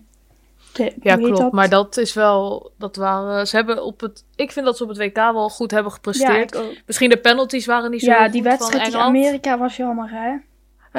de 0.75 0.93
Ja, 1.01 1.15
klopt. 1.15 1.37
dat? 1.37 1.51
Maar 1.51 1.69
dat 1.69 1.97
is 1.97 2.13
wel. 2.13 2.71
Dat 2.77 2.95
waren. 2.95 3.47
Ze 3.47 3.55
hebben 3.55 3.83
op 3.83 3.99
het. 4.01 4.25
Ik 4.35 4.51
vind 4.51 4.65
dat 4.65 4.77
ze 4.77 4.83
op 4.83 4.89
het 4.89 4.97
WK 4.97 5.15
wel 5.15 5.49
goed 5.49 5.71
hebben 5.71 5.91
gepresteerd. 5.91 6.59
Misschien 6.85 7.09
de 7.09 7.17
penalties 7.17 7.65
waren 7.65 7.91
niet 7.91 8.01
zo 8.01 8.11
Ja, 8.11 8.23
goed 8.23 8.31
die 8.31 8.43
wedstrijd 8.43 8.83
Engeland. 8.83 9.07
Amerika 9.07 9.57
was 9.57 9.77
jammer, 9.77 10.09
hè? 10.11 10.27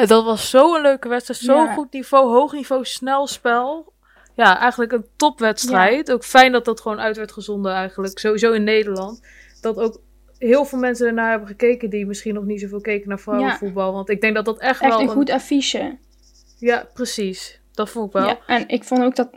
Ja, 0.00 0.06
Dat 0.06 0.24
was 0.24 0.50
zo'n 0.50 0.80
leuke 0.80 1.08
wedstrijd. 1.08 1.40
Zo'n 1.40 1.68
goed 1.74 1.92
niveau, 1.92 2.28
hoog 2.28 2.52
niveau, 2.52 2.84
snel 2.84 3.26
spel. 3.26 3.92
Ja, 4.34 4.58
eigenlijk 4.58 4.92
een 4.92 5.06
topwedstrijd. 5.16 6.12
Ook 6.12 6.24
fijn 6.24 6.52
dat 6.52 6.64
dat 6.64 6.80
gewoon 6.80 7.00
uit 7.00 7.16
werd 7.16 7.32
gezonden 7.32 7.72
eigenlijk. 7.72 8.18
Sowieso 8.18 8.52
in 8.52 8.64
Nederland. 8.64 9.20
Dat 9.60 9.76
ook 9.76 10.00
heel 10.38 10.64
veel 10.64 10.78
mensen 10.78 11.06
ernaar 11.06 11.30
hebben 11.30 11.48
gekeken 11.48 11.90
die 11.90 12.06
misschien 12.06 12.34
nog 12.34 12.44
niet 12.44 12.60
zoveel 12.60 12.80
keken 12.80 13.08
naar 13.08 13.20
vrouwenvoetbal. 13.20 13.92
Want 13.92 14.08
ik 14.10 14.20
denk 14.20 14.34
dat 14.34 14.44
dat 14.44 14.58
echt, 14.58 14.80
Echt 14.80 14.90
wel... 14.92 15.00
een 15.00 15.08
goed 15.08 15.30
affiche. 15.30 15.98
Ja, 16.58 16.86
precies. 16.94 17.60
Dat 17.72 17.90
vond 17.90 18.06
ik 18.06 18.12
wel. 18.12 18.26
Ja, 18.26 18.38
en 18.46 18.68
ik 18.68 18.84
vond 18.84 19.02
ook 19.04 19.16
dat 19.16 19.30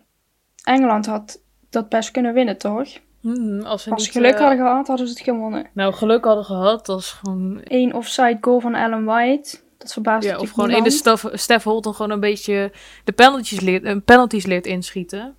Engeland 0.69 1.05
had 1.05 1.41
dat 1.69 1.89
best 1.89 2.11
kunnen 2.11 2.33
winnen, 2.33 2.57
toch? 2.57 2.87
Mhm, 3.21 3.61
als 3.61 3.83
ze 3.83 3.89
Als 3.91 4.03
ze 4.03 4.11
geluk 4.11 4.33
eh, 4.33 4.39
hadden 4.39 4.57
gehad, 4.57 4.87
hadden 4.87 5.07
ze 5.07 5.13
het 5.13 5.21
gewonnen. 5.21 5.67
Nou, 5.73 5.93
geluk 5.93 6.23
hadden 6.25 6.45
gehad. 6.45 6.85
Dat 6.85 6.99
is 6.99 7.09
gewoon... 7.11 7.61
Eén 7.63 7.93
offside 7.93 8.37
goal 8.41 8.59
van 8.59 8.75
Ellen 8.75 9.05
White. 9.05 9.57
Dat 9.77 9.93
verbaast 9.93 10.27
Ja, 10.27 10.37
of 10.37 10.49
gewoon 10.51 10.69
in 10.71 10.83
de. 10.83 10.89
Stef, 10.89 11.25
Stef 11.33 11.63
Holton 11.63 11.93
gewoon 11.93 12.11
een 12.11 12.19
beetje 12.19 12.71
de 13.03 13.11
penalties 13.11 13.59
leert, 13.59 13.83
eh, 13.83 13.95
penalties 14.05 14.45
leert 14.45 14.65
inschieten. 14.65 15.35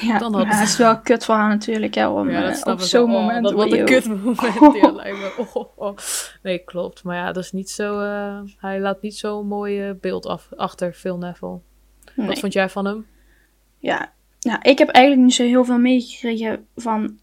Ja, 0.00 0.18
dan 0.18 0.34
had 0.34 0.46
maar 0.46 0.58
het- 0.58 0.68
is 0.68 0.76
wel 0.76 0.98
kut 1.00 1.24
voor 1.24 1.34
haar 1.34 1.48
natuurlijk, 1.48 1.94
hè, 1.94 2.08
om 2.08 2.30
Ja, 2.30 2.40
eh, 2.40 2.46
dat 2.46 2.56
snap 2.56 2.74
op 2.74 2.80
zo'n. 2.80 3.02
Oh, 3.02 3.08
moment... 3.20 3.44
dat 3.44 3.52
wat 3.52 3.72
een 3.72 3.84
kut 3.84 4.06
moment. 4.08 4.40
Ja, 4.82 4.90
lijkt 4.90 5.18
me. 5.18 5.46
Oh, 5.54 5.66
oh. 5.76 5.96
Nee, 6.42 6.58
klopt. 6.58 7.02
Maar 7.04 7.16
ja, 7.16 7.32
dat 7.32 7.44
is 7.44 7.52
niet 7.52 7.70
zo... 7.70 8.00
eh, 8.00 8.38
hij 8.56 8.80
laat 8.80 9.02
niet 9.02 9.16
zo'n 9.16 9.46
mooi 9.46 9.88
eh, 9.88 9.94
beeld 10.00 10.26
af, 10.26 10.48
achter 10.56 10.92
Phil 10.92 11.16
Neville. 11.18 11.58
Nee. 12.14 12.26
Wat 12.26 12.38
vond 12.38 12.52
jij 12.52 12.68
van 12.68 12.84
hem? 12.84 13.06
Ja, 13.78 14.12
nou, 14.40 14.58
ik 14.62 14.78
heb 14.78 14.88
eigenlijk 14.88 15.26
niet 15.26 15.34
zo 15.36 15.44
heel 15.44 15.64
veel 15.64 15.78
meegekregen 15.78 16.66
van 16.76 17.18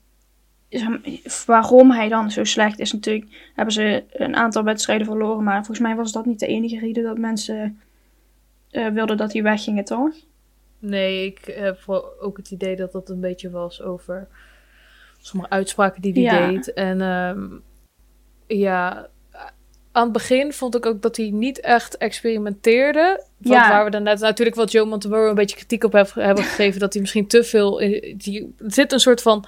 waarom 1.45 1.91
hij 1.91 2.10
dan 2.10 2.32
zo 2.32 2.43
slecht 2.43 2.80
is. 2.80 2.91
Natuurlijk 2.93 3.51
hebben 3.56 3.73
ze 3.73 4.03
een 4.12 4.36
aantal 4.36 4.63
wedstrijden 4.63 5.08
verloren, 5.08 5.43
maar 5.43 5.56
volgens 5.56 5.80
mij 5.80 5.95
was 5.95 6.12
dat 6.12 6.25
niet 6.25 6.39
de 6.39 6.47
enige 6.47 6.80
reden 6.80 7.03
dat 7.03 7.17
mensen 7.17 7.82
eh, 8.71 8.88
wilden 8.88 9.17
dat 9.17 9.34
hij 9.34 9.43
wegging, 9.43 9.86
toch? 9.86 10.15
Nee, 10.80 11.25
ik 11.25 11.45
heb 11.45 11.84
ook 12.21 12.38
het 12.38 12.51
idee 12.51 12.75
dat 12.75 12.91
dat 12.91 13.10
een 13.10 13.19
beetje 13.19 13.49
was 13.49 13.82
over 13.82 14.27
sommige 15.19 15.49
uitspraken 15.51 16.01
die 16.01 16.13
hij 16.13 16.21
Ja. 16.21 16.47
deed. 16.47 16.73
En 16.73 17.01
ehm, 17.01 17.45
ja, 18.47 19.08
aan 19.97 20.03
het 20.03 20.12
begin 20.13 20.53
vond 20.53 20.75
ik 20.75 20.86
ook 20.86 21.01
dat 21.01 21.17
hij 21.17 21.29
niet 21.29 21.60
echt 21.60 21.97
experimenteerde. 21.97 23.23
Want 23.38 23.55
Ja. 23.55 23.69
waar 23.69 23.86
we 23.86 23.91
dan 23.91 24.03
net 24.03 24.19
natuurlijk 24.19 24.55
wat 24.57 24.71
Joe 24.71 24.86
Montemurro 24.86 25.29
een 25.29 25.36
beetje 25.36 25.55
kritiek 25.55 25.83
op 25.83 25.91
heb- 25.91 26.13
hebben 26.13 26.43
gegeven, 26.53 26.79
dat 26.79 26.91
hij 26.93 27.01
misschien 27.01 27.27
te 27.27 27.43
veel... 27.43 27.79
in- 27.79 28.17
Die, 28.17 28.55
er 28.57 28.71
zit 28.73 28.91
een 28.91 28.99
soort 28.99 29.21
van 29.21 29.45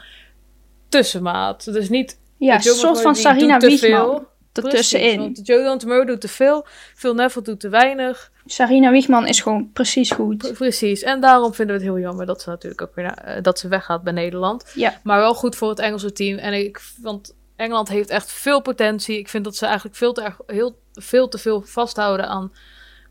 tussenmaat. 0.90 1.74
Dus 1.74 1.90
niet... 1.90 2.20
Ja, 2.38 2.56
een 2.56 2.62
soort 2.62 3.02
van 3.02 3.16
Sarina 3.16 3.58
Wiegman 3.58 3.90
veel. 3.90 4.28
Ertussenin. 4.54 5.20
want 5.20 5.48
Joe 5.48 5.64
Montemurro 5.64 6.06
doet 6.06 6.22
te 6.22 6.28
veel, 6.28 6.66
Phil 6.96 7.14
Neville 7.14 7.46
doet 7.46 7.60
te 7.60 7.70
weinig. 7.70 8.32
Sarina 8.46 8.92
Wiegman 8.92 9.28
is 9.28 9.42
gewoon 9.42 9.70
precies 9.74 10.12
goed. 10.12 10.38
Pre- 10.38 10.52
Precies, 10.52 11.02
en 11.04 11.22
daarom 11.22 11.54
vinden 11.54 11.76
we 11.76 11.82
het 11.84 11.92
heel 11.92 12.02
jammer 12.02 12.26
dat 12.26 12.42
ze 12.42 12.50
natuurlijk 12.50 12.82
ook 12.82 12.96
weer 12.96 13.06
naar- 13.06 13.24
eh, 13.24 13.42
dat 13.44 13.60
ze 13.60 13.68
weggaat 13.68 14.04
bij 14.04 14.14
Nederland. 14.14 14.72
Ja. 14.76 15.00
Maar 15.04 15.20
wel 15.20 15.34
goed 15.34 15.56
voor 15.56 15.70
het 15.70 15.80
Engelse 15.80 16.12
team. 16.12 16.38
En 16.38 16.54
ik, 16.54 16.82
want 17.02 17.36
Engeland 17.60 17.90
heeft 17.90 18.10
echt 18.10 18.32
veel 18.32 18.62
potentie. 18.62 19.18
Ik 19.18 19.30
vind 19.30 19.44
dat 19.44 19.56
ze 19.56 19.66
eigenlijk 19.66 19.96
veel 19.96 20.14
te, 20.14 20.22
erg, 20.22 20.40
heel, 20.48 20.80
veel, 20.94 21.28
te 21.28 21.38
veel 21.38 21.62
vasthouden 21.62 22.28
aan 22.28 22.54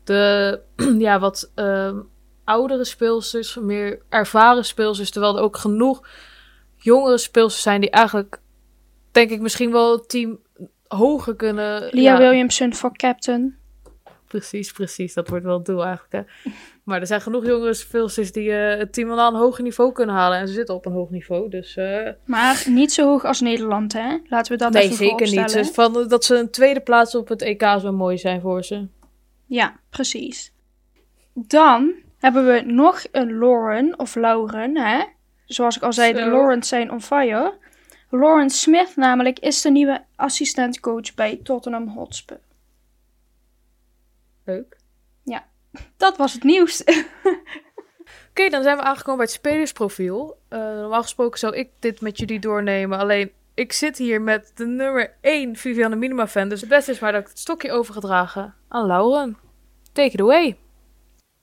de 0.03 0.59
ja, 0.97 1.19
wat 1.19 1.51
ehm, 1.55 1.99
oudere 2.43 2.83
speelsters, 2.83 3.55
meer 3.55 4.01
ervaren 4.09 4.65
speelsters. 4.65 5.11
Terwijl 5.11 5.37
er 5.37 5.43
ook 5.43 5.57
genoeg 5.57 6.07
jongere 6.75 7.17
speelsters 7.17 7.63
zijn 7.63 7.81
die 7.81 7.89
eigenlijk, 7.89 8.41
denk 9.11 9.29
ik, 9.29 9.41
misschien 9.41 9.71
wel 9.71 9.91
het 9.91 10.09
team 10.09 10.39
hoger 10.87 11.35
kunnen. 11.35 11.89
Lia 11.91 12.13
ja, 12.13 12.17
Williamson 12.17 12.73
voor 12.73 12.95
captain. 12.95 13.57
Precies, 14.27 14.71
precies. 14.71 15.13
Dat 15.13 15.27
wordt 15.27 15.45
wel 15.45 15.57
het 15.57 15.65
doel 15.65 15.85
eigenlijk. 15.85 16.13
Hè. 16.13 16.51
Maar 16.89 16.99
er 16.99 17.07
zijn 17.07 17.21
genoeg 17.21 17.45
jongere 17.45 17.73
speelsters 17.73 18.31
die 18.31 18.51
eh, 18.51 18.77
het 18.77 18.93
team 18.93 19.07
wel 19.07 19.19
aan 19.19 19.33
een 19.33 19.39
hoger 19.39 19.63
niveau 19.63 19.91
kunnen 19.91 20.15
halen. 20.15 20.37
En 20.37 20.47
ze 20.47 20.53
zitten 20.53 20.75
op 20.75 20.85
een 20.85 20.91
hoog 20.91 21.09
niveau. 21.09 21.49
Dus 21.49 21.75
eh, 21.77 22.09
Maar 22.25 22.63
niet 22.65 22.93
zo 22.93 23.05
hoog 23.05 23.25
als 23.25 23.41
Nederland, 23.41 23.93
hè? 23.93 24.17
Laten 24.27 24.51
we 24.51 24.57
dat 24.57 24.71
nee, 24.71 24.83
even 24.83 24.95
zeker 24.95 25.31
niet. 25.31 25.53
Dus 25.53 25.69
van, 25.69 26.07
dat 26.07 26.25
ze 26.25 26.35
een 26.35 26.49
tweede 26.49 26.79
plaats 26.79 27.15
op 27.15 27.27
het 27.27 27.41
EK 27.41 27.61
zou 27.61 27.91
mooi 27.91 28.17
zijn 28.17 28.41
voor 28.41 28.63
ze. 28.63 28.87
Ja, 29.45 29.79
precies. 29.89 30.53
Dan 31.33 31.93
hebben 32.19 32.45
we 32.45 32.61
nog 32.61 33.03
een 33.11 33.37
Lauren, 33.37 33.99
of 33.99 34.15
Lauren, 34.15 34.77
hè? 34.77 35.03
Zoals 35.45 35.75
ik 35.75 35.83
al 35.83 35.93
zei, 35.93 36.13
de 36.13 36.19
Zo. 36.19 36.29
Laurens 36.29 36.67
zijn 36.67 36.91
on 36.91 37.01
fire. 37.01 37.53
Lauren 38.09 38.49
Smith 38.49 38.95
namelijk 38.95 39.39
is 39.39 39.61
de 39.61 39.71
nieuwe 39.71 40.03
assistentcoach 40.15 41.13
bij 41.15 41.39
Tottenham 41.43 41.87
Hotspur. 41.87 42.39
Leuk. 44.43 44.78
Dat 45.97 46.17
was 46.17 46.33
het 46.33 46.43
nieuws. 46.43 46.83
Oké, 48.29 48.49
dan 48.49 48.63
zijn 48.63 48.77
we 48.77 48.83
aangekomen 48.83 49.17
bij 49.17 49.25
het 49.25 49.35
spelersprofiel. 49.35 50.37
Eh, 50.49 50.59
normaal 50.59 51.01
gesproken 51.01 51.39
zou 51.39 51.55
ik 51.55 51.69
dit 51.79 52.01
met 52.01 52.17
jullie 52.17 52.39
doornemen. 52.39 52.99
Alleen, 52.99 53.31
ik 53.53 53.73
zit 53.73 53.97
hier 53.97 54.21
met 54.21 54.51
de 54.55 54.65
nummer 54.65 55.17
1 55.21 55.55
Vivianne 55.55 55.95
Minima 55.95 56.27
fan. 56.27 56.49
Dus 56.49 56.59
het 56.59 56.69
beste 56.69 56.91
is 56.91 56.99
maar 56.99 57.11
dat 57.11 57.21
ik 57.21 57.27
het 57.27 57.39
stokje 57.39 57.71
overgedragen 57.71 58.55
aan 58.67 58.85
Lauren. 58.85 59.37
Take 59.91 60.11
it 60.11 60.21
away. 60.21 60.57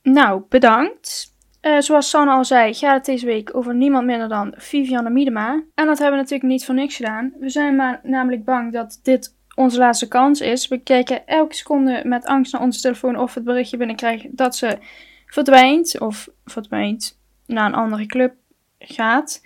nou, 0.03 0.43
bedankt. 0.49 1.35
Eh, 1.61 1.79
zoals 1.79 2.11
Sanne 2.11 2.33
al 2.33 2.45
zei, 2.45 2.75
gaat 2.75 2.95
het 2.95 3.05
deze 3.05 3.27
week 3.27 3.57
over 3.57 3.75
niemand 3.75 4.07
minder 4.07 4.29
dan 4.29 4.55
Vivianne 4.57 5.11
Miedema. 5.11 5.65
En 5.75 5.87
dat 5.87 5.99
hebben 5.99 6.11
we 6.17 6.23
natuurlijk 6.23 6.51
niet 6.51 6.65
voor 6.65 6.75
niks 6.75 6.97
gedaan. 6.97 7.33
We 7.39 7.49
zijn 7.49 7.77
maar 7.77 8.01
namelijk 8.03 8.45
bang 8.45 8.73
dat 8.73 9.01
dit 9.03 9.37
onze 9.57 9.79
laatste 9.79 10.09
kans 10.09 10.41
is. 10.41 10.69
We 10.69 10.79
kijken 10.79 11.27
elke 11.27 11.55
seconde 11.55 12.03
met 12.05 12.27
angst 12.27 12.53
naar 12.53 12.63
onze 12.63 12.81
telefoon 12.81 13.17
of 13.17 13.35
we 13.35 13.41
het 13.41 13.49
berichtje 13.49 13.77
binnenkrijgen 13.77 14.31
dat 14.33 14.57
ze 14.57 14.79
verdwijnt. 15.27 16.01
Of 16.01 16.29
verdwijnt 16.45 17.19
naar 17.47 17.67
een 17.67 17.75
andere 17.75 18.07
club 18.07 18.35
gaat. 18.79 19.43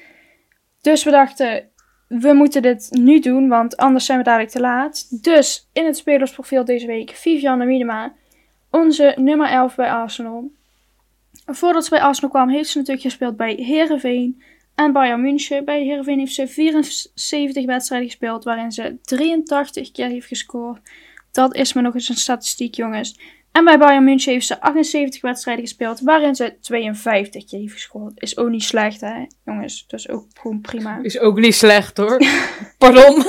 Dus 0.81 1.05
we 1.05 1.11
dachten, 1.11 1.69
we 2.09 2.33
moeten 2.33 2.63
dit 2.63 2.89
nu 2.91 3.21
doen, 3.21 3.49
want 3.49 3.77
anders 3.77 4.05
zijn 4.05 4.19
we 4.19 4.25
dadelijk 4.25 4.51
te 4.51 4.61
laat. 4.61 5.23
Dus 5.23 5.69
in 5.73 5.85
het 5.85 5.97
spelersprofiel 5.97 6.65
deze 6.65 6.87
week 6.87 7.11
Vivianne 7.11 7.65
Miedema, 7.65 8.13
onze 8.71 9.15
nummer 9.17 9.49
11 9.49 9.75
bij 9.75 9.91
Arsenal. 9.91 10.51
Voordat 11.47 11.85
ze 11.85 11.91
bij 11.91 12.01
Arsenal 12.01 12.31
kwam, 12.31 12.49
heeft 12.49 12.69
ze 12.69 12.79
natuurlijk 12.79 13.07
gespeeld 13.07 13.37
bij 13.37 13.55
Herenveen 13.55 14.43
en 14.85 14.93
Bayern 14.93 15.21
München. 15.21 15.65
Bij 15.65 15.83
Herenveen 15.83 16.19
heeft 16.19 16.35
ze 16.35 16.47
74 16.47 17.65
wedstrijden 17.65 18.09
gespeeld, 18.09 18.45
waarin 18.45 18.73
ze 18.73 18.97
83 19.03 19.91
keer 19.93 20.09
heeft 20.09 20.27
gescoord. 20.27 20.79
Dat 21.33 21.55
is 21.55 21.73
me 21.73 21.81
nog 21.81 21.95
eens 21.95 22.09
een 22.09 22.17
statistiek, 22.17 22.75
jongens. 22.75 23.19
En 23.53 23.65
bij 23.65 23.79
Bayern 23.79 24.05
München 24.05 24.33
heeft 24.33 24.47
ze 24.47 24.61
78 24.61 25.21
wedstrijden 25.21 25.65
gespeeld, 25.65 26.01
waarin 26.01 26.35
ze 26.35 26.55
52 26.61 27.45
keer 27.45 27.59
heeft 27.59 27.73
gescoord. 27.73 28.13
Is 28.15 28.37
ook 28.37 28.49
niet 28.49 28.63
slecht, 28.63 29.01
hè, 29.01 29.27
jongens. 29.45 29.85
Dus 29.87 30.09
ook 30.09 30.27
gewoon 30.35 30.61
prima. 30.61 30.99
Is 31.03 31.19
ook 31.19 31.39
niet 31.39 31.55
slecht 31.55 31.97
hoor. 31.97 32.21
Pardon. 32.79 33.25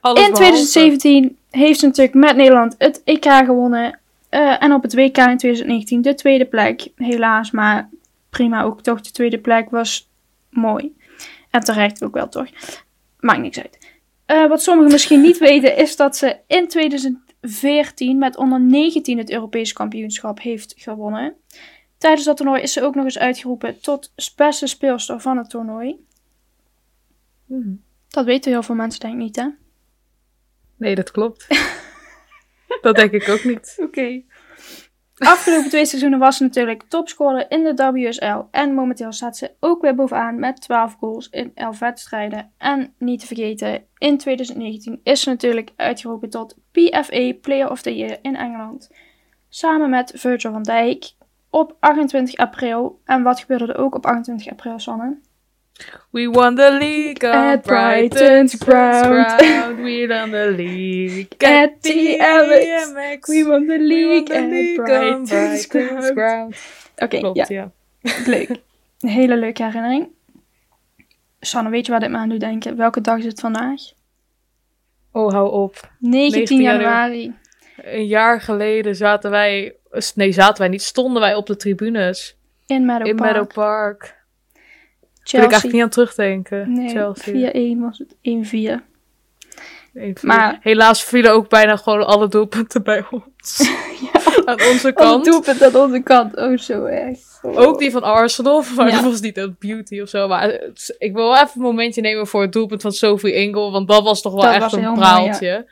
Alles 0.00 0.24
In 0.24 0.32
behalve. 0.32 0.32
2017 0.32 1.36
heeft 1.50 1.78
ze 1.78 1.86
natuurlijk 1.86 2.16
met 2.16 2.36
Nederland 2.36 2.74
het 2.78 3.02
EK 3.04 3.24
gewonnen. 3.24 3.98
Eh, 4.28 4.62
en 4.62 4.72
op 4.72 4.82
het 4.82 4.94
WK 4.94 5.16
in 5.16 5.36
2019 5.36 6.02
de 6.02 6.14
tweede 6.14 6.44
plek. 6.44 6.88
Helaas, 6.96 7.50
maar 7.50 7.88
prima 8.34 8.62
ook 8.62 8.82
toch. 8.82 9.00
De 9.00 9.10
tweede 9.10 9.38
plek 9.38 9.70
was 9.70 10.10
mooi. 10.50 10.96
En 11.50 11.60
terecht 11.60 12.04
ook 12.04 12.14
wel 12.14 12.28
toch. 12.28 12.48
Maakt 13.20 13.40
niks 13.40 13.58
uit. 13.58 13.78
Eh, 14.26 14.48
wat 14.48 14.62
sommigen 14.62 14.92
misschien 14.92 15.20
niet 15.20 15.38
weten 15.38 15.76
is 15.76 15.96
dat 15.96 16.16
ze 16.16 16.36
in 16.46 16.68
2014 16.68 18.18
met 18.18 18.36
onder 18.36 18.60
19 18.60 19.18
het 19.18 19.30
Europese 19.30 19.74
kampioenschap 19.74 20.40
heeft 20.40 20.74
gewonnen. 20.76 21.34
Tijdens 21.98 22.24
dat 22.24 22.36
toernooi 22.36 22.62
is 22.62 22.72
ze 22.72 22.82
ook 22.82 22.94
nog 22.94 23.04
eens 23.04 23.18
uitgeroepen 23.18 23.80
tot 23.80 24.12
beste 24.36 24.66
speelster 24.66 25.20
van 25.20 25.36
het 25.36 25.50
toernooi. 25.50 25.96
Mhm. 27.46 27.74
Dat 28.08 28.24
weten 28.24 28.50
heel 28.50 28.62
veel 28.62 28.74
mensen 28.74 29.00
denk 29.00 29.12
ik 29.12 29.20
niet, 29.20 29.36
hè? 29.36 29.48
Nee, 30.76 30.94
dat 30.94 31.10
klopt. 31.10 31.46
dat 32.82 32.96
denk 32.96 33.12
ik 33.12 33.28
ook 33.28 33.44
niet. 33.44 33.76
Oké. 33.86 34.22
Afgelopen 35.18 35.68
twee 35.68 35.86
seizoenen 35.86 36.18
was 36.18 36.36
ze 36.36 36.42
natuurlijk 36.42 36.82
topscorer 36.88 37.50
in 37.50 37.62
de 37.62 37.92
WSL. 37.92 38.40
En 38.50 38.74
momenteel 38.74 39.12
staat 39.12 39.36
ze 39.36 39.54
ook 39.60 39.82
weer 39.82 39.94
bovenaan 39.94 40.38
met 40.38 40.60
12 40.60 40.94
goals 40.94 41.28
in 41.28 41.50
11 41.54 41.78
wedstrijden. 41.78 42.52
En 42.58 42.94
niet 42.98 43.20
te 43.20 43.26
vergeten, 43.26 43.84
in 43.98 44.18
2019 44.18 45.00
is 45.02 45.20
ze 45.20 45.28
natuurlijk 45.28 45.72
uitgeroepen 45.76 46.30
tot 46.30 46.56
PFA 46.70 47.32
Player 47.40 47.70
of 47.70 47.82
the 47.82 47.96
Year 47.96 48.18
in 48.22 48.36
Engeland. 48.36 48.90
Samen 49.48 49.90
met 49.90 50.12
Virgil 50.14 50.52
van 50.52 50.62
Dijk 50.62 51.12
op 51.50 51.76
28 51.80 52.36
april. 52.36 53.00
En 53.04 53.22
wat 53.22 53.40
gebeurde 53.40 53.66
er 53.66 53.78
ook 53.78 53.94
op 53.94 54.06
28 54.06 54.50
april, 54.50 54.78
Sanne? 54.78 55.18
We 56.12 56.28
won 56.28 56.54
the 56.54 56.70
league 56.70 57.24
At 57.24 57.64
Brighton's 57.64 58.14
Brighton's 58.20 58.54
ground. 58.54 59.38
ground. 59.38 59.80
We 59.82 60.06
won 60.06 60.30
the 60.30 60.52
league 60.56 61.34
At 61.42 61.82
the 61.82 62.16
Amex. 62.20 62.86
Amex. 62.88 63.26
We 63.28 63.44
won 63.44 63.66
the 63.66 63.78
league 63.78 64.28
won 64.28 64.38
the 64.38 64.44
at 64.44 64.50
league 64.50 64.76
Brighton's 64.76 65.30
Brighton's 65.30 65.66
ground. 65.66 66.14
ground. 66.14 66.56
Oké, 66.96 67.18
Klopt, 67.18 67.36
ja, 67.36 67.46
ja. 67.48 67.70
leuk. 68.32 68.48
Een 69.00 69.08
hele 69.08 69.36
leuke 69.36 69.62
herinnering. 69.64 70.08
Sanne, 71.40 71.70
weet 71.70 71.84
je 71.86 71.90
waar 71.92 72.00
dit 72.00 72.10
me 72.10 72.16
aan 72.16 72.28
doet 72.28 72.40
denken? 72.40 72.76
Welke 72.76 73.00
dag 73.00 73.18
is 73.18 73.24
het 73.24 73.40
vandaag? 73.40 73.80
Oh, 75.12 75.32
hou 75.32 75.50
op. 75.52 75.90
19, 75.98 76.30
19 76.38 76.60
januari. 76.62 77.34
Een 77.76 78.06
jaar 78.06 78.40
geleden 78.40 78.96
zaten 78.96 79.30
wij... 79.30 79.74
Nee, 80.14 80.32
zaten 80.32 80.58
wij 80.58 80.68
niet. 80.68 80.82
Stonden 80.82 81.22
wij 81.22 81.34
op 81.34 81.46
de 81.46 81.56
tribunes. 81.56 82.36
In 82.66 82.84
Meadow 82.86 83.06
in 83.06 83.16
Park. 83.16 83.30
Meadow 83.32 83.52
Park. 83.52 84.13
Wil 85.32 85.42
ik 85.42 85.50
Chelsea. 85.50 85.50
eigenlijk 85.50 85.72
niet 85.72 85.82
aan 85.82 85.88
terugdenken. 85.88 86.72
Nee, 86.72 86.88
Chelsea. 86.88 87.76
4-1 87.76 87.80
was 87.80 87.98
het. 87.98 88.14
1-4. 88.14 88.18
Eén, 88.20 88.44
vier. 88.44 88.82
Maar- 90.22 90.58
Helaas 90.60 91.04
vielen 91.04 91.32
ook 91.32 91.48
bijna 91.48 91.76
gewoon 91.76 92.06
alle 92.06 92.28
doelpunten 92.28 92.82
bij 92.82 93.04
ons. 93.10 93.60
Aan 94.44 94.60
onze 94.72 94.92
Kant. 94.92 95.24
doelpunt 95.24 95.62
aan 95.62 95.76
onze 95.76 96.00
kant. 96.00 96.36
Oh, 96.36 96.56
zo 96.58 96.84
erg. 96.84 97.18
Oh. 97.42 97.58
Ook 97.58 97.78
die 97.78 97.90
van 97.90 98.02
Arsenal, 98.02 98.62
maar 98.76 98.88
Ja. 98.88 98.94
dat 98.94 99.04
was 99.10 99.20
niet 99.20 99.36
een 99.38 99.56
beauty 99.58 100.00
of 100.00 100.08
zo. 100.08 100.28
Maar 100.28 100.42
het- 100.42 100.94
ik 100.98 101.12
wil 101.14 101.24
wel 101.24 101.34
even 101.34 101.50
een 101.54 101.60
momentje 101.62 102.00
nemen 102.00 102.26
voor 102.26 102.42
het 102.42 102.52
doelpunt 102.52 102.82
van 102.82 102.92
Sophie 102.92 103.34
Engel. 103.34 103.72
Want 103.72 103.88
dat 103.88 104.02
was 104.02 104.22
toch 104.22 104.32
wel 104.32 104.42
Dat 104.42 104.52
echt 104.52 104.62
was 104.62 104.72
een 104.72 104.82
mooi, 104.82 104.94
praaltje. 104.98 105.66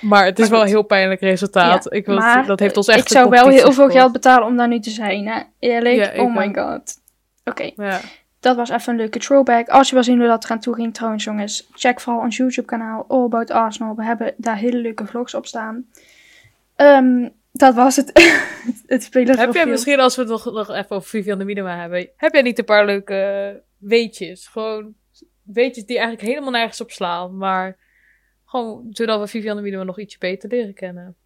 Maar 0.00 0.24
het 0.24 0.38
is 0.38 0.44
Maar 0.44 0.54
wel 0.58 0.62
een 0.66 0.72
heel 0.72 0.82
pijnlijk 0.82 1.20
resultaat. 1.20 1.84
Ja, 1.84 1.90
ik 1.90 2.06
wil, 2.06 2.16
maar 2.16 2.46
dat 2.46 2.60
heeft 2.60 2.76
ons 2.76 2.88
echt 2.88 3.00
Ik 3.00 3.08
zou 3.08 3.30
wel 3.30 3.48
heel 3.48 3.72
veel 3.72 3.88
geld 3.88 4.12
betalen 4.12 4.46
om 4.48 4.56
daar 4.56 4.68
nu 4.68 4.80
te 4.80 4.90
zijn, 4.90 5.26
hè? 5.26 5.40
Eerlijk? 5.58 5.96
Ja, 6.16 6.22
oh 6.22 6.36
my 6.36 6.52
god. 6.54 6.94
Oké, 7.44 7.70
Ja. 7.76 8.00
Dat 8.42 8.56
was 8.56 8.70
even 8.70 8.92
een 8.92 8.98
leuke 8.98 9.18
throwback. 9.18 9.68
Als 9.68 9.88
je 9.88 9.94
wil 9.94 10.04
zien 10.04 10.18
hoe 10.18 10.26
dat 10.26 10.44
eraan 10.44 10.60
toe 10.60 10.74
ging, 10.74 10.94
trouwens, 10.94 11.24
jongens, 11.24 11.68
check 11.72 12.00
vooral 12.00 12.22
ons 12.22 12.36
YouTube-kanaal 12.36 13.04
All 13.08 13.24
About 13.24 13.50
Arsenal. 13.50 13.94
We 13.94 14.04
hebben 14.04 14.34
daar 14.36 14.56
hele 14.56 14.76
leuke 14.76 15.06
vlogs 15.06 15.34
op 15.34 15.46
staan. 15.46 15.86
Ehm, 16.76 17.28
dat 17.52 17.74
was 17.74 17.96
het. 17.96 18.10
het 18.86 19.02
spelersprofiel. 19.02 19.36
Heb 19.36 19.54
jij 19.54 19.66
misschien, 19.66 20.00
als 20.00 20.16
we 20.16 20.22
het 20.22 20.30
nog, 20.30 20.44
nog 20.44 20.70
even 20.70 20.96
over 20.96 21.08
Vivian 21.08 21.44
Minima 21.44 21.80
hebben, 21.80 22.08
heb 22.16 22.32
jij 22.32 22.42
niet 22.42 22.58
een 22.58 22.64
paar 22.64 22.86
leuke 22.86 23.62
weetjes? 23.78 24.46
Gewoon 24.46 24.94
weetjes 25.42 25.86
die 25.86 25.98
eigenlijk 25.98 26.28
helemaal 26.28 26.50
nergens 26.50 26.80
op 26.80 26.90
slaan, 26.90 27.36
maar 27.36 27.78
gewoon 28.44 28.86
zodat 28.90 29.20
we 29.20 29.26
Vivian 29.26 29.62
Minima 29.62 29.82
nog 29.82 29.98
ietsje 29.98 30.18
beter 30.18 30.48
leren 30.48 30.74
kennen. 30.74 31.16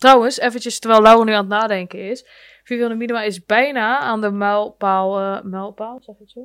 Trouwens, 0.00 0.38
eventjes 0.38 0.78
terwijl 0.78 1.02
Laura 1.02 1.24
nu 1.24 1.32
aan 1.32 1.38
het 1.50 1.60
nadenken 1.60 2.10
is. 2.10 2.26
Vivian 2.64 2.96
Minima 2.96 3.22
is 3.22 3.44
bijna 3.44 3.98
aan 3.98 4.20
de 4.20 4.30
mijlpaal, 4.30 5.18
eh 5.20 5.42
mijlpaal, 5.42 5.98
zeg 6.02 6.14
het 6.18 6.30
zo? 6.30 6.40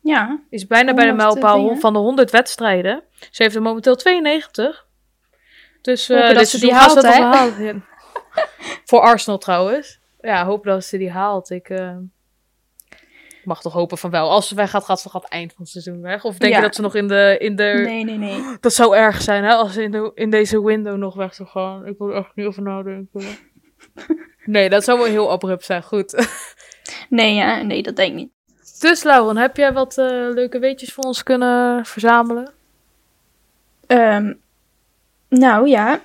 Ja, 0.00 0.40
Is 0.50 0.66
bijna 0.66 0.94
bij 0.94 1.04
de 1.04 1.10
100 1.10 1.32
mijlpaal 1.34 1.62
dingen. 1.62 1.80
van 1.80 1.92
de 1.92 1.98
100 1.98 2.30
wedstrijden. 2.30 3.02
Ze 3.30 3.42
heeft 3.42 3.54
er 3.54 3.62
momenteel 3.62 3.96
92. 3.96 4.86
Dus 5.80 6.08
eh 6.08 6.34
dat 6.34 6.48
ze 6.48 6.60
die 6.60 6.74
haalt, 6.74 7.02
halen. 7.02 7.84
Voor 8.88 9.00
Arsenal 9.00 9.38
trouwens. 9.38 10.00
Ja, 10.20 10.44
hoop 10.44 10.64
dat 10.64 10.84
ze 10.84 10.98
die 10.98 11.10
haalt. 11.10 11.50
Ik 11.50 11.68
eh, 11.68 11.96
mag 13.44 13.60
toch 13.60 13.72
hopen 13.72 13.98
van 13.98 14.10
wel. 14.10 14.30
Als 14.30 14.48
ze 14.48 14.54
weggaat, 14.54 14.84
gaat 14.84 15.00
ze 15.00 15.04
toch 15.04 15.14
aan 15.14 15.20
het 15.20 15.30
eind 15.30 15.52
van 15.52 15.62
het 15.62 15.70
seizoen 15.70 16.00
weg? 16.00 16.24
Of 16.24 16.36
denk 16.36 16.52
Ja. 16.52 16.58
je 16.58 16.64
dat 16.64 16.74
ze 16.74 16.80
nog 16.82 16.94
in 16.94 17.08
de... 17.08 17.36
In 17.38 17.56
de... 17.56 17.82
nee, 17.84 18.04
nee, 18.04 18.18
nee. 18.18 18.42
Dat 18.60 18.72
zou 18.74 18.96
erg 18.96 19.22
zijn, 19.22 19.44
hè? 19.44 19.54
Als 19.54 19.72
ze 19.72 19.82
in, 19.82 19.90
de, 19.90 20.10
in 20.14 20.30
deze 20.30 20.64
window 20.64 20.96
nog 20.96 21.14
weg 21.14 21.34
zou 21.34 21.48
gaan. 21.48 21.86
Ik 21.86 21.98
wil 21.98 22.08
er 22.08 22.16
echt 22.16 22.34
niet 22.34 22.46
over 22.46 22.62
nadenken. 22.62 23.22
Nee, 24.44 24.68
dat 24.70 24.84
zou 24.84 24.98
wel 24.98 25.06
heel 25.06 25.30
abrupt 25.30 25.64
zijn. 25.64 25.82
Goed. 25.82 26.14
Nee, 27.08 27.34
ja, 27.34 27.62
nee, 27.62 27.82
dat 27.82 27.96
denk 27.96 28.10
ik 28.10 28.16
niet. 28.16 28.30
Dus 28.80 29.02
Lauren, 29.02 29.36
heb 29.36 29.56
jij 29.56 29.72
wat 29.72 29.98
eh, 29.98 30.06
leuke 30.06 30.58
weetjes 30.58 30.92
voor 30.92 31.04
ons 31.04 31.22
kunnen 31.22 31.86
verzamelen? 31.86 32.52
Ehm, 33.86 34.32
nou 35.28 35.68
ja, 35.68 36.00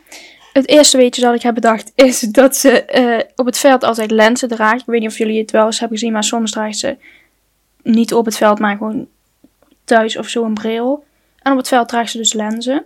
het 0.54 0.68
eerste 0.68 0.98
weetje 0.98 1.22
dat 1.22 1.36
ik 1.36 1.42
heb 1.42 1.54
bedacht 1.54 1.92
is 1.96 2.20
dat 2.20 2.56
ze 2.56 2.84
eh, 2.86 3.20
op 3.36 3.46
het 3.46 3.58
veld 3.58 3.84
altijd 3.84 4.12
lenzen 4.12 4.50
draagt. 4.50 4.80
Ik 4.82 4.86
weet 4.86 5.00
niet 5.00 5.10
of 5.10 5.18
jullie 5.18 5.42
het 5.42 5.52
wel 5.52 5.66
eens 5.66 5.80
hebben 5.80 5.98
gezien, 5.98 6.14
maar 6.14 6.24
soms 6.24 6.52
draagt 6.52 6.78
ze 6.78 6.98
niet 7.86 8.14
op 8.14 8.26
het 8.26 8.38
veld, 8.38 8.60
maar 8.60 8.78
gewoon 8.78 9.08
thuis 9.84 10.18
of 10.18 10.28
zo 10.28 10.44
een 10.44 10.54
bril. 10.54 11.06
En 11.40 11.52
op 11.52 11.58
het 11.58 11.68
veld 11.68 11.88
draagt 11.88 12.12
ze 12.12 12.18
dus 12.18 12.34
lenzen. 12.34 12.86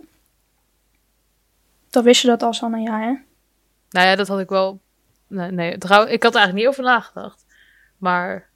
Dan 1.90 2.02
wist 2.02 2.22
je 2.22 2.28
dat 2.28 2.42
al, 2.42 2.52
Sanne, 2.52 2.80
ja 2.80 2.98
hè? 2.98 3.14
Nou 3.90 4.06
ja, 4.06 4.16
dat 4.16 4.28
had 4.28 4.40
ik 4.40 4.48
wel. 4.48 4.80
Nee, 5.26 5.50
nee 5.50 5.78
trouw, 5.78 6.06
ik 6.06 6.22
had 6.22 6.34
er 6.34 6.38
eigenlijk 6.38 6.54
niet 6.54 6.66
over 6.66 6.82
nagedacht. 6.92 7.44
Maar 7.98 8.48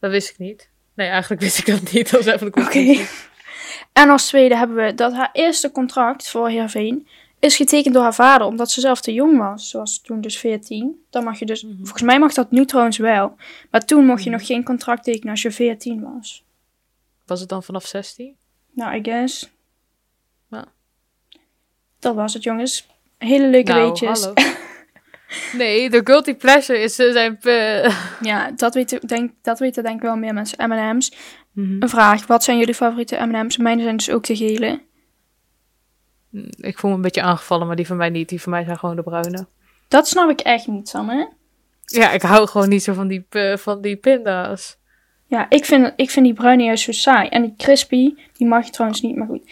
dat 0.00 0.10
wist 0.10 0.30
ik 0.30 0.38
niet. 0.38 0.70
Nee, 0.94 1.08
eigenlijk 1.08 1.42
wist 1.42 1.58
ik 1.58 1.66
dat 1.66 1.92
niet. 1.92 2.10
Dat 2.10 2.24
was 2.24 2.34
even 2.34 2.52
de 2.52 2.60
Oké. 2.60 3.06
En 3.92 4.08
als 4.08 4.26
tweede 4.26 4.56
hebben 4.56 4.76
we 4.76 4.94
dat 4.94 5.12
haar 5.12 5.30
eerste 5.32 5.70
contract 5.70 6.30
voor 6.30 6.48
Heerenveen 6.48 7.08
is 7.38 7.56
getekend 7.56 7.94
door 7.94 8.02
haar 8.02 8.14
vader, 8.14 8.46
omdat 8.46 8.70
ze 8.70 8.80
zelf 8.80 9.00
te 9.00 9.12
jong 9.12 9.38
was. 9.38 9.70
Ze 9.70 9.78
was 9.78 10.00
toen 10.00 10.20
dus 10.20 10.38
14. 10.38 11.04
Dan 11.10 11.24
mag 11.24 11.38
je 11.38 11.46
dus, 11.46 11.62
Mhm. 11.64 11.76
volgens 11.76 12.02
mij 12.02 12.18
mag 12.18 12.32
dat 12.34 12.50
nu 12.50 12.64
trouwens 12.64 12.96
wel. 12.96 13.36
Maar 13.70 13.84
toen 13.84 14.04
mocht 14.06 14.24
je 14.24 14.30
nog 14.30 14.46
geen 14.46 14.64
contract 14.64 15.04
tekenen 15.04 15.30
als 15.30 15.42
je 15.42 15.50
14 15.50 16.02
was. 16.14 16.44
Was 17.26 17.40
het 17.40 17.48
dan 17.48 17.62
vanaf 17.62 17.86
16? 17.86 18.36
Nou, 18.72 18.96
I 18.96 19.00
guess. 19.02 19.50
Ja. 20.50 20.64
Dat 21.98 22.14
was 22.14 22.34
het, 22.34 22.42
jongens. 22.42 22.86
Hele 23.18 23.48
leuke 23.48 23.72
nou, 23.72 23.86
weetjes. 23.88 24.20
hallo. 24.24 24.34
Nee, 25.52 25.90
de 25.90 26.00
guilty 26.04 26.34
pleasure 26.34 26.78
is 26.78 26.98
eh, 26.98 27.12
zijn. 27.12 27.38
eh, 27.40 27.96
Ja, 28.20 28.50
dat 28.50 28.74
weten, 28.74 29.00
denk, 29.06 29.32
dat 29.42 29.58
weten 29.58 29.82
denk 29.82 29.96
ik 29.96 30.02
wel 30.02 30.16
meer 30.16 30.34
mensen. 30.34 30.68
M&M's. 30.68 31.12
Mhm. 31.52 31.82
Een 31.82 31.88
vraag, 31.88 32.26
wat 32.26 32.44
zijn 32.44 32.58
jullie 32.58 32.74
favoriete 32.74 33.26
M&M's? 33.26 33.56
Mijne 33.56 33.82
zijn 33.82 33.96
dus 33.96 34.10
ook 34.10 34.24
de 34.26 34.36
gele. 34.36 34.80
Ik 36.56 36.78
voel 36.78 36.90
me 36.90 36.96
een 36.96 37.02
beetje 37.02 37.22
aangevallen, 37.22 37.66
maar 37.66 37.76
die 37.76 37.86
van 37.86 37.96
mij 37.96 38.10
niet. 38.10 38.28
Die 38.28 38.40
van 38.40 38.52
mij 38.52 38.64
zijn 38.64 38.78
gewoon 38.78 38.96
de 38.96 39.02
bruine. 39.02 39.46
Dat 39.88 40.08
snap 40.08 40.30
ik 40.30 40.40
echt 40.40 40.66
niet, 40.66 40.88
Sanne. 40.88 41.32
Ja, 41.84 42.10
ik 42.10 42.22
hou 42.22 42.48
gewoon 42.48 42.68
niet 42.68 42.82
zo 42.82 42.92
van 42.92 43.08
die, 43.08 43.26
eh, 43.30 43.56
van 43.56 43.80
die 43.80 43.96
pinda's. 43.96 44.76
Ja, 45.26 45.46
ik 45.48 45.64
vind, 45.64 45.92
ik 45.96 46.10
vind 46.10 46.24
die 46.24 46.34
bruine 46.34 46.62
juist 46.62 46.84
zo 46.84 46.92
saai. 46.92 47.28
En 47.28 47.42
die 47.42 47.54
crispy, 47.56 48.14
die 48.32 48.46
mag 48.46 48.64
je 48.64 48.70
trouwens 48.70 49.00
niet, 49.00 49.16
maar 49.16 49.26
goed. 49.26 49.50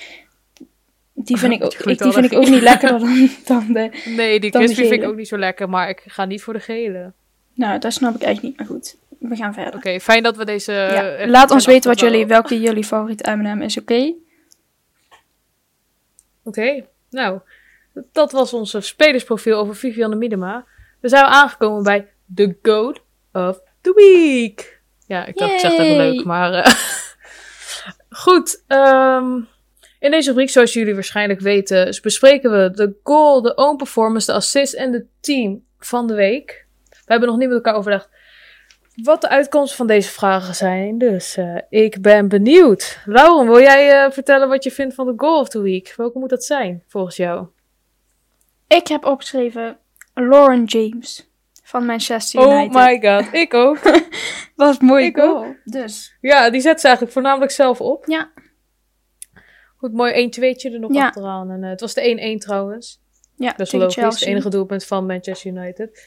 Die 1.15 1.37
vind 1.37 1.53
ik 1.57 1.65
ook, 1.65 1.75
ik, 1.75 1.99
die 1.99 2.13
vind 2.13 2.33
ik 2.33 2.39
ook 2.39 2.49
niet 2.49 2.63
lekkerder 2.71 3.01
dan, 3.01 3.29
dan 3.45 3.73
de... 3.73 4.13
Nee, 4.17 4.41
die 4.41 4.51
crispy 4.51 4.75
vind 4.81 5.03
ik 5.03 5.09
ook 5.09 5.17
niet 5.17 5.29
zo 5.29 5.39
lekker, 5.39 5.69
maar 5.69 5.89
ik 5.89 6.03
ga 6.07 6.25
niet 6.25 6.43
voor 6.43 6.53
de 6.53 6.61
gele. 6.61 7.13
Nou, 7.55 7.79
dat 7.79 7.93
snap 7.93 8.15
ik 8.15 8.23
echt 8.23 8.43
niet, 8.43 8.57
maar 8.57 8.67
goed. 8.67 8.97
We 9.19 9.37
gaan 9.37 9.55
verder. 9.55 9.75
Oké, 9.75 10.01
fijn 10.01 10.23
dat 10.23 10.37
we 10.37 10.45
deze. 10.45 10.73
Ja, 10.73 11.09
eh, 11.09 11.29
Laat 11.29 11.51
ons 11.51 11.67
weten 11.67 11.91
wat 11.91 12.01
jullie, 12.01 12.27
welke 12.27 12.61
jullie 12.61 12.85
favoriete 12.85 13.37
M&M 13.37 13.63
is, 13.63 13.79
oké? 13.79 14.13
Oké, 16.47 16.87
nou, 17.11 17.41
dat 18.13 18.33
was 18.33 18.53
onze 18.53 18.81
spelersprofiel 18.81 19.59
over 19.59 19.77
Vivianne 19.77 20.17
Miedema. 20.17 20.65
Dan 21.01 21.11
zijn 21.11 21.25
we 21.25 21.31
aangekomen 21.31 21.83
bij 21.83 22.09
The 22.35 22.57
Goat 22.63 23.01
of 23.33 23.61
the 23.81 23.93
Week. 23.95 24.81
Ja, 25.07 25.27
ik 25.27 25.37
dacht, 25.37 25.53
ik 25.53 25.59
zeg 25.59 25.77
Yay. 25.77 25.97
leuk, 25.97 26.25
maar... 26.25 26.53
eh, 26.53 26.73
Goed, 28.25 28.65
ehm, 28.67 29.41
in 29.99 30.11
deze 30.11 30.29
rubriek, 30.29 30.51
zoals 30.51 30.73
jullie 30.73 30.95
waarschijnlijk 30.95 31.41
weten, 31.41 31.99
bespreken 32.03 32.51
we 32.51 32.71
de 32.71 32.97
goal, 33.03 33.43
de 33.43 33.55
own 33.55 33.77
performance, 33.77 34.27
de 34.27 34.33
assist 34.33 34.75
en 34.75 34.91
de 34.93 35.07
team 35.21 35.65
van 35.79 36.07
de 36.07 36.15
week. 36.15 36.67
We 36.91 37.13
hebben 37.13 37.29
nog 37.29 37.39
niet 37.39 37.49
met 37.49 37.57
elkaar 37.57 37.75
overlegd 37.75 38.09
wat 39.03 39.21
de 39.21 39.29
uitkomsten 39.29 39.77
van 39.77 39.87
deze 39.87 40.11
vragen 40.11 40.55
zijn. 40.55 40.99
Dus 40.99 41.37
eh, 41.37 41.57
ik 41.69 42.01
ben 42.03 42.29
benieuwd. 42.29 42.99
Lauren, 43.05 43.47
wil 43.47 43.61
jij 43.61 44.05
eh, 44.05 44.11
vertellen 44.11 44.49
wat 44.49 44.65
je 44.65 44.71
vindt 44.71 44.95
van 44.95 45.07
de 45.07 45.13
goal 45.17 45.41
of 45.41 45.49
the 45.49 45.61
week? 45.61 45.95
Welke 45.97 46.19
moet 46.19 46.29
dat 46.31 46.45
zijn, 46.45 46.83
volgens 46.89 47.17
jou? 47.17 47.47
Ik 48.69 48.87
heb 48.89 49.05
opgeschreven 49.05 49.79
Lauren 50.15 50.65
James 50.65 51.31
van 51.63 51.85
Manchester 51.87 52.41
Oh 52.41 52.53
United. 52.53 52.73
my 52.73 53.01
god, 53.01 53.33
ik 53.35 53.55
ook. 53.55 53.79
Was 54.57 54.79
mooi 54.79 55.05
Ik 55.05 55.17
goal. 55.19 55.55
Dus, 55.65 56.17
ja, 56.21 56.51
die 56.51 56.61
zet 56.61 56.81
ze 56.81 56.85
eigenlijk 56.87 57.15
voornamelijk 57.15 57.53
zelf 57.53 57.81
op. 57.81 58.05
ja. 58.07 58.31
Goed, 59.77 59.93
mooi 59.93 60.13
1 60.13 60.31
2 60.31 60.55
er 60.55 60.79
nog 60.81 60.95
Ja. 60.95 61.07
achteraan. 61.07 61.51
En, 61.51 61.63
eh, 61.65 61.71
het 61.71 61.81
was 61.81 61.95
de 61.95 62.01
1-1 62.11 62.39
trouwens. 62.39 63.01
Ja, 63.37 63.53
Dat 63.57 63.67
is 63.67 63.73
logisch. 63.73 63.97
Het 64.21 64.23
enige 64.29 64.49
doelpunt 64.49 64.85
van 64.85 65.07
Manchester 65.07 65.51
United. 65.51 66.05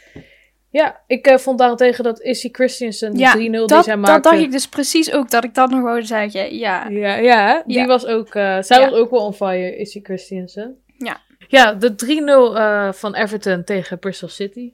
Ja, 0.72 1.02
ik 1.08 1.26
eh, 1.28 1.38
vond 1.38 1.58
daarentegen 1.60 2.04
dat 2.04 2.22
Issy 2.22 2.50
Christensen, 2.52 3.14
de 3.14 3.20
Ja, 3.20 3.36
3-0 3.36 3.38
die 3.38 3.52
dat, 3.52 3.84
zij 3.84 3.96
dat 3.96 4.06
maakte... 4.06 4.30
dacht 4.30 4.42
ik 4.42 4.52
dus 4.52 4.68
precies 4.68 5.12
ook, 5.12 5.30
dat 5.30 5.44
ik 5.44 5.54
dat 5.54 5.70
nog 5.70 5.82
wou 5.82 6.04
zeggen. 6.04 6.56
Ja. 6.58 6.88
Ja, 6.88 7.16
ja 7.16 7.64
die 7.66 7.78
Ja. 7.78 7.86
was 7.86 8.06
ook... 8.06 8.36
eh, 8.36 8.62
zij 8.62 8.80
Ja. 8.80 8.90
was 8.90 9.00
ook 9.00 9.10
wel 9.10 9.20
on 9.26 9.34
fire, 9.34 9.78
Issy 9.78 10.00
Christensen. 10.04 10.78
Ja. 10.98 11.22
Ja, 11.48 11.74
de 11.74 11.96
3-0 11.96 12.56
eh, 12.58 12.92
van 12.94 13.16
Everton 13.16 13.64
tegen 13.64 14.00
Bristol 14.00 14.28
City. 14.30 14.74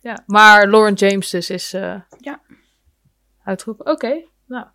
Ja, 0.00 0.22
maar 0.26 0.68
Lauren 0.68 0.94
James 0.94 1.30
dus 1.30 1.50
is 1.50 1.74
uh, 1.74 1.94
Ja. 2.18 2.40
uitgeroepen. 3.44 3.86
Oké, 3.92 4.22
nou. 4.46 4.66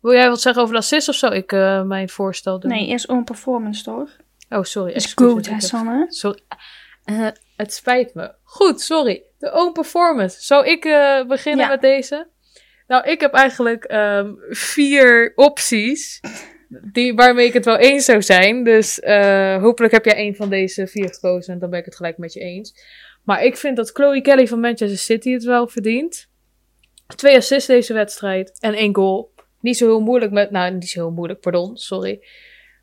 Wil 0.00 0.12
jij 0.12 0.28
wat 0.28 0.40
zeggen 0.40 0.62
over 0.62 0.74
de 0.74 0.80
assist 0.80 1.08
of 1.08 1.14
zo? 1.14 1.26
Ik 1.26 1.52
uh, 1.52 1.82
mijn 1.82 2.08
voorstel 2.08 2.60
doen? 2.60 2.70
Nee, 2.70 2.86
eerst 2.86 3.08
on 3.08 3.24
performance 3.24 3.82
toch? 3.82 4.16
Oh, 4.48 4.62
sorry. 4.62 4.92
Is 4.92 5.12
goed, 5.14 5.48
hè, 5.48 5.60
Sanne? 5.60 6.06
Sorry. 6.08 6.40
Het 7.60 7.72
spijt 7.72 8.14
me. 8.14 8.32
Goed, 8.42 8.80
sorry. 8.80 9.22
De 9.38 9.52
own 9.52 9.72
performance. 9.72 10.44
Zou 10.44 10.66
ik 10.66 10.84
eh, 10.84 11.26
beginnen 11.26 11.64
Ja. 11.64 11.70
met 11.70 11.80
deze? 11.80 12.28
Nou, 12.86 13.10
ik 13.10 13.20
heb 13.20 13.32
eigenlijk 13.32 13.84
ehm, 13.84 14.32
vier 14.48 15.32
opties. 15.34 16.20
Die, 16.92 17.14
waarmee 17.14 17.46
ik 17.46 17.52
het 17.52 17.64
wel 17.64 17.76
eens 17.76 18.04
zou 18.04 18.22
zijn. 18.22 18.64
Dus 18.64 19.00
eh, 19.00 19.60
hopelijk 19.62 19.92
heb 19.92 20.04
jij 20.04 20.18
een 20.18 20.36
van 20.36 20.50
deze 20.50 20.86
vier 20.86 21.14
gekozen. 21.14 21.52
En 21.54 21.58
dan 21.58 21.70
ben 21.70 21.78
ik 21.78 21.84
het 21.84 21.96
gelijk 21.96 22.18
met 22.18 22.32
je 22.32 22.40
eens. 22.40 22.74
Maar 23.24 23.44
ik 23.44 23.56
vind 23.56 23.76
dat 23.76 23.90
Chloe 23.90 24.20
Kelly 24.20 24.46
van 24.46 24.60
Manchester 24.60 24.98
City 24.98 25.32
het 25.32 25.44
wel 25.44 25.68
verdient. 25.68 26.28
Twee 27.16 27.36
assists 27.36 27.66
deze 27.66 27.92
wedstrijd. 27.92 28.58
En 28.60 28.74
één 28.74 28.94
goal. 28.94 29.32
Niet 29.60 29.76
zo 29.76 29.86
heel 29.86 30.00
moeilijk 30.00 30.32
met... 30.32 30.50
Nou, 30.50 30.72
niet 30.72 30.88
zo 30.88 31.00
heel 31.00 31.10
moeilijk, 31.10 31.40
pardon. 31.40 31.76
Sorry. 31.76 32.24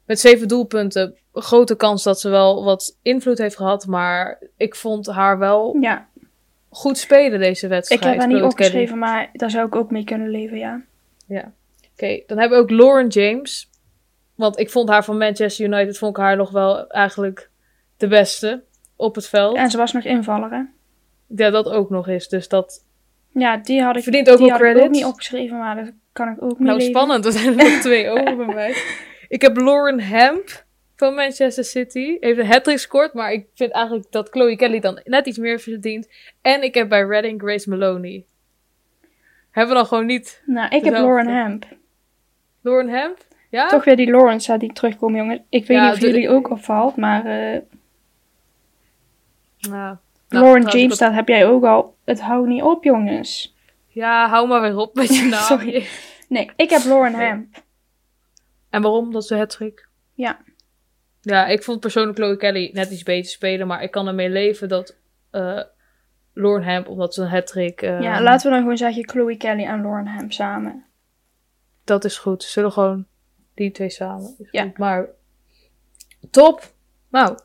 Met 0.05 0.19
zeven 0.19 0.47
doelpunten. 0.47 1.17
Grote 1.42 1.76
kans 1.76 2.04
dat 2.04 2.20
ze 2.20 2.30
wel 2.30 2.64
wat 2.64 2.98
invloed 3.02 3.38
heeft 3.38 3.56
gehad. 3.56 3.88
Maar 3.88 4.40
ik 4.58 4.76
vond 4.76 5.08
haar 5.08 5.38
wel 5.40 5.78
Ja, 5.80 6.08
goed 6.70 6.98
spelen 6.98 7.40
deze 7.40 7.68
wedstrijd. 7.68 8.02
ik 8.02 8.08
heb 8.08 8.18
haar 8.20 8.28
niet 8.28 8.42
opgeschreven, 8.42 8.98
maar 8.98 9.30
daar 9.34 9.50
zou 9.52 9.68
ik 9.68 9.76
ook 9.76 9.92
mee 9.92 10.04
kunnen 10.04 10.30
leven, 10.30 10.58
ja. 10.58 10.82
Oké, 11.94 12.22
dan 12.28 12.38
hebben 12.38 12.58
we 12.58 12.64
ook 12.64 12.70
Lauren 12.70 13.08
James. 13.08 13.70
Want 14.36 14.60
ik 14.60 14.70
vond 14.70 14.90
haar 14.90 15.04
van 15.04 15.18
Manchester 15.18 15.66
United, 15.66 15.98
vond 15.98 16.18
ik 16.18 16.24
haar 16.24 16.36
nog 16.36 16.52
wel 16.52 16.88
eigenlijk 16.88 17.50
de 17.98 18.08
beste 18.08 18.64
op 18.96 19.16
het 19.16 19.28
veld. 19.28 19.58
En 19.58 19.70
ze 19.70 19.78
was 19.78 19.94
nog 19.94 20.04
invaller, 20.04 20.52
hè? 20.52 20.62
Ja, 21.36 21.50
dat 21.50 21.70
ook 21.70 21.90
nog 21.90 22.08
eens. 22.08 22.28
Dus 22.28 22.48
dat 22.48 22.86
Ja, 23.34 23.58
die 23.58 23.82
had 23.82 23.96
ik, 23.96 24.04
verdient 24.04 24.30
ook 24.30 24.38
die 24.38 24.52
had 24.52 24.62
ik 24.62 24.78
ook 24.78 24.90
niet 24.90 25.06
opgeschreven, 25.06 25.58
maar 25.58 25.76
daar 25.76 25.92
kan 26.12 26.28
ik 26.30 26.42
ook 26.42 26.60
mee 26.60 26.68
nou, 26.68 26.78
leven. 26.78 26.94
spannend. 26.94 27.26
Er 27.26 27.32
zijn 27.32 27.60
er 27.60 27.72
nog 27.72 27.82
twee 27.82 28.10
over 28.20 28.36
bij 28.36 28.56
mij. 28.56 28.76
Ik 29.28 29.42
heb 29.42 29.58
Lauren 29.58 30.00
Hemp 30.00 30.66
van 30.98 31.14
Manchester 31.16 31.64
City. 31.64 32.18
Heeft 32.20 32.39
een 32.39 32.45
hat 32.48 32.68
gescoord, 32.70 33.14
maar 33.14 33.32
ik 33.32 33.48
vind 33.56 33.72
eigenlijk 33.72 34.12
dat 34.12 34.30
Chloe 34.30 34.56
Kelly 34.56 34.80
dan 34.80 35.02
net 35.04 35.26
iets 35.28 35.38
meer 35.38 35.60
verdient. 35.60 36.10
En 36.41 36.64
ik 36.64 36.74
heb 36.74 36.89
bij 36.89 37.02
Reading 37.04 37.41
Grace 37.41 37.70
Maloney. 37.70 38.26
Hebben 39.52 39.74
we 39.74 39.80
dan 39.80 39.88
gewoon 39.89 40.06
niet 40.06 40.41
Nou, 40.45 40.76
ik 40.76 40.84
heb. 40.84 40.93
Lauren 40.93 41.28
Hemp. 41.28 41.66
Lauren 42.62 42.89
Hemp? 42.89 43.18
Ja? 43.50 43.68
Toch 43.68 43.84
weer 43.84 43.95
die 43.95 44.12
Lawrence 44.12 44.58
die 44.58 44.74
terugkomt, 44.74 45.16
jongen. 45.16 45.45
Ik 45.50 45.66
weet 45.68 45.78
Ja, 45.78 45.84
niet 45.86 45.93
of 45.93 46.00
de- 46.00 46.08
jullie 46.08 46.30
ook 46.30 46.50
opvalt, 46.50 46.95
maar 46.95 47.26
eh 47.26 47.60
Nou, 49.60 49.95
nou, 50.30 50.43
Lauren 50.43 50.68
James, 50.80 50.98
dat- 50.98 51.14
heb 51.14 51.28
jij 51.28 51.45
ook 51.45 51.64
al. 51.64 51.95
Het 52.06 52.22
houdt 52.22 52.48
niet 52.48 52.62
op, 52.62 52.84
jongens. 52.84 53.56
Ja, 53.88 54.28
hou 54.30 54.48
maar 54.48 54.62
weer 54.62 54.78
op 54.78 54.95
met 54.95 55.16
je 55.16 55.24
naam. 55.30 55.43
Sorry. 55.43 55.86
Nee, 56.30 56.50
ik 56.56 56.70
heb 56.70 56.84
Lauren. 56.84 57.14
Hemp. 57.14 57.64
En 58.70 58.82
waarom? 58.82 59.12
Dat 59.12 59.22
is 59.22 59.28
de 59.28 59.38
hat-trick. 59.38 59.88
Ja. 60.14 60.39
Ja, 61.28 61.47
ik 61.47 61.63
vond 61.63 61.80
persoonlijk 61.80 62.17
Chloe 62.17 62.38
Kelly 62.38 62.69
net 62.73 62.91
iets 62.91 63.03
beter 63.03 63.32
spelen, 63.32 63.67
maar 63.67 63.84
ik 63.84 63.91
kan 63.91 64.07
ermee 64.07 64.30
leven 64.30 64.69
dat 64.69 64.95
eh 65.32 65.61
Lauren 66.34 66.63
Hemp, 66.63 66.88
omdat 66.88 67.13
ze 67.13 67.21
een 67.21 67.28
hat-trick... 67.28 67.82
eh, 67.82 68.01
ja, 68.01 68.21
laten 68.21 68.45
we 68.45 68.51
dan 68.51 68.61
gewoon 68.61 68.78
zeggen 68.78 69.09
Chloe 69.09 69.38
Kelly 69.38 69.63
en 69.63 69.82
Lauren 69.82 70.07
Hemp 70.07 70.32
samen. 70.32 70.86
Dat 71.84 72.05
is 72.05 72.17
goed. 72.17 72.43
Ze 72.43 72.49
zullen 72.49 72.71
gewoon 72.71 73.05
die 73.53 73.71
twee 73.71 73.89
samen. 73.89 74.36
Ja. 74.51 74.63
goed. 74.63 74.78
Maar 74.78 75.07
top. 76.32 76.73
Nou. 77.09 77.38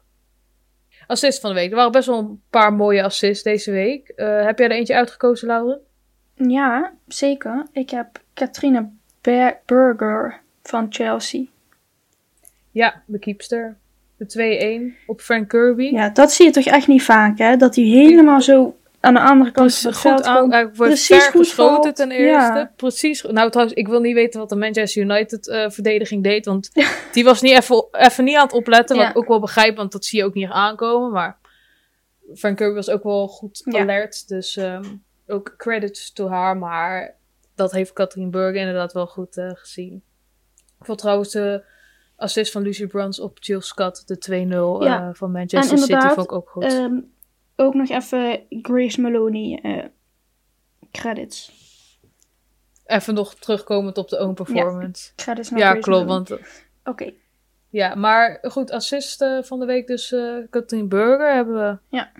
Assist 1.07 1.41
van 1.41 1.51
de 1.51 1.57
week. 1.57 1.71
Er 1.71 1.77
waren 1.77 1.93
best 1.93 2.07
wel 2.07 2.19
een 2.19 2.43
paar 2.51 2.73
mooie 2.73 3.03
assists 3.03 3.43
deze 3.43 3.71
week. 3.71 4.09
Eh, 4.09 4.45
heb 4.45 4.59
jij 4.59 4.69
er 4.69 4.75
eentje 4.77 4.95
uitgekozen, 4.95 5.49
Lauren? 5.49 5.81
Ja, 6.35 6.95
zeker. 7.07 7.67
Ik 7.73 7.91
heb 7.91 8.21
Katrina 8.35 8.91
Burger 9.67 10.41
van 10.63 10.87
Chelsea. 10.91 11.45
Ja, 12.73 13.03
de 13.07 13.19
keepster. 13.19 13.77
De 14.17 14.93
2-1 14.95 15.07
op 15.07 15.21
Frank 15.21 15.49
Kirby. 15.49 15.83
Ja, 15.91 16.09
dat 16.09 16.33
zie 16.33 16.47
je 16.47 16.53
toch 16.53 16.65
echt 16.65 16.87
niet 16.87 17.03
vaak, 17.03 17.39
hè? 17.39 17.57
Dat 17.57 17.75
hij 17.77 17.85
helemaal 17.85 18.41
zo 18.41 18.77
aan 19.01 19.15
de 19.15 19.21
andere 19.21 19.51
kant 19.51 19.75
van 19.75 19.91
het 19.91 19.99
goed 20.01 20.11
veld 20.11 20.23
aan, 20.25 20.41
komt. 20.41 20.53
hij 20.53 20.63
wordt 20.65 20.79
precies 20.79 21.07
ver 21.23 21.31
goed 21.33 21.41
geschoten 21.47 21.83
valt. 21.83 21.97
ten 21.97 22.11
eerste. 22.11 22.53
Ja. 22.59 22.73
Precies. 22.77 23.21
goed. 23.21 23.33
Nou, 23.33 23.51
trouwens, 23.51 23.77
ik 23.79 23.89
wil 23.89 24.01
niet 24.01 24.15
weten 24.15 24.41
wat 24.41 24.49
de 24.49 24.57
Manchester 24.57 25.03
United 25.03 25.49
eh, 25.49 25.71
verdediging 25.71 26.23
deed, 26.23 26.45
want 26.47 26.71
die 27.13 27.25
was 27.25 27.41
niet 27.41 27.53
even, 27.59 27.85
even 27.93 28.25
niet 28.25 28.37
aan 28.37 28.43
het 28.47 28.53
opletten, 28.53 28.97
wat 28.97 29.05
Ja. 29.05 29.11
ik 29.11 29.17
ook 29.19 29.29
wel 29.29 29.41
begrijp, 29.41 29.77
want 29.77 29.93
dat 29.93 30.05
zie 30.05 30.19
je 30.19 30.25
ook 30.25 30.35
niet 30.35 30.51
aankomen. 30.51 31.11
Maar 31.13 31.37
Frank 32.35 32.57
Kirby 32.57 32.75
was 32.75 32.91
ook 32.91 33.03
wel 33.03 33.29
goed 33.29 33.63
Ja. 33.65 33.81
alert, 33.81 34.29
dus 34.29 34.57
ehm, 34.57 34.85
ook 35.27 35.55
credits 35.57 36.13
to 36.13 36.29
haar, 36.29 36.57
maar 36.57 37.15
dat 37.55 37.73
heeft 37.73 37.93
Katrien 37.93 38.31
Burger 38.31 38.61
inderdaad 38.61 38.93
wel 38.93 39.07
goed 39.07 39.37
eh, 39.37 39.51
gezien. 39.55 40.03
Ik 40.79 40.85
vond 40.87 40.99
trouwens 40.99 41.31
de 41.31 41.63
assist 42.23 42.53
van 42.53 42.63
Lucy 42.63 42.87
Bruns 42.87 43.21
op 43.21 43.39
Jill 43.43 43.61
Scott, 43.61 44.07
de 44.09 44.19
2-0 44.19 44.85
Ja. 44.85 45.09
eh, 45.09 45.15
van 45.15 45.31
Manchester 45.31 45.79
City, 45.79 46.07
vond 46.09 46.21
ik 46.27 46.33
ook 46.33 46.49
goed. 46.49 46.63
Ehm, 46.65 47.01
ook 47.57 47.75
nog 47.75 47.89
even 47.89 48.47
Grace 48.49 49.01
Maloney 49.01 49.59
eh, 49.63 49.85
credits. 50.93 51.61
Even 52.85 53.15
nog 53.15 53.35
terugkomend 53.35 53.99
op 53.99 54.09
de 54.09 54.19
own 54.21 54.35
performance. 54.35 55.13
Credits 55.17 55.51
naar 55.51 55.59
Ja, 55.61 55.67
Grace 55.71 55.81
klopt. 55.83 56.07
Maloney. 56.07 56.29
Want, 56.29 56.41
Oké, 56.85 57.13
ja, 57.69 57.95
maar 57.95 58.39
goed, 58.43 58.71
assist 58.71 59.23
eh, 59.23 59.43
van 59.43 59.59
de 59.61 59.67
week 59.67 59.87
dus 59.87 60.13
eh 60.13 60.37
Katrien 60.51 60.89
Burger 60.89 61.35
hebben 61.35 61.55
we 61.55 61.97
Ja. 61.97 62.13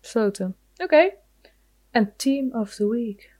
besloten. 0.00 0.56
Oké. 0.76 1.10
En 1.90 2.12
Team 2.16 2.52
of 2.54 2.74
the 2.74 2.88
Week. 2.88 3.34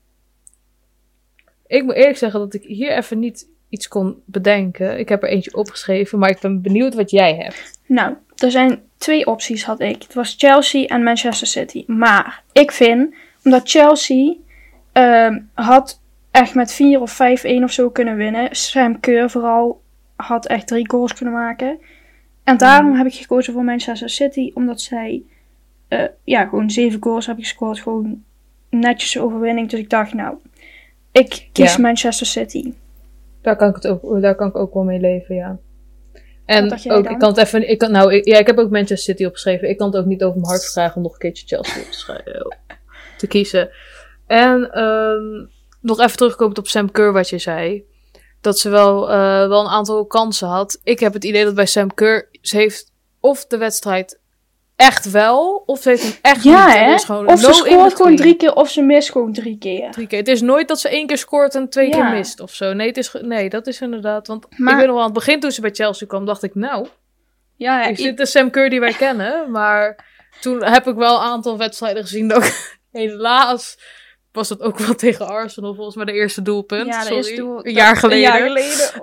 Ik 1.66 1.82
moet 1.84 1.94
eerlijk 1.94 2.16
zeggen 2.18 2.40
dat 2.40 2.54
ik 2.54 2.62
hier 2.62 2.96
even 2.96 3.18
niet 3.18 3.49
iets 3.70 3.88
kon 3.88 4.22
bedenken. 4.24 4.98
Ik 4.98 5.08
heb 5.08 5.22
er 5.22 5.28
eentje 5.28 5.54
opgeschreven, 5.54 6.18
maar 6.18 6.30
ik 6.30 6.40
ben 6.40 6.62
benieuwd 6.62 6.94
wat 6.94 7.10
jij 7.10 7.34
hebt. 7.34 7.80
nou, 7.86 8.14
er 8.36 8.50
zijn 8.50 8.82
twee 8.98 9.26
opties 9.26 9.64
had 9.64 9.80
ik. 9.80 10.02
Het 10.02 10.14
was 10.14 10.34
Chelsea 10.38 10.86
en 10.86 11.02
Manchester 11.02 11.46
City. 11.46 11.84
Maar 11.86 12.42
ik 12.52 12.72
vind, 12.72 13.14
omdat 13.44 13.70
Chelsea 13.70 14.34
ehm, 14.92 15.38
had 15.54 16.00
echt 16.30 16.54
met 16.54 16.72
4 16.72 17.00
of 17.00 17.18
5-1 17.42 17.62
of 17.62 17.72
zo 17.72 17.90
kunnen 17.90 18.16
winnen. 18.16 18.48
Sam 18.56 19.00
Keur 19.00 19.30
vooral 19.30 19.82
had 20.16 20.46
echt 20.46 20.66
drie 20.66 20.90
goals 20.90 21.14
kunnen 21.14 21.34
maken. 21.34 21.78
En 22.44 22.56
daarom 22.56 22.94
heb 22.94 23.06
ik 23.06 23.14
gekozen 23.14 23.52
voor 23.52 23.64
Manchester 23.64 24.10
City, 24.10 24.50
omdat 24.54 24.80
zij 24.80 25.22
eh, 25.88 26.04
ja, 26.24 26.44
gewoon 26.44 26.70
zeven 26.70 27.02
goals 27.02 27.26
hebben 27.26 27.44
gescoord. 27.44 27.80
Gewoon 27.80 28.22
netjes 28.70 29.18
overwinning. 29.18 29.70
Dus 29.70 29.80
ik 29.80 29.90
dacht, 29.90 30.14
nou, 30.14 30.36
ik 31.12 31.48
kies 31.52 31.74
Ja. 31.74 31.80
Manchester 31.80 32.26
City. 32.26 32.72
Daar 33.42 33.56
kan 33.56 33.68
ik, 33.68 33.74
het 33.74 33.86
ook, 33.86 34.20
daar 34.20 34.34
kan 34.34 34.48
ik 34.48 34.56
ook 34.56 34.74
wel 34.74 34.82
mee 34.82 35.00
leven, 35.00 35.34
ja. 35.34 35.58
En 36.44 36.72
ook, 36.72 36.82
dan? 36.82 37.08
ik 37.08 37.18
kan 37.18 37.28
het 37.28 37.38
even, 37.38 37.68
ik 37.68 37.78
kan, 37.78 37.90
nou, 37.90 38.14
ik, 38.14 38.24
ja, 38.24 38.38
ik 38.38 38.46
heb 38.46 38.58
ook 38.58 38.70
Manchester 38.70 38.98
City 38.98 39.24
opgeschreven. 39.24 39.68
Ik 39.68 39.76
kan 39.76 39.86
het 39.86 39.96
ook 39.96 40.06
niet 40.06 40.22
over 40.22 40.40
mijn 40.40 40.50
hart 40.52 40.72
vragen 40.72 40.96
om 40.96 41.02
nog 41.02 41.12
een 41.12 41.18
keertje 41.18 41.46
Chelsea 41.46 41.80
op 41.82 41.90
te, 41.90 41.98
schrijven, 41.98 42.56
te 43.16 43.26
kiezen. 43.26 43.70
En 44.26 44.70
ehm, 44.70 45.46
nog 45.80 46.00
even 46.00 46.16
terugkomend 46.16 46.58
op 46.58 46.66
Sam 46.66 46.90
Kerr, 46.90 47.12
wat 47.12 47.28
je 47.28 47.38
zei. 47.38 47.84
Dat 48.40 48.58
ze 48.58 48.68
wel, 48.68 49.10
eh, 49.10 49.48
wel 49.48 49.60
een 49.60 49.70
aantal 49.70 50.06
kansen 50.06 50.48
had. 50.48 50.80
Ik 50.82 51.00
heb 51.00 51.12
het 51.12 51.24
idee 51.24 51.44
dat 51.44 51.54
bij 51.54 51.66
Sam 51.66 51.94
Kerr, 51.94 52.28
ze 52.40 52.56
heeft 52.56 52.92
of 53.20 53.46
de 53.46 53.56
wedstrijd 53.56 54.19
echt 54.80 55.10
wel, 55.10 55.62
of 55.66 55.80
ze 55.82 55.88
heeft 55.88 56.02
hem 56.02 56.12
echt 56.22 56.42
Ja, 56.42 56.66
niet. 56.66 56.74
Hè? 56.76 56.98
gewoon 56.98 57.26
Of 57.28 57.40
ze 57.40 57.52
scoort 57.52 57.94
gewoon 57.94 58.16
drie 58.16 58.34
keer, 58.36 58.54
of 58.54 58.70
ze 58.70 58.82
mist 58.82 59.10
gewoon 59.10 59.32
drie 59.32 59.58
keer. 59.58 59.90
Drie 59.90 60.06
keer. 60.06 60.18
Het 60.18 60.28
is 60.28 60.40
nooit 60.40 60.68
dat 60.68 60.80
ze 60.80 60.88
één 60.88 61.06
keer 61.06 61.18
scoort 61.18 61.54
en 61.54 61.68
twee 61.68 61.88
Ja. 61.88 61.92
keer 61.92 62.10
mist 62.10 62.40
of 62.40 62.54
zo. 62.54 62.72
Nee, 62.72 62.86
het 62.88 62.96
is, 62.96 63.12
nee, 63.20 63.48
dat 63.48 63.66
is 63.66 63.80
inderdaad. 63.80 64.26
Want 64.26 64.46
Maar- 64.58 64.72
ik 64.72 64.78
weet 64.78 64.88
nog 64.88 64.98
aan 64.98 65.04
het 65.04 65.12
begin 65.12 65.40
toen 65.40 65.50
ze 65.50 65.60
bij 65.60 65.70
Chelsea 65.70 66.06
kwam, 66.06 66.24
dacht 66.24 66.42
ik, 66.42 66.54
nou, 66.54 66.86
Ja, 67.56 67.84
is 67.84 67.98
dit 67.98 68.16
de 68.16 68.26
Sam 68.26 68.50
Kerr 68.50 68.68
die 68.70 68.80
wij 68.80 68.92
kennen? 69.04 69.50
Maar 69.50 70.04
toen 70.40 70.64
heb 70.64 70.86
ik 70.86 70.94
wel 70.94 71.14
een 71.14 71.26
aantal 71.26 71.58
wedstrijden 71.58 72.02
gezien 72.02 72.28
dat 72.28 72.44
ik, 72.44 72.78
helaas 72.92 73.78
was 74.32 74.48
dat 74.48 74.60
ook 74.60 74.78
wel 74.78 74.94
tegen 74.94 75.28
Arsenal 75.28 75.74
volgens 75.74 75.96
mij 75.96 76.04
de 76.04 76.12
eerste 76.12 76.42
doelpunt. 76.42 76.86
Ja, 76.86 77.00
Sorry. 77.00 77.16
eerste 77.16 77.34
doel- 77.34 77.66
een 77.66 77.72
jaar 77.72 77.96
geleden. 77.96 78.32
een 78.34 78.38
jaar 78.40 78.46
geleden. 78.48 79.00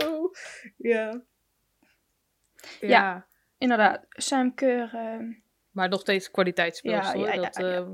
Oh, 0.00 0.08
oh. 0.12 0.32
Ja. 0.78 1.10
ja. 2.80 2.88
Ja. 2.88 3.26
Inderdaad. 3.58 4.00
Sam 4.08 4.54
Keur. 4.54 4.90
ehm, 4.94 5.24
Maar 5.70 5.88
nog 5.88 6.00
steeds 6.00 6.30
kwaliteitsspeels. 6.30 7.12
Ja, 7.12 7.18
ja, 7.18 7.32
ja, 7.32 7.40
dat, 7.42 7.56
ja. 7.56 7.62
eh, 7.76 7.86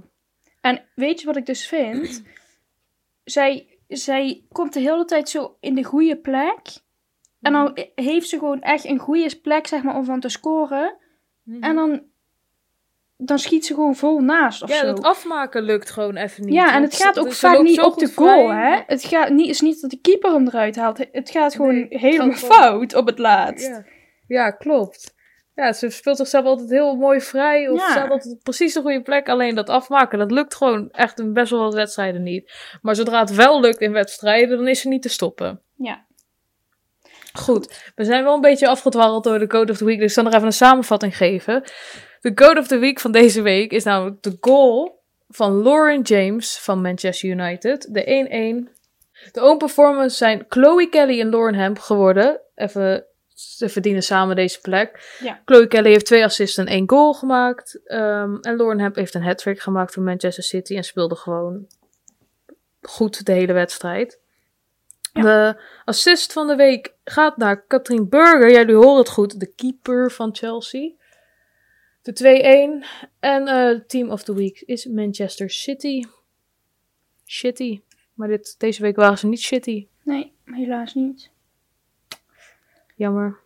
En 0.60 0.84
weet 0.94 1.20
je 1.20 1.26
wat 1.26 1.36
ik 1.36 1.46
dus 1.46 1.68
vind? 1.68 2.22
zij, 3.24 3.78
zij 3.88 4.44
komt 4.52 4.72
de 4.72 4.80
hele 4.80 5.04
tijd 5.04 5.28
zo 5.28 5.56
in 5.60 5.74
de 5.74 5.84
goede 5.84 6.16
plek. 6.16 6.60
En 7.40 7.52
dan 7.52 7.78
heeft 7.94 8.28
ze 8.28 8.38
gewoon 8.38 8.60
echt 8.62 8.84
een 8.84 8.98
goede 8.98 9.36
plek, 9.42 9.66
zeg 9.66 9.82
maar, 9.82 9.96
om 9.96 10.04
van 10.04 10.20
te 10.20 10.28
scoren. 10.28 10.96
En 11.60 11.74
dan, 11.74 12.02
dan 13.16 13.38
schiet 13.38 13.66
ze 13.66 13.74
gewoon 13.74 13.96
vol 13.96 14.20
naast 14.20 14.62
of 14.62 14.68
ja, 14.68 14.76
zo. 14.78 14.86
dat 14.86 15.02
afmaken 15.02 15.62
lukt 15.62 15.90
gewoon 15.90 16.16
even 16.16 16.44
niet. 16.44 16.54
ja, 16.54 16.74
en 16.74 16.82
het 16.82 16.94
gaat 16.96 17.18
ook 17.18 17.32
vaak 17.32 17.62
niet 17.62 17.80
op 17.80 17.98
de 17.98 18.12
goal, 18.14 18.46
vrij. 18.48 18.70
hè. 18.76 18.82
Het 18.86 19.04
gaat 19.04 19.28
niet, 19.30 19.48
is 19.48 19.60
niet 19.60 19.80
dat 19.80 19.90
de 19.90 20.00
keeper 20.00 20.32
hem 20.32 20.46
eruit 20.46 20.76
haalt. 20.76 20.98
Het 21.12 21.30
gaat 21.30 21.54
gewoon 21.54 21.74
Nee, 21.74 21.86
helemaal 21.88 22.32
fout 22.36 22.94
op 22.94 23.06
het 23.06 23.18
laatst. 23.18 23.66
Ja. 23.68 23.84
ja, 24.26 24.50
klopt. 24.50 25.13
Ja, 25.54 25.72
ze 25.72 25.90
speelt 25.90 26.16
zichzelf 26.16 26.44
altijd 26.44 26.70
heel 26.70 26.96
mooi 26.96 27.20
vrij. 27.20 27.68
Of 27.68 27.80
Ja. 27.80 27.90
staat 27.90 28.10
altijd 28.10 28.38
precies 28.42 28.74
de 28.74 28.80
goede 28.80 29.02
plek. 29.02 29.28
Alleen 29.28 29.54
dat 29.54 29.68
afmaken, 29.68 30.18
dat 30.18 30.30
lukt 30.30 30.54
gewoon 30.54 30.90
echt 30.90 31.18
in 31.18 31.32
best 31.32 31.50
wel 31.50 31.60
wat 31.60 31.74
wedstrijden 31.74 32.22
niet. 32.22 32.52
Maar 32.82 32.94
zodra 32.94 33.20
het 33.20 33.34
wel 33.34 33.60
lukt 33.60 33.80
in 33.80 33.92
wedstrijden, 33.92 34.56
dan 34.56 34.68
is 34.68 34.80
ze 34.80 34.88
niet 34.88 35.02
te 35.02 35.08
stoppen. 35.08 35.60
Ja. 35.76 36.04
Goed, 37.32 37.92
we 37.94 38.04
zijn 38.04 38.24
wel 38.24 38.34
een 38.34 38.40
beetje 38.40 38.68
afgedwarreld 38.68 39.24
door 39.24 39.38
de 39.38 39.46
Code 39.46 39.72
of 39.72 39.78
the 39.78 39.84
Week. 39.84 39.96
Dus 39.98 40.06
ik 40.06 40.12
zal 40.12 40.24
nog 40.24 40.32
even 40.32 40.46
een 40.46 40.52
samenvatting 40.52 41.16
geven. 41.16 41.62
De 42.20 42.34
Code 42.34 42.60
of 42.60 42.66
the 42.66 42.78
Week 42.78 43.00
van 43.00 43.12
deze 43.12 43.42
week 43.42 43.72
is 43.72 43.84
namelijk 43.84 44.22
de 44.22 44.36
goal 44.40 45.02
van 45.28 45.62
Lauren 45.62 46.00
James 46.00 46.58
van 46.58 46.80
Manchester 46.80 47.28
United. 47.28 47.88
De 47.92 48.04
1-1. 48.04 48.68
De 49.32 49.42
own 49.42 49.56
performance 49.56 50.16
zijn 50.16 50.44
Chloe 50.48 50.88
Kelly 50.88 51.20
en 51.20 51.30
Lauren 51.30 51.54
Hemp 51.54 51.78
geworden. 51.78 52.40
Even, 52.54 53.06
ze 53.34 53.68
verdienen 53.68 54.02
samen 54.02 54.36
deze 54.36 54.60
plek. 54.60 55.16
Ja. 55.20 55.42
Chloe 55.44 55.66
Kelly 55.66 55.90
heeft 55.90 56.06
twee 56.06 56.24
assists 56.24 56.56
en 56.56 56.66
één 56.66 56.88
goal 56.90 57.14
gemaakt. 57.14 57.80
Ehm, 57.84 58.36
en 58.36 58.56
Lauren 58.56 58.80
Hemp 58.80 58.94
heeft 58.94 59.14
een 59.14 59.22
hat-trick 59.22 59.60
gemaakt 59.60 59.92
voor 59.92 60.02
Manchester 60.02 60.44
City 60.44 60.76
en 60.76 60.84
speelde 60.84 61.16
gewoon 61.16 61.66
goed 62.80 63.26
de 63.26 63.32
hele 63.32 63.52
wedstrijd. 63.52 64.20
Ja. 65.12 65.22
De 65.22 65.60
assist 65.84 66.32
van 66.32 66.46
de 66.46 66.56
week 66.56 66.94
gaat 67.04 67.36
naar 67.36 67.66
Katrien 67.66 68.08
Burger. 68.08 68.52
Jullie 68.52 68.74
horen 68.74 68.98
het 68.98 69.08
goed, 69.08 69.40
de 69.40 69.54
keeper 69.54 70.10
van 70.10 70.34
Chelsea. 70.34 70.90
De 72.02 72.12
2-1. 72.12 72.84
En 73.20 73.48
eh 73.48 73.80
team 73.86 74.10
of 74.10 74.22
the 74.22 74.34
week 74.34 74.60
is 74.60 74.84
Manchester 74.84 75.50
City. 75.50 76.02
Shitty. 77.26 77.80
Maar 78.14 78.28
dit, 78.28 78.54
deze 78.58 78.82
week 78.82 78.96
waren 78.96 79.18
ze 79.18 79.26
niet 79.26 79.40
shitty. 79.40 79.88
Nee, 80.02 80.32
helaas 80.44 80.94
niet. 80.94 81.30
Jammer. 82.94 83.36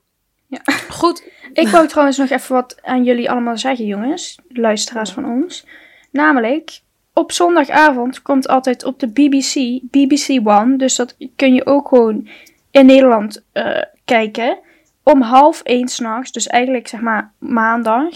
Ja. 0.46 0.60
Goed. 0.88 1.30
Ik 1.52 1.68
wou 1.68 1.88
trouwens 1.88 2.18
nog 2.18 2.30
even 2.30 2.54
wat 2.54 2.78
aan 2.82 3.04
jullie 3.04 3.30
allemaal 3.30 3.58
zeggen, 3.58 3.86
jongens. 3.86 4.38
Luisteraars 4.48 5.12
van 5.12 5.24
ons. 5.24 5.66
Namelijk, 6.10 6.80
op 7.12 7.32
zondagavond 7.32 8.22
komt 8.22 8.48
altijd 8.48 8.84
op 8.84 9.00
de 9.00 9.08
BBC, 9.08 9.80
BBC 9.90 10.48
One. 10.48 10.76
Dus 10.76 10.96
dat 10.96 11.16
kun 11.36 11.54
je 11.54 11.66
ook 11.66 11.88
gewoon 11.88 12.28
in 12.70 12.86
Nederland 12.86 13.44
eh, 13.52 13.82
kijken. 14.04 14.58
Om 15.02 15.20
half 15.20 15.62
één 15.62 15.88
s'nachts, 15.88 16.32
dus 16.32 16.46
eigenlijk 16.46 16.88
zeg 16.88 17.00
maar 17.00 17.32
maandag. 17.38 18.14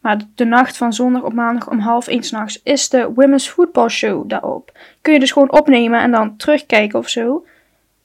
Maar 0.00 0.18
de, 0.18 0.24
de 0.34 0.44
nacht 0.44 0.76
van 0.76 0.92
zondag 0.92 1.22
op 1.22 1.32
maandag 1.32 1.70
om 1.70 1.78
half 1.78 2.08
één 2.08 2.22
s'nachts 2.22 2.60
is 2.62 2.88
de 2.88 3.12
Women's 3.14 3.48
Football 3.48 3.88
Show 3.88 4.28
daarop. 4.28 4.78
Kun 5.00 5.12
je 5.12 5.20
dus 5.20 5.32
gewoon 5.32 5.52
opnemen 5.52 6.00
en 6.00 6.10
dan 6.10 6.36
terugkijken 6.36 6.98
of 6.98 7.08
zo. 7.08 7.44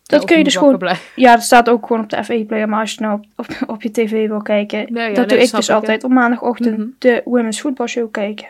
Dat 0.05 0.19
Ja, 0.21 0.27
kun 0.27 0.37
je 0.37 0.43
dus 0.43 0.55
gewoon 0.55 0.77
blijven. 0.77 1.03
ja, 1.15 1.33
dat 1.33 1.43
staat 1.43 1.69
ook 1.69 1.85
gewoon 1.87 2.03
op 2.03 2.09
de 2.09 2.23
FE-player. 2.23 2.69
Maar 2.69 2.79
als 2.79 2.93
je 2.93 3.01
nou 3.01 3.19
op, 3.19 3.25
op, 3.35 3.69
op 3.69 3.81
je 3.81 3.91
tv 3.91 4.27
wil 4.27 4.41
kijken, 4.41 4.93
Nee, 4.93 5.09
ja, 5.09 5.13
dat 5.13 5.27
nee, 5.27 5.37
doe 5.37 5.47
ik 5.47 5.51
dus 5.55 5.67
ik, 5.69 5.75
altijd 5.75 6.03
op 6.03 6.11
maandagochtend 6.11 6.77
Mhm. 6.77 6.87
de 6.99 7.21
Women's 7.25 7.59
Football 7.59 7.87
Show 7.87 8.11
kijken. 8.11 8.47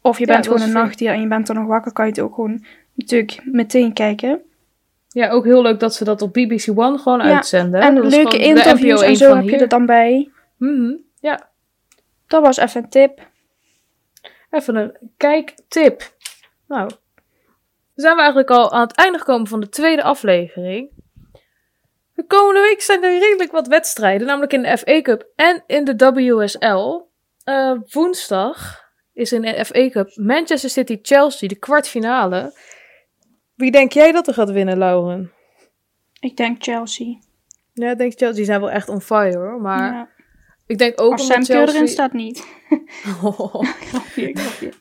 Of 0.00 0.18
je 0.18 0.26
Ja, 0.26 0.32
bent 0.32 0.46
gewoon 0.46 0.62
een 0.62 0.72
nachtdier 0.72 1.10
en 1.12 1.20
je 1.20 1.26
bent 1.26 1.46
dan 1.46 1.56
nog 1.56 1.66
wakker, 1.66 1.92
kan 1.92 2.04
je 2.04 2.10
het 2.10 2.20
ook 2.20 2.34
gewoon 2.34 2.64
natuurlijk 2.94 3.40
meteen 3.44 3.92
kijken. 3.92 4.40
Ja, 5.08 5.30
ook 5.30 5.44
heel 5.44 5.62
leuk 5.62 5.80
dat 5.80 5.94
ze 5.94 6.04
dat 6.04 6.22
op 6.22 6.32
BBC 6.32 6.68
One 6.74 6.98
gewoon 6.98 7.18
Ja, 7.26 7.34
uitzenden. 7.34 7.80
en 7.80 7.94
Dat 7.94 8.04
leuke 8.04 8.38
interviews 8.38 9.00
en 9.00 9.06
1 9.08 9.16
zo 9.16 9.34
heb 9.36 9.48
je 9.48 9.56
er 9.56 9.68
dan 9.68 9.86
bij. 9.86 10.30
Mhm, 10.56 10.92
Ja, 11.20 11.48
Dat 12.26 12.42
was 12.42 12.56
even 12.56 12.82
een 12.82 12.88
tip. 12.88 13.28
even 14.50 14.76
een 14.76 14.92
kijktip. 15.16 16.12
Nou, 16.68 16.90
dan 17.96 18.04
zijn 18.04 18.14
we 18.14 18.20
eigenlijk 18.20 18.50
al 18.50 18.72
aan 18.72 18.80
het 18.80 18.96
einde 18.96 19.18
gekomen 19.18 19.46
van 19.46 19.60
de 19.60 19.68
tweede 19.68 20.02
aflevering. 20.02 20.90
De 22.14 22.26
komende 22.26 22.60
week 22.60 22.80
zijn 22.80 23.04
er 23.04 23.18
redelijk 23.18 23.52
wat 23.52 23.66
wedstrijden, 23.66 24.26
namelijk 24.26 24.52
in 24.52 24.62
de 24.62 24.78
FA 24.78 25.00
Cup 25.02 25.26
en 25.36 25.62
in 25.66 25.84
de 25.84 26.12
WSL. 26.12 27.00
Eh, 27.44 27.72
woensdag 27.90 28.84
is 29.12 29.32
in 29.32 29.40
de 29.42 29.64
FA 29.64 29.88
Cup 29.88 30.10
Manchester 30.14 30.70
City-Chelsea, 30.70 31.48
de 31.48 31.58
kwartfinale. 31.58 32.52
Wie 33.54 33.70
denk 33.70 33.92
jij 33.92 34.12
dat 34.12 34.26
er 34.26 34.34
gaat 34.34 34.50
winnen, 34.50 34.78
Lauren? 34.78 35.32
Ik 36.20 36.36
denk 36.36 36.62
Chelsea. 36.62 37.18
Ja, 37.72 37.90
ik 37.90 37.98
denk 37.98 38.12
Chelsea. 38.12 38.36
Die 38.36 38.44
zijn 38.44 38.60
wel 38.60 38.70
echt 38.70 38.88
on 38.88 39.00
fire 39.00 39.38
hoor. 39.38 39.60
Maar 39.60 39.92
Ja. 39.92 40.08
ik 40.66 40.78
denk 40.78 41.00
ook 41.00 41.12
Als 41.12 41.26
Sam 41.26 41.44
Chelsea... 41.44 41.74
erin 41.74 41.88
staat 41.88 42.12
niet. 42.12 42.46
Oh. 43.22 43.54
Grapje, 43.88 44.36
grapje. 44.36 44.72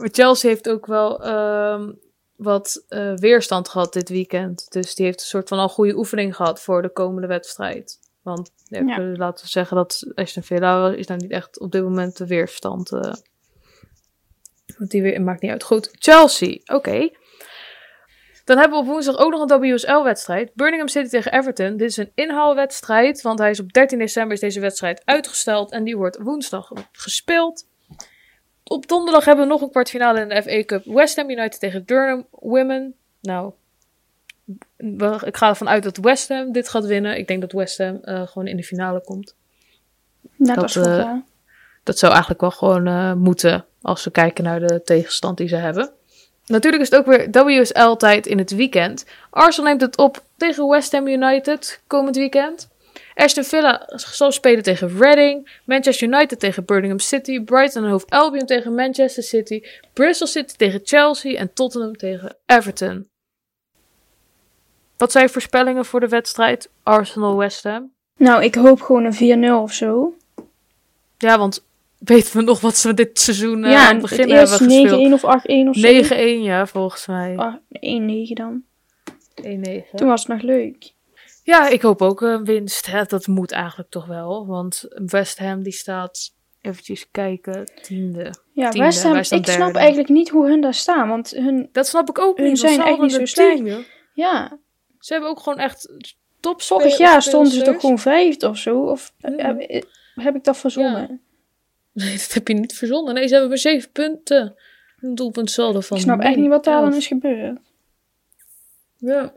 Maar 0.00 0.08
Chelsea 0.12 0.50
heeft 0.50 0.68
ook 0.68 0.86
wel 0.86 1.24
ehm, 1.24 1.92
wat 2.38 2.84
eh, 2.88 3.14
weerstand 3.14 3.68
gehad 3.68 3.92
dit 3.92 4.08
weekend. 4.08 4.66
Dus 4.72 4.94
die 4.94 5.04
heeft 5.06 5.20
een 5.20 5.26
soort 5.26 5.48
van 5.48 5.58
al 5.58 5.68
goede 5.68 5.96
oefening 5.96 6.36
gehad 6.36 6.60
voor 6.60 6.82
de 6.82 6.92
komende 6.92 7.26
wedstrijd. 7.26 7.98
Want 8.22 8.50
ja, 8.64 8.80
Ja. 8.80 8.96
we- 8.96 9.16
laten 9.18 9.44
we 9.44 9.50
zeggen 9.50 9.76
dat 9.76 10.12
Aston 10.14 10.42
Villa 10.42 10.90
is 10.92 11.06
nou 11.06 11.20
niet 11.20 11.30
echt 11.30 11.60
op 11.60 11.72
dit 11.72 11.82
moment 11.82 12.16
de 12.16 12.26
weerstand. 12.26 12.92
eh 12.92 13.12
want 14.78 14.90
die 14.90 15.02
weer, 15.02 15.22
maakt 15.22 15.42
niet 15.42 15.50
uit. 15.50 15.62
Goed, 15.62 15.88
Chelsea. 15.92 16.58
Oké. 16.66 17.10
Dan 18.44 18.58
hebben 18.58 18.78
we 18.78 18.84
op 18.84 18.90
woensdag 18.90 19.18
ook 19.18 19.30
nog 19.30 19.50
een 19.50 19.60
WSL-wedstrijd. 19.60 20.50
Birmingham 20.54 20.88
City 20.88 21.08
tegen 21.08 21.32
Everton. 21.32 21.76
Dit 21.76 21.88
is 21.88 21.96
een 21.96 22.12
inhaalwedstrijd, 22.14 23.22
want 23.22 23.38
hij 23.38 23.50
is 23.50 23.60
op 23.60 23.72
13 23.72 23.98
december 23.98 24.32
is 24.32 24.40
deze 24.40 24.60
wedstrijd 24.60 25.02
uitgesteld. 25.04 25.72
En 25.72 25.84
die 25.84 25.96
wordt 25.96 26.18
woensdag 26.18 26.70
gespeeld. 26.92 27.66
Op 28.68 28.88
donderdag 28.88 29.24
hebben 29.24 29.44
we 29.44 29.50
nog 29.50 29.60
een 29.60 29.70
kwartfinale 29.70 30.20
in 30.20 30.28
de 30.28 30.42
FA 30.42 30.64
Cup. 30.64 30.84
West 30.84 31.16
Ham 31.16 31.30
United 31.30 31.60
tegen 31.60 31.86
Durham 31.86 32.26
Women. 32.30 32.94
Nou, 33.20 33.52
ik 35.24 35.36
ga 35.36 35.48
ervan 35.48 35.68
uit 35.68 35.82
dat 35.82 35.96
West 35.96 36.28
Ham 36.28 36.52
dit 36.52 36.68
gaat 36.68 36.84
winnen. 36.84 37.18
Ik 37.18 37.26
denk 37.26 37.40
dat 37.40 37.52
West 37.52 37.78
Ham 37.78 37.98
eh, 38.02 38.26
gewoon 38.26 38.46
in 38.46 38.56
de 38.56 38.62
finale 38.62 39.00
komt. 39.00 39.34
Net 40.36 40.56
Dat, 40.56 40.76
eh. 40.76 41.12
Dat 41.82 41.98
zou 41.98 42.12
eigenlijk 42.12 42.40
wel 42.40 42.50
gewoon 42.50 42.86
eh, 42.86 43.12
moeten 43.12 43.64
als 43.82 44.04
we 44.04 44.10
kijken 44.10 44.44
naar 44.44 44.60
de 44.60 44.82
tegenstand 44.84 45.36
die 45.36 45.48
ze 45.48 45.56
hebben. 45.56 45.90
Natuurlijk 46.46 46.82
is 46.82 46.90
het 46.90 46.98
ook 46.98 47.06
weer 47.06 47.30
WSL-tijd 47.30 48.26
in 48.26 48.38
het 48.38 48.50
weekend. 48.50 49.06
Arsenal 49.30 49.68
neemt 49.68 49.80
het 49.80 49.96
op 49.96 50.22
tegen 50.36 50.68
West 50.68 50.92
Ham 50.92 51.06
United 51.06 51.80
komend 51.86 52.16
weekend. 52.16 52.68
Aston 53.18 53.44
Villa 53.44 53.82
zal 53.86 54.32
spelen 54.32 54.62
tegen 54.62 54.98
Reading. 54.98 55.60
Manchester 55.64 56.08
United 56.08 56.40
tegen 56.40 56.64
Birmingham 56.64 56.98
City. 56.98 57.44
Brighton 57.44 57.84
en 57.84 57.90
Hove 57.90 58.06
Albion 58.08 58.46
tegen 58.46 58.74
Manchester 58.74 59.22
City. 59.22 59.62
Bristol 59.92 60.26
City 60.26 60.56
tegen 60.56 60.80
Chelsea. 60.84 61.38
En 61.38 61.52
Tottenham 61.52 61.96
tegen 61.96 62.36
Everton. 62.46 63.08
Wat 64.96 65.12
zijn 65.12 65.28
voorspellingen 65.28 65.84
voor 65.84 66.00
de 66.00 66.08
wedstrijd 66.08 66.70
Arsenal-West 66.82 67.62
Ham? 67.62 67.92
Nou, 68.16 68.42
ik 68.42 68.54
hoop 68.54 68.80
gewoon 68.80 69.04
een 69.04 69.48
4-0 69.50 69.62
of 69.62 69.72
zo. 69.72 70.14
Ja, 71.18 71.38
want 71.38 71.64
weten 71.98 72.36
we 72.36 72.42
nog 72.42 72.60
wat 72.60 72.76
ze 72.76 72.94
dit 72.94 73.20
seizoen 73.20 73.64
eh, 73.64 73.70
ja, 73.70 73.88
aan 73.88 73.94
het 73.94 74.10
het 74.10 74.10
begin 74.10 74.36
eerst 74.36 74.58
hebben 74.58 74.70
gespeeld? 74.70 75.10
9-1 75.10 75.12
of 75.12 75.22
8-1 75.22 75.68
of 75.68 75.76
zo. 75.76 76.14
9-1, 76.14 76.42
ja, 76.42 76.66
volgens 76.66 77.06
mij. 77.06 77.36
Ah, 77.36 77.54
1-9 77.54 78.32
dan. 78.34 78.62
1-9. 79.42 79.44
Toen 79.94 80.08
was 80.08 80.20
het 80.20 80.28
nog 80.28 80.42
leuk. 80.42 80.96
Ja, 81.48 81.68
ik 81.68 81.82
hoop 81.82 82.02
ook 82.02 82.20
een 82.20 82.44
winst. 82.44 82.86
Hè. 82.86 83.04
Dat 83.04 83.26
moet 83.26 83.52
eigenlijk 83.52 83.90
toch 83.90 84.06
wel. 84.06 84.46
Want 84.46 84.84
West 84.88 85.38
Ham 85.38 85.62
die 85.62 85.72
staat, 85.72 86.34
eventjes 86.60 87.10
kijken, 87.10 87.70
tiende. 87.82 88.34
Ja, 88.52 88.68
Tiende, 88.68 88.86
West 88.86 89.02
Ham, 89.02 89.16
ik 89.16 89.24
snap 89.46 89.74
eigenlijk 89.74 90.08
niet 90.08 90.28
hoe 90.28 90.46
hun 90.48 90.60
daar 90.60 90.74
staan. 90.74 91.08
Want 91.08 91.30
hun, 91.30 91.68
Dat 91.72 91.86
snap 91.86 92.08
ik 92.08 92.18
ook 92.18 92.36
Hun 92.36 92.46
niet. 92.46 92.58
zijn 92.58 92.80
echt 92.82 92.98
niet 93.00 93.12
zo 93.12 93.24
slecht. 93.24 93.86
ja, 94.12 94.58
Ze 94.98 95.12
hebben 95.12 95.30
ook 95.30 95.40
gewoon 95.40 95.58
echt 95.58 95.92
top 96.40 96.62
vorig 96.62 96.96
jaar 96.98 97.22
stonden 97.22 97.52
ze 97.52 97.62
toch 97.62 97.80
gewoon 97.80 97.98
vijfde 97.98 98.48
of 98.48 98.58
zo? 98.58 98.80
Of 98.82 99.12
Mhm. 99.20 99.38
heb, 99.38 99.84
heb 100.14 100.34
ik 100.34 100.44
dat 100.44 100.56
verzonnen? 100.56 101.20
Nee, 101.92 102.12
dat 102.16 102.32
heb 102.32 102.48
je 102.48 102.54
niet 102.54 102.74
verzonnen. 102.76 103.14
Nee, 103.14 103.22
ze 103.26 103.30
hebben 103.32 103.48
maar 103.48 103.58
zeven 103.58 103.90
punten. 103.92 104.54
Een 105.00 105.14
doelpunt 105.14 105.52
van 105.54 105.76
ik 105.76 105.96
snap 105.98 106.20
echt 106.20 106.36
niet 106.36 106.48
wat 106.48 106.64
daar 106.64 106.80
dan 106.80 106.94
is 106.94 107.06
gebeurd. 107.06 107.58
Ja. 108.96 109.32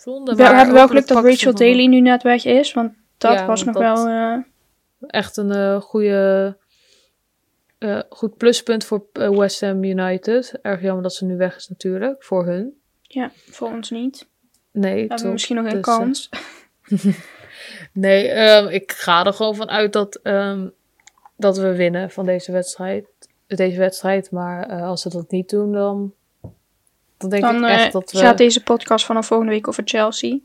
Zonde, 0.00 0.34
We 0.34 0.42
maar 0.42 0.56
hebben 0.56 0.74
wel 0.74 0.86
geluk 0.86 1.06
dat 1.06 1.24
Rachel 1.24 1.54
Daly 1.54 1.86
nu 1.86 2.00
net 2.00 2.22
weg 2.22 2.44
is. 2.44 2.72
Want 2.72 2.92
dat 3.18 3.32
Ja, 3.32 3.46
was 3.46 3.64
nog 3.64 3.74
dat- 3.74 3.82
wel... 4.02 4.06
eh, 4.08 4.38
echt 5.06 5.36
een 5.36 5.50
eh, 5.50 5.80
goede, 5.80 6.56
eh, 7.78 8.00
goed 8.08 8.36
pluspunt 8.36 8.84
voor 8.84 9.06
West 9.12 9.60
Ham 9.60 9.84
United. 9.84 10.58
Erg 10.62 10.82
jammer 10.82 11.02
dat 11.02 11.14
ze 11.14 11.24
nu 11.24 11.36
weg 11.36 11.56
is 11.56 11.68
natuurlijk, 11.68 12.24
voor 12.24 12.46
hun. 12.46 12.80
ja, 13.02 13.30
voor 13.50 13.68
ons 13.68 13.90
niet. 13.90 14.28
Nee, 14.72 15.06
hebben 15.08 15.32
misschien 15.32 15.56
nog 15.56 15.64
een 15.64 15.70
Dus, 15.72 15.80
kans. 15.80 16.28
nee, 17.92 18.28
ehm, 18.28 18.68
ik 18.68 18.92
ga 18.92 19.24
er 19.26 19.32
gewoon 19.32 19.54
van 19.54 19.68
uit 19.70 19.92
dat, 19.92 20.14
ehm, 20.22 20.68
dat 21.36 21.58
we 21.58 21.74
winnen 21.76 22.10
van 22.10 22.26
deze 22.26 22.52
wedstrijd. 22.52 23.06
Deze 23.46 23.78
wedstrijd, 23.78 24.30
maar 24.30 24.82
als 24.82 25.02
ze 25.02 25.08
dat 25.08 25.30
niet 25.30 25.48
doen, 25.50 25.72
dan, 25.72 26.14
dan 27.20 27.30
denk 27.30 27.42
Dan 27.42 27.56
ik 27.56 27.62
eh, 27.70 27.84
echt 27.84 27.92
dat 27.92 28.12
we... 28.12 28.18
gaat 28.18 28.38
deze 28.38 28.62
podcast 28.62 29.04
vanaf 29.04 29.26
volgende 29.26 29.52
week 29.52 29.68
over 29.68 29.82
Chelsea. 29.86 30.38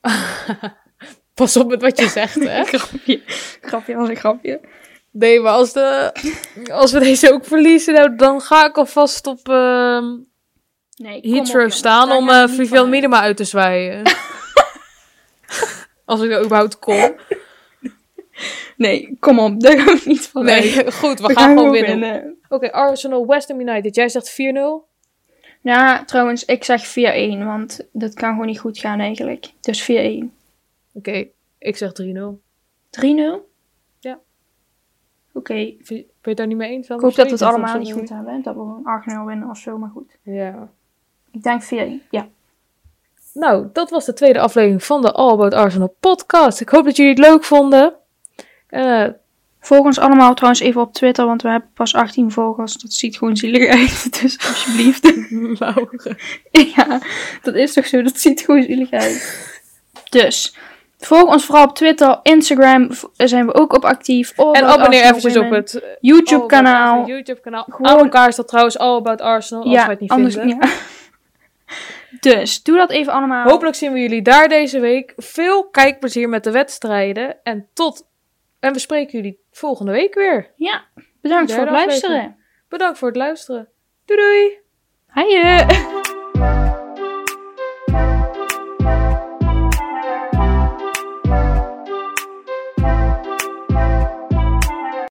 Pas 1.34 1.56
op 1.56 1.68
met 1.68 1.82
wat 1.82 1.98
je 1.98 2.08
zegt, 2.08 2.34
hè? 2.34 2.64
grapje. 2.78 3.22
Grapje 3.60 3.94
was 3.94 4.08
een 4.08 4.16
grapje. 4.16 4.60
Nee, 5.10 5.40
maar 5.40 5.52
als, 5.52 5.72
de, 5.72 6.12
als 6.72 6.92
we 6.92 6.98
deze 6.98 7.32
ook 7.32 7.44
verliezen, 7.44 7.94
nou, 7.94 8.16
dan 8.16 8.40
ga 8.40 8.66
ik 8.66 8.76
alvast 8.76 9.26
op 9.26 9.48
ehm 9.48 10.04
Nee, 10.96 11.16
op, 11.16 11.24
Heathrow 11.24 11.54
jongens. 11.54 11.76
staan 11.76 12.12
om 12.12 12.24
niet 12.26 12.50
Vivian 12.50 12.68
van 12.68 12.88
Minima 12.88 13.20
uit 13.20 13.36
te 13.36 13.44
zwaaien. 13.44 14.02
als 16.04 16.20
ik 16.20 16.30
er 16.30 16.44
überhaupt 16.44 16.78
kom. 16.78 17.14
Nee, 18.76 19.16
kom 19.20 19.38
op. 19.38 19.60
Daar 19.60 19.78
gaan 19.78 19.94
we 19.96 20.02
niet 20.04 20.28
van 20.28 20.44
Nee, 20.44 20.76
uit. 20.76 20.94
goed, 20.94 21.20
we, 21.20 21.32
gaan, 21.32 21.48
gewoon 21.56 21.70
winnen. 21.70 21.90
winnen. 21.90 22.36
Oké, 22.48 22.72
Arsenal, 22.72 23.26
West 23.26 23.48
Ham 23.48 23.60
United. 23.60 23.94
Jij 23.94 24.08
zegt 24.08 24.32
4-0. 24.32 24.87
Ja, 25.68 26.04
trouwens, 26.04 26.44
ik 26.44 26.64
zeg 26.64 26.88
4-1, 26.88 27.44
want 27.44 27.80
dat 27.92 28.14
kan 28.14 28.30
gewoon 28.30 28.46
niet 28.46 28.58
goed 28.58 28.78
gaan 28.78 29.00
eigenlijk. 29.00 29.50
Dus 29.60 29.90
4-1. 29.90 30.24
Oké, 30.92 31.28
ik 31.58 31.76
zeg 31.76 31.92
3-0. 32.02 32.04
3-0? 32.90 33.04
Ja. 33.98 34.18
Oké, 35.32 35.54
Ben 35.54 35.76
je 35.86 36.06
het 36.20 36.36
daar 36.36 36.46
niet 36.46 36.56
mee 36.56 36.70
eens? 36.70 36.88
ik 36.88 37.00
hoop 37.00 37.14
dat 37.14 37.26
we 37.26 37.32
het 37.32 37.42
allemaal 37.42 37.78
niet 37.78 37.92
goed 37.92 38.08
hebben. 38.08 38.42
Dat 38.42 38.54
we 38.54 38.60
gewoon 38.60 39.24
8-0 39.24 39.26
winnen 39.26 39.50
of 39.50 39.58
zo, 39.58 39.78
maar 39.78 39.90
goed. 39.90 40.16
Ja. 40.22 40.68
Ik 41.30 41.42
denk 41.42 41.62
4-1, 41.64 41.66
ja. 42.10 42.28
Nou, 43.34 43.68
dat 43.72 43.90
was 43.90 44.04
de 44.04 44.12
tweede 44.12 44.40
aflevering 44.40 44.84
van 44.84 45.02
de 45.02 45.12
All 45.12 45.32
About 45.32 45.54
Arsenal 45.54 45.96
podcast. 46.00 46.60
Ik 46.60 46.68
hoop 46.68 46.84
dat 46.84 46.96
jullie 46.96 47.12
het 47.12 47.20
leuk 47.20 47.44
vonden. 47.44 47.94
Eh, 48.66 49.06
Volg 49.68 49.84
ons 49.84 49.98
allemaal 49.98 50.34
trouwens 50.34 50.62
even 50.62 50.80
op 50.80 50.92
Twitter, 50.92 51.26
want 51.26 51.42
we 51.42 51.48
hebben 51.48 51.70
pas 51.74 51.94
18 51.94 52.30
volgers. 52.30 52.74
Dat 52.74 52.92
ziet 52.92 53.16
gewoon 53.16 53.36
zielig 53.36 53.68
uit, 53.68 54.20
dus 54.20 54.38
alsjeblieft. 54.48 55.12
Laura. 55.60 56.16
ja, 56.50 57.00
dat 57.42 57.54
is 57.54 57.72
toch 57.72 57.86
zo, 57.86 58.02
dat 58.02 58.18
ziet 58.18 58.40
gewoon 58.40 58.62
zielig 58.62 58.90
uit. 58.90 59.48
Dus, 60.10 60.56
volg 60.98 61.32
ons 61.32 61.44
vooral 61.44 61.64
op 61.64 61.74
Twitter, 61.74 62.20
Instagram 62.22 62.90
zijn 63.16 63.46
we 63.46 63.54
ook 63.54 63.72
op 63.72 63.84
actief. 63.84 64.32
All 64.36 64.52
En 64.52 64.64
abonneer 64.64 65.02
eventjes 65.02 65.36
op 65.36 65.50
het 65.50 65.74
eh, 65.74 65.88
YouTube 66.00 66.46
kanaal. 66.46 67.06
YouTube 67.06 67.40
kanaal. 67.40 67.66
Gewoon- 67.68 67.98
elkaar 67.98 68.32
staat 68.32 68.48
trouwens 68.48 68.78
All 68.78 68.96
About 68.96 69.20
Arsenal, 69.20 69.62
als 69.64 69.74
wij 69.74 69.84
het 69.84 70.00
niet 70.00 70.10
anders, 70.10 70.34
vinden. 70.34 70.58
ja. 70.60 70.68
Dus, 72.20 72.62
doe 72.62 72.76
dat 72.76 72.90
even 72.90 73.12
allemaal. 73.12 73.48
Hopelijk 73.48 73.76
zien 73.76 73.92
we 73.92 74.00
jullie 74.00 74.22
daar 74.22 74.48
deze 74.48 74.80
week. 74.80 75.12
Veel 75.16 75.68
kijkplezier 75.68 76.28
met 76.28 76.44
de 76.44 76.50
wedstrijden. 76.50 77.36
En 77.42 77.66
tot... 77.74 78.06
En 78.60 78.72
we 78.72 78.78
spreken 78.78 79.18
jullie 79.18 79.38
volgende 79.58 79.92
week 79.92 80.14
weer. 80.14 80.52
Ja, 80.56 80.84
bedankt 81.20 81.52
voor 81.52 81.60
het 81.60 81.70
luisteren. 81.70 82.36
Bedankt 82.68 82.98
voor 82.98 83.08
het 83.08 83.16
luisteren. 83.16 83.68
Doei 84.04 84.20
doei! 84.20 84.58